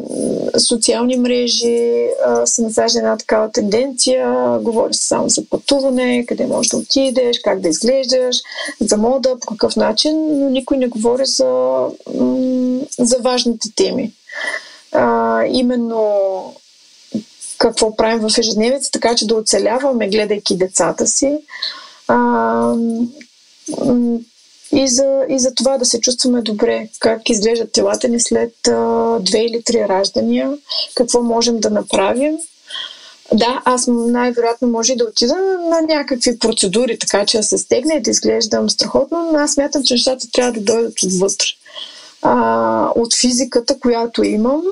социални 0.58 1.16
мрежи 1.16 2.06
а, 2.26 2.46
се 2.46 2.62
насажда 2.62 2.98
една 2.98 3.16
такава 3.16 3.52
тенденция. 3.52 4.58
Говори 4.60 4.94
се 4.94 5.06
само 5.06 5.28
за 5.28 5.48
пътуване, 5.50 6.26
къде 6.26 6.46
можеш 6.46 6.70
да 6.70 6.76
отидеш, 6.76 7.38
как 7.38 7.60
да 7.60 7.68
изглеждаш, 7.68 8.36
за 8.80 8.96
мода, 8.96 9.36
по 9.40 9.46
какъв 9.46 9.76
начин, 9.76 10.38
но 10.38 10.50
никой 10.50 10.76
не 10.76 10.88
говори 10.88 11.26
за, 11.26 11.84
за 12.98 13.18
важните 13.18 13.68
теми. 13.76 14.12
А, 14.92 15.44
именно 15.44 16.20
какво 17.58 17.96
правим 17.96 18.28
в 18.28 18.38
ежедневието, 18.38 18.90
така 18.92 19.14
че 19.14 19.26
да 19.26 19.34
оцеляваме, 19.34 20.08
гледайки 20.08 20.56
децата 20.56 21.06
си. 21.06 21.38
А, 22.08 22.74
и 24.72 24.88
за, 24.88 25.24
и 25.28 25.38
за 25.38 25.54
това 25.54 25.78
да 25.78 25.84
се 25.84 26.00
чувстваме 26.00 26.42
добре, 26.42 26.88
как 27.00 27.30
изглеждат 27.30 27.72
телата 27.72 28.08
ни 28.08 28.20
след 28.20 28.68
а, 28.68 29.18
две 29.20 29.38
или 29.38 29.62
три 29.64 29.88
раждания, 29.88 30.52
какво 30.94 31.22
можем 31.22 31.60
да 31.60 31.70
направим. 31.70 32.38
Да, 33.32 33.62
аз 33.64 33.86
най-вероятно 33.88 34.68
може 34.68 34.94
да 34.94 35.04
отида 35.04 35.34
на 35.70 35.80
някакви 35.80 36.38
процедури, 36.38 36.98
така 36.98 37.26
че 37.26 37.36
да 37.36 37.42
се 37.42 37.58
стегне 37.58 37.94
и 37.94 38.02
да 38.02 38.10
изглеждам 38.10 38.70
страхотно, 38.70 39.30
но 39.32 39.38
аз 39.38 39.56
мятам, 39.56 39.84
че 39.84 39.94
нещата 39.94 40.26
трябва 40.32 40.52
да 40.52 40.60
дойдат 40.60 41.02
отвътре 41.02 41.46
а, 42.22 42.92
от 42.96 43.14
физиката, 43.14 43.80
която 43.80 44.24
имам 44.24 44.62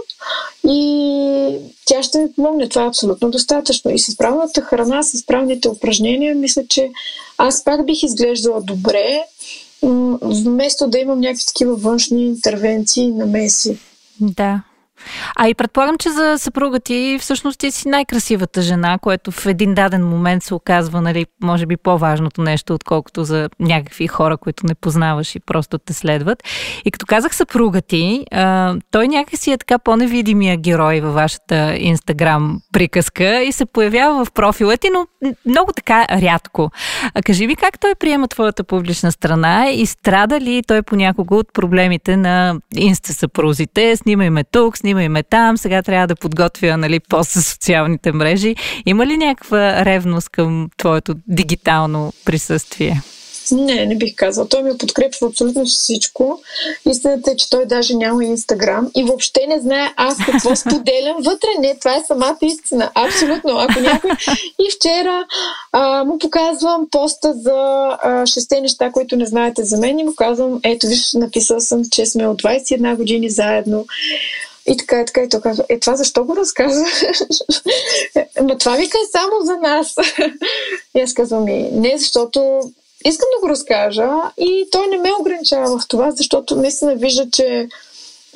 и 0.69 1.59
тя 1.85 2.03
ще 2.03 2.19
ми 2.19 2.33
помогне. 2.33 2.69
Това 2.69 2.85
е 2.85 2.89
абсолютно 2.89 3.31
достатъчно. 3.31 3.91
И 3.91 3.99
с 3.99 4.17
правилната 4.17 4.61
храна, 4.61 5.03
с 5.03 5.27
правилните 5.27 5.69
упражнения, 5.69 6.35
мисля, 6.35 6.63
че 6.69 6.91
аз 7.39 7.65
пак 7.65 7.87
бих 7.87 8.03
изглеждала 8.03 8.61
добре, 8.61 9.23
вместо 10.23 10.87
да 10.87 10.99
имам 10.99 11.21
някакви 11.21 11.47
такива 11.47 11.75
външни 11.75 12.27
интервенции 12.27 13.05
и 13.05 13.13
намеси. 13.13 13.79
Да, 14.21 14.63
а 15.37 15.49
и 15.49 15.55
предполагам, 15.55 15.99
че 15.99 16.11
за 16.11 16.35
съпруга 16.39 16.81
ти 16.81 17.19
всъщност 17.21 17.59
ти 17.59 17.71
си 17.71 17.89
най-красивата 17.89 18.63
жена, 18.63 18.99
което 18.99 19.31
в 19.31 19.47
един 19.47 19.75
даден 19.75 20.09
момент 20.09 20.43
се 20.43 20.55
оказва, 20.55 21.01
нали, 21.01 21.27
може 21.43 21.67
би 21.67 21.77
по-важното 21.77 22.43
нещо, 22.43 22.75
отколкото 22.75 23.25
за 23.25 23.49
някакви 23.61 24.07
хора, 24.07 24.37
които 24.37 24.67
не 24.67 24.75
познаваш 24.75 25.35
и 25.35 25.41
просто 25.41 25.79
те 25.79 25.93
следват. 25.93 26.43
И 26.85 26.91
като 26.91 27.07
казах 27.07 27.35
съпруга 27.37 27.81
ти, 27.81 28.27
а, 28.33 28.75
той 28.91 29.09
някакси 29.09 29.51
е 29.51 29.59
така 29.59 29.79
по-невидимия 29.79 30.57
герой 30.57 31.01
във 31.01 31.15
вашата 31.15 31.77
инстаграм 31.77 32.61
приказка 32.73 33.43
и 33.43 33.53
се 33.53 33.67
появява 33.67 34.25
в 34.25 34.33
профила 34.33 34.77
ти, 34.77 34.89
но 34.93 35.07
много 35.47 35.73
така 35.73 36.07
рядко. 36.11 36.71
А 37.15 37.23
кажи 37.23 37.47
ми 37.47 37.57
как 37.57 37.81
той 37.81 37.95
приема 37.95 38.29
твоята 38.29 38.65
публична 38.65 39.13
страна 39.13 39.71
и 39.71 39.87
страда 39.87 40.41
ли 40.41 40.63
той 40.67 40.83
понякога 40.83 41.37
от 41.37 41.53
проблемите 41.53 42.17
на 42.17 42.55
инста 42.77 43.13
съпрузите? 43.13 43.97
Снимай 43.97 44.31
ме 44.31 44.45
тук, 44.45 44.77
снимай 44.87 45.09
ме 45.09 45.23
там, 45.23 45.59
сега 45.59 45.83
трябва 45.83 46.07
да 46.07 46.17
подготвя 46.17 46.77
нали, 46.77 47.01
пост 47.01 47.33
за 47.33 47.43
социалните 47.43 48.13
мрежи. 48.13 48.55
Има 48.87 49.07
ли 49.07 49.17
някаква 49.17 49.85
ревност 49.85 50.29
към 50.29 50.69
твоето 50.77 51.15
дигитално 51.29 52.13
присъствие? 52.25 53.03
Не, 53.53 53.87
не 53.87 53.97
бих 53.97 54.15
казал. 54.15 54.49
Той 54.49 54.63
ме 54.63 54.79
подкрепя 54.79 55.17
в 55.21 55.25
абсолютно 55.25 55.65
всичко. 55.65 56.41
Истината 56.91 57.31
е, 57.31 57.37
че 57.37 57.51
той 57.51 57.67
даже 57.67 57.95
няма 57.95 58.25
Инстаграм 58.25 58.91
и 58.97 59.05
въобще 59.05 59.41
не 59.49 59.61
знае 59.61 59.93
аз 59.97 60.17
какво 60.27 60.57
споделям 60.57 61.17
вътре. 61.19 61.49
Не, 61.61 61.79
това 61.79 61.97
е 61.97 62.05
самата 62.07 62.39
истина. 62.43 62.91
Абсолютно. 62.95 63.59
Ако 63.59 63.81
някой... 63.81 64.11
И 64.59 64.71
вчера 64.77 65.27
а, 65.73 66.05
му 66.05 66.19
показвам 66.19 66.87
поста 66.91 67.35
за 67.35 67.53
а, 68.03 68.27
шесте 68.27 68.61
неща, 68.61 68.91
които 68.93 69.17
не 69.17 69.27
знаете 69.27 69.65
за 69.65 69.79
мен 69.79 69.99
и 69.99 70.05
му 70.05 70.15
казвам, 70.15 70.61
ето 70.63 70.87
виж, 70.87 71.13
написал 71.13 71.61
съм, 71.61 71.83
че 71.93 72.07
сме 72.07 72.27
от 72.27 72.43
21 72.43 72.97
години 72.97 73.31
заедно. 73.31 73.87
И 74.69 74.77
така, 74.77 75.01
и 75.01 75.05
така, 75.05 75.23
и 75.23 75.29
той 75.29 75.41
казва, 75.41 75.65
е, 75.69 75.81
това 75.81 75.97
защо 75.97 76.25
го 76.25 76.37
разказваш? 76.37 77.05
Ма 78.43 78.59
това 78.59 78.77
вика 78.77 78.99
е 78.99 79.11
само 79.13 79.45
за 79.45 79.57
нас. 79.57 79.95
и 80.97 81.01
аз 81.01 81.15
казвам, 81.15 81.49
и 81.49 81.71
не, 81.73 81.99
защото 81.99 82.61
искам 83.05 83.29
да 83.37 83.41
го 83.41 83.49
разкажа 83.49 84.09
и 84.39 84.69
той 84.73 84.87
не 84.87 84.99
ме 84.99 85.13
ограничава 85.21 85.79
в 85.79 85.89
това, 85.89 86.11
защото 86.11 86.57
наистина 86.57 86.95
вижда, 86.95 87.31
че 87.31 87.69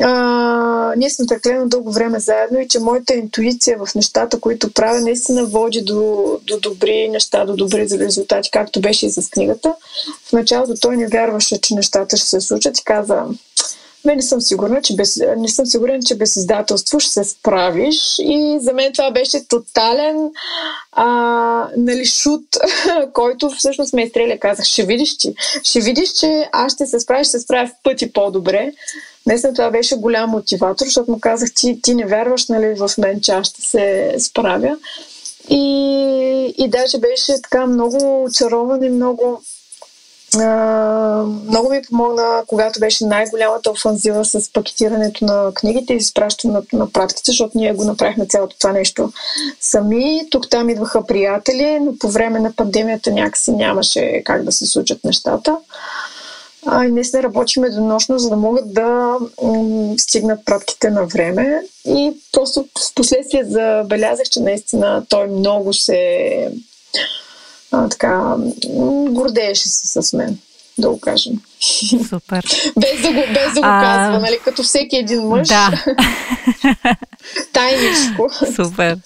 а, 0.02 0.94
ние 0.96 1.10
сме 1.10 1.26
треклено 1.26 1.68
дълго 1.68 1.92
време 1.92 2.20
заедно 2.20 2.60
и 2.60 2.68
че 2.68 2.78
моята 2.78 3.14
интуиция 3.14 3.78
в 3.78 3.94
нещата, 3.94 4.40
които 4.40 4.72
правя, 4.72 5.00
наистина 5.00 5.46
води 5.46 5.80
до, 5.80 6.24
до 6.42 6.60
добри 6.60 7.08
неща, 7.08 7.44
до 7.44 7.56
добри 7.56 7.88
резултати, 7.90 8.50
както 8.50 8.80
беше 8.80 9.06
и 9.06 9.10
с 9.10 9.30
книгата. 9.30 9.74
В 10.28 10.32
началото 10.32 10.74
той 10.80 10.96
не 10.96 11.06
вярваше, 11.06 11.60
че 11.60 11.74
нещата 11.74 12.16
ще 12.16 12.26
се 12.26 12.40
случат 12.40 12.78
и 12.78 12.84
каза, 12.84 13.24
Ме 14.04 14.16
не 14.16 14.22
съм 14.22 14.40
сигурна, 14.40 14.82
че 14.82 14.94
без, 14.94 15.22
не 15.36 15.48
съм 15.48 15.66
сигурен, 15.66 16.00
че 16.06 16.14
без 16.14 16.36
издателство 16.36 17.00
ще 17.00 17.12
се 17.12 17.24
справиш. 17.24 18.18
И 18.18 18.58
за 18.60 18.72
мен 18.72 18.92
това 18.92 19.10
беше 19.10 19.48
тотален 19.48 20.30
а, 20.92 21.06
нали, 21.76 22.06
шут, 22.06 22.44
който 23.12 23.50
всъщност 23.50 23.92
ме 23.92 24.02
изстреля. 24.02 24.38
Казах, 24.38 24.64
ще 24.64 24.82
видиш 24.82 25.18
ти. 25.18 25.34
Ще 25.62 25.80
видиш, 25.80 26.12
че 26.12 26.48
аз 26.52 26.72
ще 26.72 26.86
се 26.86 27.00
справя, 27.00 27.24
ще 27.24 27.30
се 27.30 27.40
справя 27.40 27.66
в 27.66 27.82
пъти 27.82 28.12
по-добре. 28.12 28.72
Наистина 29.26 29.54
това 29.54 29.70
беше 29.70 29.96
голям 29.96 30.30
мотиватор, 30.30 30.84
защото 30.84 31.10
му 31.10 31.20
казах, 31.20 31.54
ти, 31.54 31.82
ти 31.82 31.94
не 31.94 32.06
вярваш 32.06 32.48
нали, 32.48 32.74
в 32.74 32.90
мен, 32.98 33.20
че 33.20 33.32
аз 33.32 33.46
ще 33.46 33.62
се 33.62 34.14
справя. 34.18 34.76
И, 35.48 36.54
и 36.58 36.68
даже 36.68 36.98
беше 36.98 37.42
така 37.42 37.66
много 37.66 38.24
очарован 38.24 38.84
и 38.84 38.88
много 38.88 39.42
много 41.48 41.70
ми 41.70 41.82
помогна, 41.88 42.42
когато 42.46 42.80
беше 42.80 43.06
най-голямата 43.06 43.70
офанзива 43.70 44.24
с 44.24 44.52
пакетирането 44.52 45.24
на 45.24 45.52
книгите 45.54 45.92
и 45.92 45.96
изпращането 45.96 46.76
на 46.76 46.90
пратките, 46.90 47.22
защото 47.30 47.58
ние 47.58 47.72
го 47.72 47.84
направихме 47.84 48.26
цялото 48.26 48.56
това 48.58 48.72
нещо 48.72 49.12
сами. 49.60 50.20
Тук 50.30 50.50
там 50.50 50.70
идваха 50.70 51.06
приятели, 51.06 51.78
но 51.80 51.98
по 51.98 52.08
време 52.08 52.40
на 52.40 52.52
пандемията 52.52 53.10
някакси 53.10 53.52
нямаше 53.52 54.22
как 54.24 54.44
да 54.44 54.52
се 54.52 54.66
случат 54.66 55.04
нещата. 55.04 55.56
А, 56.66 56.84
и 56.84 56.90
наистина 56.90 57.22
работиме 57.22 57.70
до 57.70 57.80
нощно, 57.80 58.18
за 58.18 58.28
да 58.28 58.36
могат 58.36 58.74
да 58.74 59.16
м- 59.42 59.94
стигнат 59.98 60.44
пратките 60.44 60.90
на 60.90 61.04
време. 61.04 61.62
И 61.86 62.12
просто 62.32 62.64
в 62.90 62.94
последствие 62.94 63.44
забелязах, 63.44 64.28
че 64.28 64.40
наистина 64.40 65.02
той 65.08 65.26
много 65.26 65.72
се 65.72 66.50
а, 67.72 67.88
така, 67.88 68.36
гордееше 69.08 69.68
се 69.68 70.02
с 70.02 70.12
мен, 70.12 70.38
да 70.78 70.88
го 70.90 71.00
кажем. 71.00 71.32
Супер. 72.08 72.44
без 72.76 73.02
да 73.02 73.08
го, 73.12 73.20
без 73.34 73.54
да 73.54 73.60
го 73.60 73.66
а... 73.66 73.80
казва, 73.82 74.20
нали, 74.20 74.38
като 74.44 74.62
всеки 74.62 74.96
един 74.96 75.22
мъж. 75.22 75.48
Да. 75.48 75.84
Тайничко. 77.52 78.30
Супер. 78.56 78.98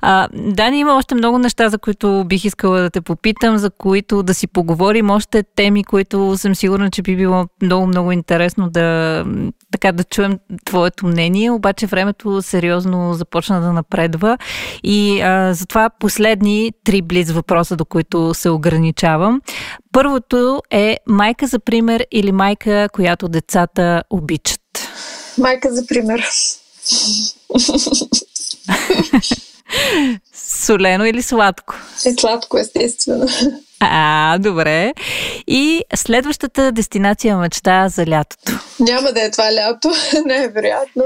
А, 0.00 0.28
Дани, 0.32 0.78
има 0.78 0.96
още 0.96 1.14
много 1.14 1.38
неща, 1.38 1.68
за 1.68 1.78
които 1.78 2.24
бих 2.26 2.44
искала 2.44 2.80
да 2.80 2.90
те 2.90 3.00
попитам, 3.00 3.58
за 3.58 3.70
които 3.70 4.22
да 4.22 4.34
си 4.34 4.46
поговорим. 4.46 5.10
Още 5.10 5.42
теми, 5.42 5.84
които 5.84 6.36
съм 6.36 6.54
сигурна, 6.54 6.90
че 6.90 7.02
би 7.02 7.16
било 7.16 7.46
много-много 7.62 8.12
интересно 8.12 8.70
да, 8.70 9.24
така, 9.72 9.92
да 9.92 10.04
чуем 10.04 10.38
твоето 10.64 11.06
мнение. 11.06 11.50
Обаче 11.50 11.86
времето 11.86 12.42
сериозно 12.42 13.14
започна 13.14 13.60
да 13.60 13.72
напредва. 13.72 14.38
И 14.82 15.20
а, 15.20 15.54
затова 15.54 15.90
последни 16.00 16.72
три 16.84 17.02
близ 17.02 17.30
въпроса, 17.30 17.76
до 17.76 17.84
които 17.84 18.34
се 18.34 18.50
ограничавам. 18.50 19.40
Първото 19.92 20.62
е 20.70 20.96
майка 21.06 21.46
за 21.46 21.58
пример 21.58 22.06
или 22.12 22.32
майка, 22.32 22.88
която 22.92 23.28
децата 23.28 24.02
обичат? 24.10 24.60
Майка 25.38 25.74
за 25.74 25.86
пример. 25.86 26.24
Солено 30.34 31.04
или 31.04 31.22
сладко? 31.22 31.74
Е 32.06 32.12
сладко, 32.20 32.58
естествено. 32.58 33.26
А, 33.80 34.38
добре. 34.38 34.92
И 35.46 35.84
следващата 35.94 36.72
дестинация 36.72 37.36
мечта 37.36 37.88
за 37.88 38.06
лятото? 38.06 38.52
Няма 38.80 39.12
да 39.12 39.22
е 39.22 39.30
това 39.30 39.52
лято, 39.52 39.92
най-вероятно. 40.26 41.04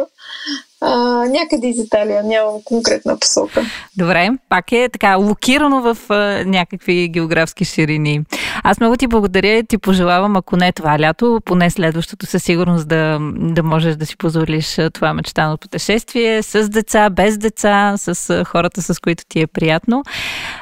А, 0.82 1.24
някъде 1.28 1.66
из 1.68 1.78
Италия, 1.78 2.22
нямам 2.22 2.54
конкретна 2.64 3.18
посока. 3.18 3.62
Добре, 3.96 4.28
пак 4.48 4.72
е 4.72 4.88
така 4.92 5.16
локирано 5.16 5.80
в 5.82 5.96
а, 6.08 6.44
някакви 6.46 7.08
географски 7.08 7.64
ширини. 7.64 8.20
Аз 8.64 8.80
много 8.80 8.96
ти 8.96 9.06
благодаря 9.06 9.58
и 9.58 9.66
ти 9.66 9.78
пожелавам, 9.78 10.36
ако 10.36 10.56
не 10.56 10.72
това 10.72 11.00
лято, 11.00 11.40
поне 11.44 11.70
следващото 11.70 12.26
със 12.26 12.42
сигурност 12.42 12.88
да, 12.88 13.18
да 13.34 13.62
можеш 13.62 13.96
да 13.96 14.06
си 14.06 14.16
позволиш 14.16 14.78
това 14.92 15.14
мечтано 15.14 15.56
пътешествие 15.56 16.42
с 16.42 16.68
деца, 16.68 17.10
без 17.10 17.38
деца, 17.38 17.94
с 17.96 18.44
хората, 18.44 18.82
с 18.82 19.00
които 19.00 19.24
ти 19.28 19.40
е 19.40 19.46
приятно. 19.46 20.02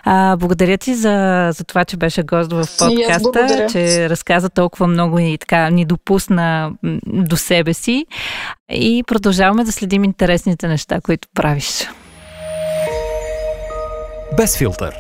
А, 0.05 0.36
благодаря 0.36 0.78
ти 0.78 0.94
за, 0.94 1.48
за 1.55 1.64
това, 1.64 1.84
че 1.84 1.96
беше 1.96 2.22
гост 2.22 2.53
в 2.53 2.66
подкаста, 2.78 3.66
че 3.72 4.11
разказа 4.11 4.51
толкова 4.51 4.86
много 4.86 5.18
и 5.18 5.38
така 5.38 5.70
ни 5.70 5.84
допусна 5.84 6.72
до 7.07 7.36
себе 7.36 7.74
си. 7.74 8.07
И 8.72 9.05
продължаваме 9.07 9.64
да 9.64 9.72
следим 9.72 10.05
интересните 10.05 10.68
неща, 10.68 11.01
които 11.01 11.28
правиш. 11.34 11.88
Без 14.36 14.57
филтър. 14.57 14.94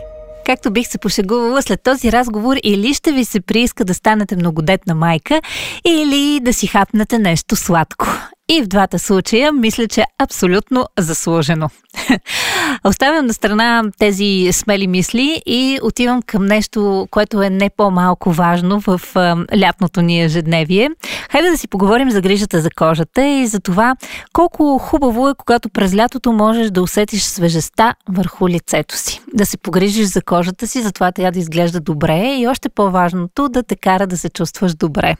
Както 0.46 0.70
бих 0.70 0.88
се 0.88 0.98
пошегувала 0.98 1.62
след 1.62 1.82
този 1.82 2.12
разговор, 2.12 2.56
или 2.62 2.94
ще 2.94 3.12
ви 3.12 3.24
се 3.24 3.40
прииска 3.40 3.84
да 3.84 3.94
станете 3.94 4.36
многодетна 4.36 4.94
майка, 4.94 5.40
или 5.86 6.40
да 6.40 6.52
си 6.52 6.66
хапнете 6.66 7.18
нещо 7.18 7.56
сладко. 7.56 8.06
И 8.50 8.62
в 8.62 8.66
двата 8.66 8.98
случая 8.98 9.52
мисля, 9.52 9.88
че 9.88 10.00
е 10.00 10.04
абсолютно 10.18 10.86
заслужено. 10.98 11.70
Оставям 12.84 13.26
на 13.26 13.34
страна 13.34 13.82
тези 13.98 14.48
смели 14.52 14.86
мисли 14.86 15.42
и 15.46 15.78
отивам 15.82 16.22
към 16.22 16.46
нещо, 16.46 17.08
което 17.10 17.42
е 17.42 17.50
не 17.50 17.70
по-малко 17.70 18.32
важно 18.32 18.80
в 18.80 19.00
лятното 19.58 20.02
ни 20.02 20.22
ежедневие. 20.22 20.90
Хайде 21.30 21.50
да 21.50 21.58
си 21.58 21.68
поговорим 21.68 22.10
за 22.10 22.20
грижата 22.20 22.60
за 22.60 22.70
кожата 22.70 23.26
и 23.26 23.46
за 23.46 23.60
това 23.60 23.96
колко 24.32 24.78
хубаво 24.78 25.28
е, 25.28 25.34
когато 25.34 25.68
през 25.68 25.96
лятото 25.96 26.32
можеш 26.32 26.70
да 26.70 26.82
усетиш 26.82 27.22
свежеста 27.22 27.94
върху 28.08 28.48
лицето 28.48 28.96
си. 28.96 29.20
Да 29.34 29.46
се 29.46 29.56
погрижиш 29.56 30.06
за 30.06 30.22
кожата 30.22 30.66
си, 30.66 30.82
затова 30.82 31.12
тя 31.12 31.30
да 31.30 31.38
изглежда 31.38 31.80
добре 31.80 32.34
и 32.38 32.48
още 32.48 32.68
по-важното 32.68 33.48
да 33.48 33.62
те 33.62 33.76
кара 33.76 34.06
да 34.06 34.18
се 34.18 34.30
чувстваш 34.30 34.74
добре. 34.74 35.16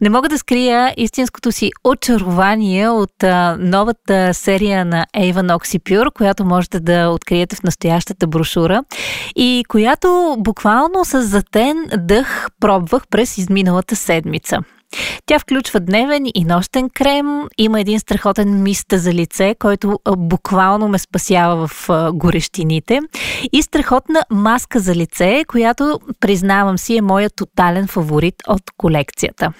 Не 0.00 0.10
мога 0.10 0.28
да 0.28 0.38
скрия 0.38 0.94
истинското 0.96 1.52
си 1.52 1.70
очарование 1.84 2.88
от 2.88 3.22
а, 3.22 3.56
новата 3.60 4.34
серия 4.34 4.84
на 4.84 5.06
Avon 5.16 5.56
Oxypure, 5.58 6.12
която 6.14 6.44
можете 6.74 6.80
да 6.80 7.08
откриете 7.08 7.56
в 7.56 7.62
настоящата 7.62 8.26
брошура 8.26 8.84
и 9.36 9.64
която 9.68 10.36
буквално 10.38 11.04
с 11.04 11.22
затен 11.22 11.76
дъх 11.98 12.48
пробвах 12.60 13.08
през 13.08 13.38
изминалата 13.38 13.96
седмица. 13.96 14.58
Тя 15.26 15.38
включва 15.38 15.80
дневен 15.80 16.26
и 16.34 16.44
нощен 16.44 16.90
крем, 16.90 17.42
има 17.58 17.80
един 17.80 18.00
страхотен 18.00 18.62
мист 18.62 18.86
за 18.92 19.14
лице, 19.14 19.54
който 19.58 19.98
буквално 20.18 20.88
ме 20.88 20.98
спасява 20.98 21.68
в 21.68 21.88
горещините 22.12 23.00
и 23.52 23.62
страхотна 23.62 24.22
маска 24.30 24.80
за 24.80 24.94
лице, 24.94 25.44
която 25.48 26.00
признавам 26.20 26.78
си 26.78 26.96
е 26.96 27.02
моят 27.02 27.32
тотален 27.36 27.86
фаворит 27.86 28.34
от 28.48 28.62
колекцията. 28.76 29.52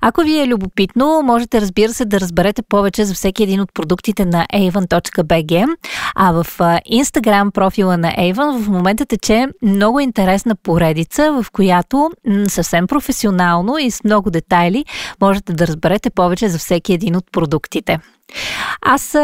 Ако 0.00 0.20
ви 0.22 0.40
е 0.40 0.46
любопитно, 0.46 1.22
можете 1.24 1.60
разбира 1.60 1.92
се 1.92 2.04
да 2.04 2.20
разберете 2.20 2.62
повече 2.62 3.04
за 3.04 3.14
всеки 3.14 3.42
един 3.42 3.60
от 3.60 3.74
продуктите 3.74 4.24
на 4.24 4.46
avon.bg, 4.54 5.66
а 6.14 6.32
в 6.32 6.46
Instagram 6.90 7.50
профила 7.50 7.96
на 7.96 8.12
Avon 8.12 8.58
в 8.58 8.68
момента 8.68 9.06
тече 9.06 9.46
много 9.62 10.00
интересна 10.00 10.56
поредица, 10.56 11.32
в 11.32 11.50
която 11.52 12.10
съвсем 12.48 12.86
професионално 12.86 13.78
и 13.78 13.90
с 13.90 14.04
много 14.04 14.30
детайли 14.30 14.84
можете 15.20 15.52
да 15.52 15.66
разберете 15.66 16.10
повече 16.10 16.48
за 16.48 16.58
всеки 16.58 16.92
един 16.92 17.16
от 17.16 17.24
продуктите. 17.32 17.98
Аз 18.82 19.14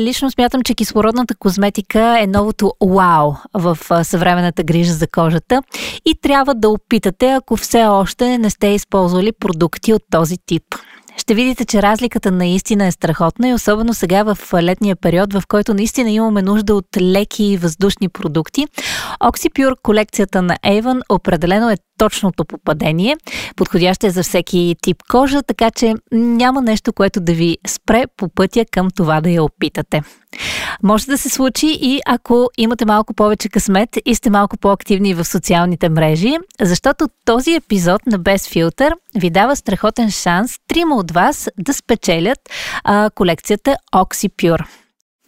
лично 0.00 0.30
смятам, 0.30 0.62
че 0.62 0.74
кислородната 0.74 1.34
козметика 1.34 2.18
е 2.20 2.26
новото 2.26 2.72
вау 2.80 3.32
в 3.54 3.78
съвременната 4.04 4.64
грижа 4.64 4.92
за 4.92 5.06
кожата 5.06 5.62
и 6.04 6.14
трябва 6.22 6.54
да 6.54 6.68
опитате, 6.68 7.30
ако 7.30 7.56
все 7.56 7.84
още 7.84 8.38
не 8.38 8.50
сте 8.50 8.66
използвали 8.66 9.32
продукти 9.32 9.92
от 9.92 10.02
този 10.10 10.36
тип 10.46 10.62
ще 11.16 11.34
видите, 11.34 11.64
че 11.64 11.82
разликата 11.82 12.30
наистина 12.30 12.86
е 12.86 12.92
страхотна 12.92 13.48
и 13.48 13.54
особено 13.54 13.94
сега 13.94 14.22
в 14.22 14.38
летния 14.62 14.96
период, 14.96 15.32
в 15.32 15.42
който 15.48 15.74
наистина 15.74 16.10
имаме 16.10 16.42
нужда 16.42 16.74
от 16.74 16.86
леки 17.00 17.44
и 17.44 17.56
въздушни 17.56 18.08
продукти. 18.08 18.66
Oxypure 19.20 19.74
колекцията 19.82 20.42
на 20.42 20.56
Avon 20.56 21.00
определено 21.08 21.70
е 21.70 21.76
точното 21.98 22.44
попадение. 22.44 23.16
Подходяща 23.56 24.06
е 24.06 24.10
за 24.10 24.22
всеки 24.22 24.76
тип 24.82 24.96
кожа, 25.10 25.42
така 25.42 25.70
че 25.70 25.94
няма 26.12 26.62
нещо, 26.62 26.92
което 26.92 27.20
да 27.20 27.32
ви 27.32 27.58
спре 27.66 28.04
по 28.16 28.28
пътя 28.28 28.64
към 28.70 28.88
това 28.90 29.20
да 29.20 29.30
я 29.30 29.44
опитате. 29.44 30.02
Може 30.82 31.06
да 31.06 31.18
се 31.18 31.28
случи 31.28 31.78
и 31.80 32.00
ако 32.06 32.48
имате 32.58 32.84
малко 32.84 33.14
повече 33.14 33.48
късмет 33.48 33.96
и 34.06 34.14
сте 34.14 34.30
малко 34.30 34.56
по-активни 34.56 35.14
в 35.14 35.24
социалните 35.24 35.88
мрежи, 35.88 36.36
защото 36.60 37.08
този 37.24 37.54
епизод 37.54 38.06
на 38.06 38.18
Без 38.18 38.48
филтър 38.48 38.94
ви 39.14 39.30
дава 39.30 39.56
страхотен 39.56 40.10
шанс 40.10 40.58
трима 40.68 40.96
от 40.96 41.10
вас 41.10 41.48
да 41.58 41.74
спечелят 41.74 42.38
а, 42.84 43.10
колекцията 43.14 43.76
Oxypure. 43.94 44.64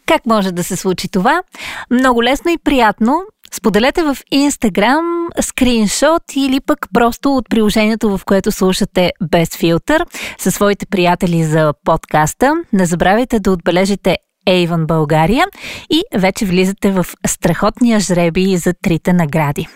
Как 0.06 0.26
може 0.26 0.52
да 0.52 0.64
се 0.64 0.76
случи 0.76 1.08
това? 1.08 1.42
Много 1.90 2.22
лесно 2.22 2.50
и 2.50 2.58
приятно. 2.58 3.22
Споделете 3.52 4.02
в 4.02 4.16
Instagram 4.34 5.28
скриншот 5.40 6.22
или 6.36 6.60
пък 6.60 6.86
просто 6.94 7.36
от 7.36 7.48
приложението, 7.48 8.18
в 8.18 8.24
което 8.24 8.52
слушате 8.52 9.12
без 9.30 9.48
филтър 9.56 10.04
със 10.38 10.54
своите 10.54 10.86
приятели 10.86 11.44
за 11.44 11.72
подкаста. 11.84 12.54
Не 12.72 12.86
забравяйте 12.86 13.40
да 13.40 13.52
отбележите 13.52 14.16
Avon 14.48 14.86
България 14.86 15.46
и 15.90 16.02
вече 16.14 16.44
влизате 16.44 16.90
в 16.90 17.06
страхотния 17.26 18.00
жреби 18.00 18.56
за 18.56 18.72
трите 18.82 19.12
награди. 19.12 19.66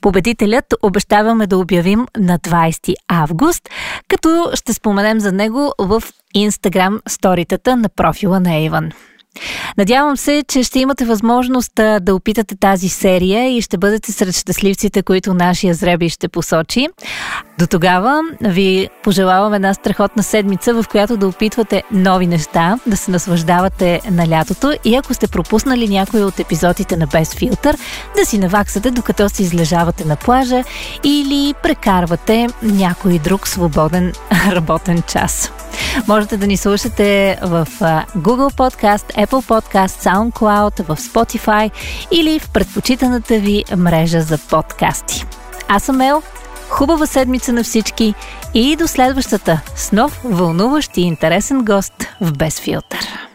Победителят 0.00 0.74
обещаваме 0.82 1.46
да 1.46 1.58
обявим 1.58 2.06
на 2.18 2.38
20 2.38 2.94
август, 3.08 3.68
като 4.08 4.50
ще 4.54 4.72
споменем 4.72 5.20
за 5.20 5.32
него 5.32 5.72
в 5.78 6.02
Instagram 6.36 7.00
сторитата 7.08 7.76
на 7.76 7.88
профила 7.88 8.40
на 8.40 8.48
Avon. 8.48 8.92
Надявам 9.78 10.16
се, 10.16 10.44
че 10.48 10.62
ще 10.62 10.78
имате 10.78 11.04
възможност 11.04 11.72
да 12.00 12.14
опитате 12.14 12.56
тази 12.56 12.88
серия 12.88 13.56
и 13.56 13.62
ще 13.62 13.78
бъдете 13.78 14.12
сред 14.12 14.36
щастливците, 14.36 15.02
които 15.02 15.34
нашия 15.34 15.74
зреби 15.74 16.08
ще 16.08 16.28
посочи. 16.28 16.88
До 17.58 17.66
тогава 17.66 18.20
ви 18.40 18.88
пожелавам 19.02 19.54
една 19.54 19.74
страхотна 19.74 20.22
седмица, 20.22 20.74
в 20.74 20.84
която 20.90 21.16
да 21.16 21.28
опитвате 21.28 21.82
нови 21.92 22.26
неща, 22.26 22.78
да 22.86 22.96
се 22.96 23.10
наслаждавате 23.10 24.00
на 24.10 24.28
лятото 24.28 24.72
и 24.84 24.96
ако 24.96 25.14
сте 25.14 25.28
пропуснали 25.28 25.88
някои 25.88 26.24
от 26.24 26.40
епизодите 26.40 26.96
на 26.96 27.06
Без 27.06 27.34
филтър, 27.34 27.76
да 28.16 28.26
си 28.26 28.38
наваксате 28.38 28.90
докато 28.90 29.28
се 29.28 29.42
излежавате 29.42 30.04
на 30.04 30.16
плажа 30.16 30.64
или 31.04 31.54
прекарвате 31.62 32.48
някой 32.62 33.18
друг 33.18 33.48
свободен 33.48 34.12
работен 34.50 35.02
час. 35.02 35.52
Можете 36.08 36.36
да 36.36 36.46
ни 36.46 36.56
слушате 36.56 37.38
в 37.42 37.68
Google 38.16 38.54
Podcast, 38.54 39.04
Apple 39.26 39.46
Podcast, 39.46 40.04
SoundCloud, 40.04 40.82
в 40.82 40.96
Spotify 40.96 41.70
или 42.10 42.38
в 42.38 42.50
предпочитаната 42.50 43.38
ви 43.38 43.64
мрежа 43.76 44.20
за 44.20 44.38
подкасти. 44.38 45.24
Аз 45.68 45.82
съм 45.82 46.00
Ел, 46.00 46.22
Хубава 46.68 47.06
седмица 47.06 47.52
на 47.52 47.64
всички 47.64 48.14
и 48.54 48.76
до 48.76 48.88
следващата 48.88 49.60
с 49.76 49.92
нов, 49.92 50.20
вълнуващ 50.24 50.96
и 50.96 51.00
интересен 51.00 51.64
гост 51.64 51.94
в 52.20 52.32
Без 52.32 52.60
филтър. 52.60 53.33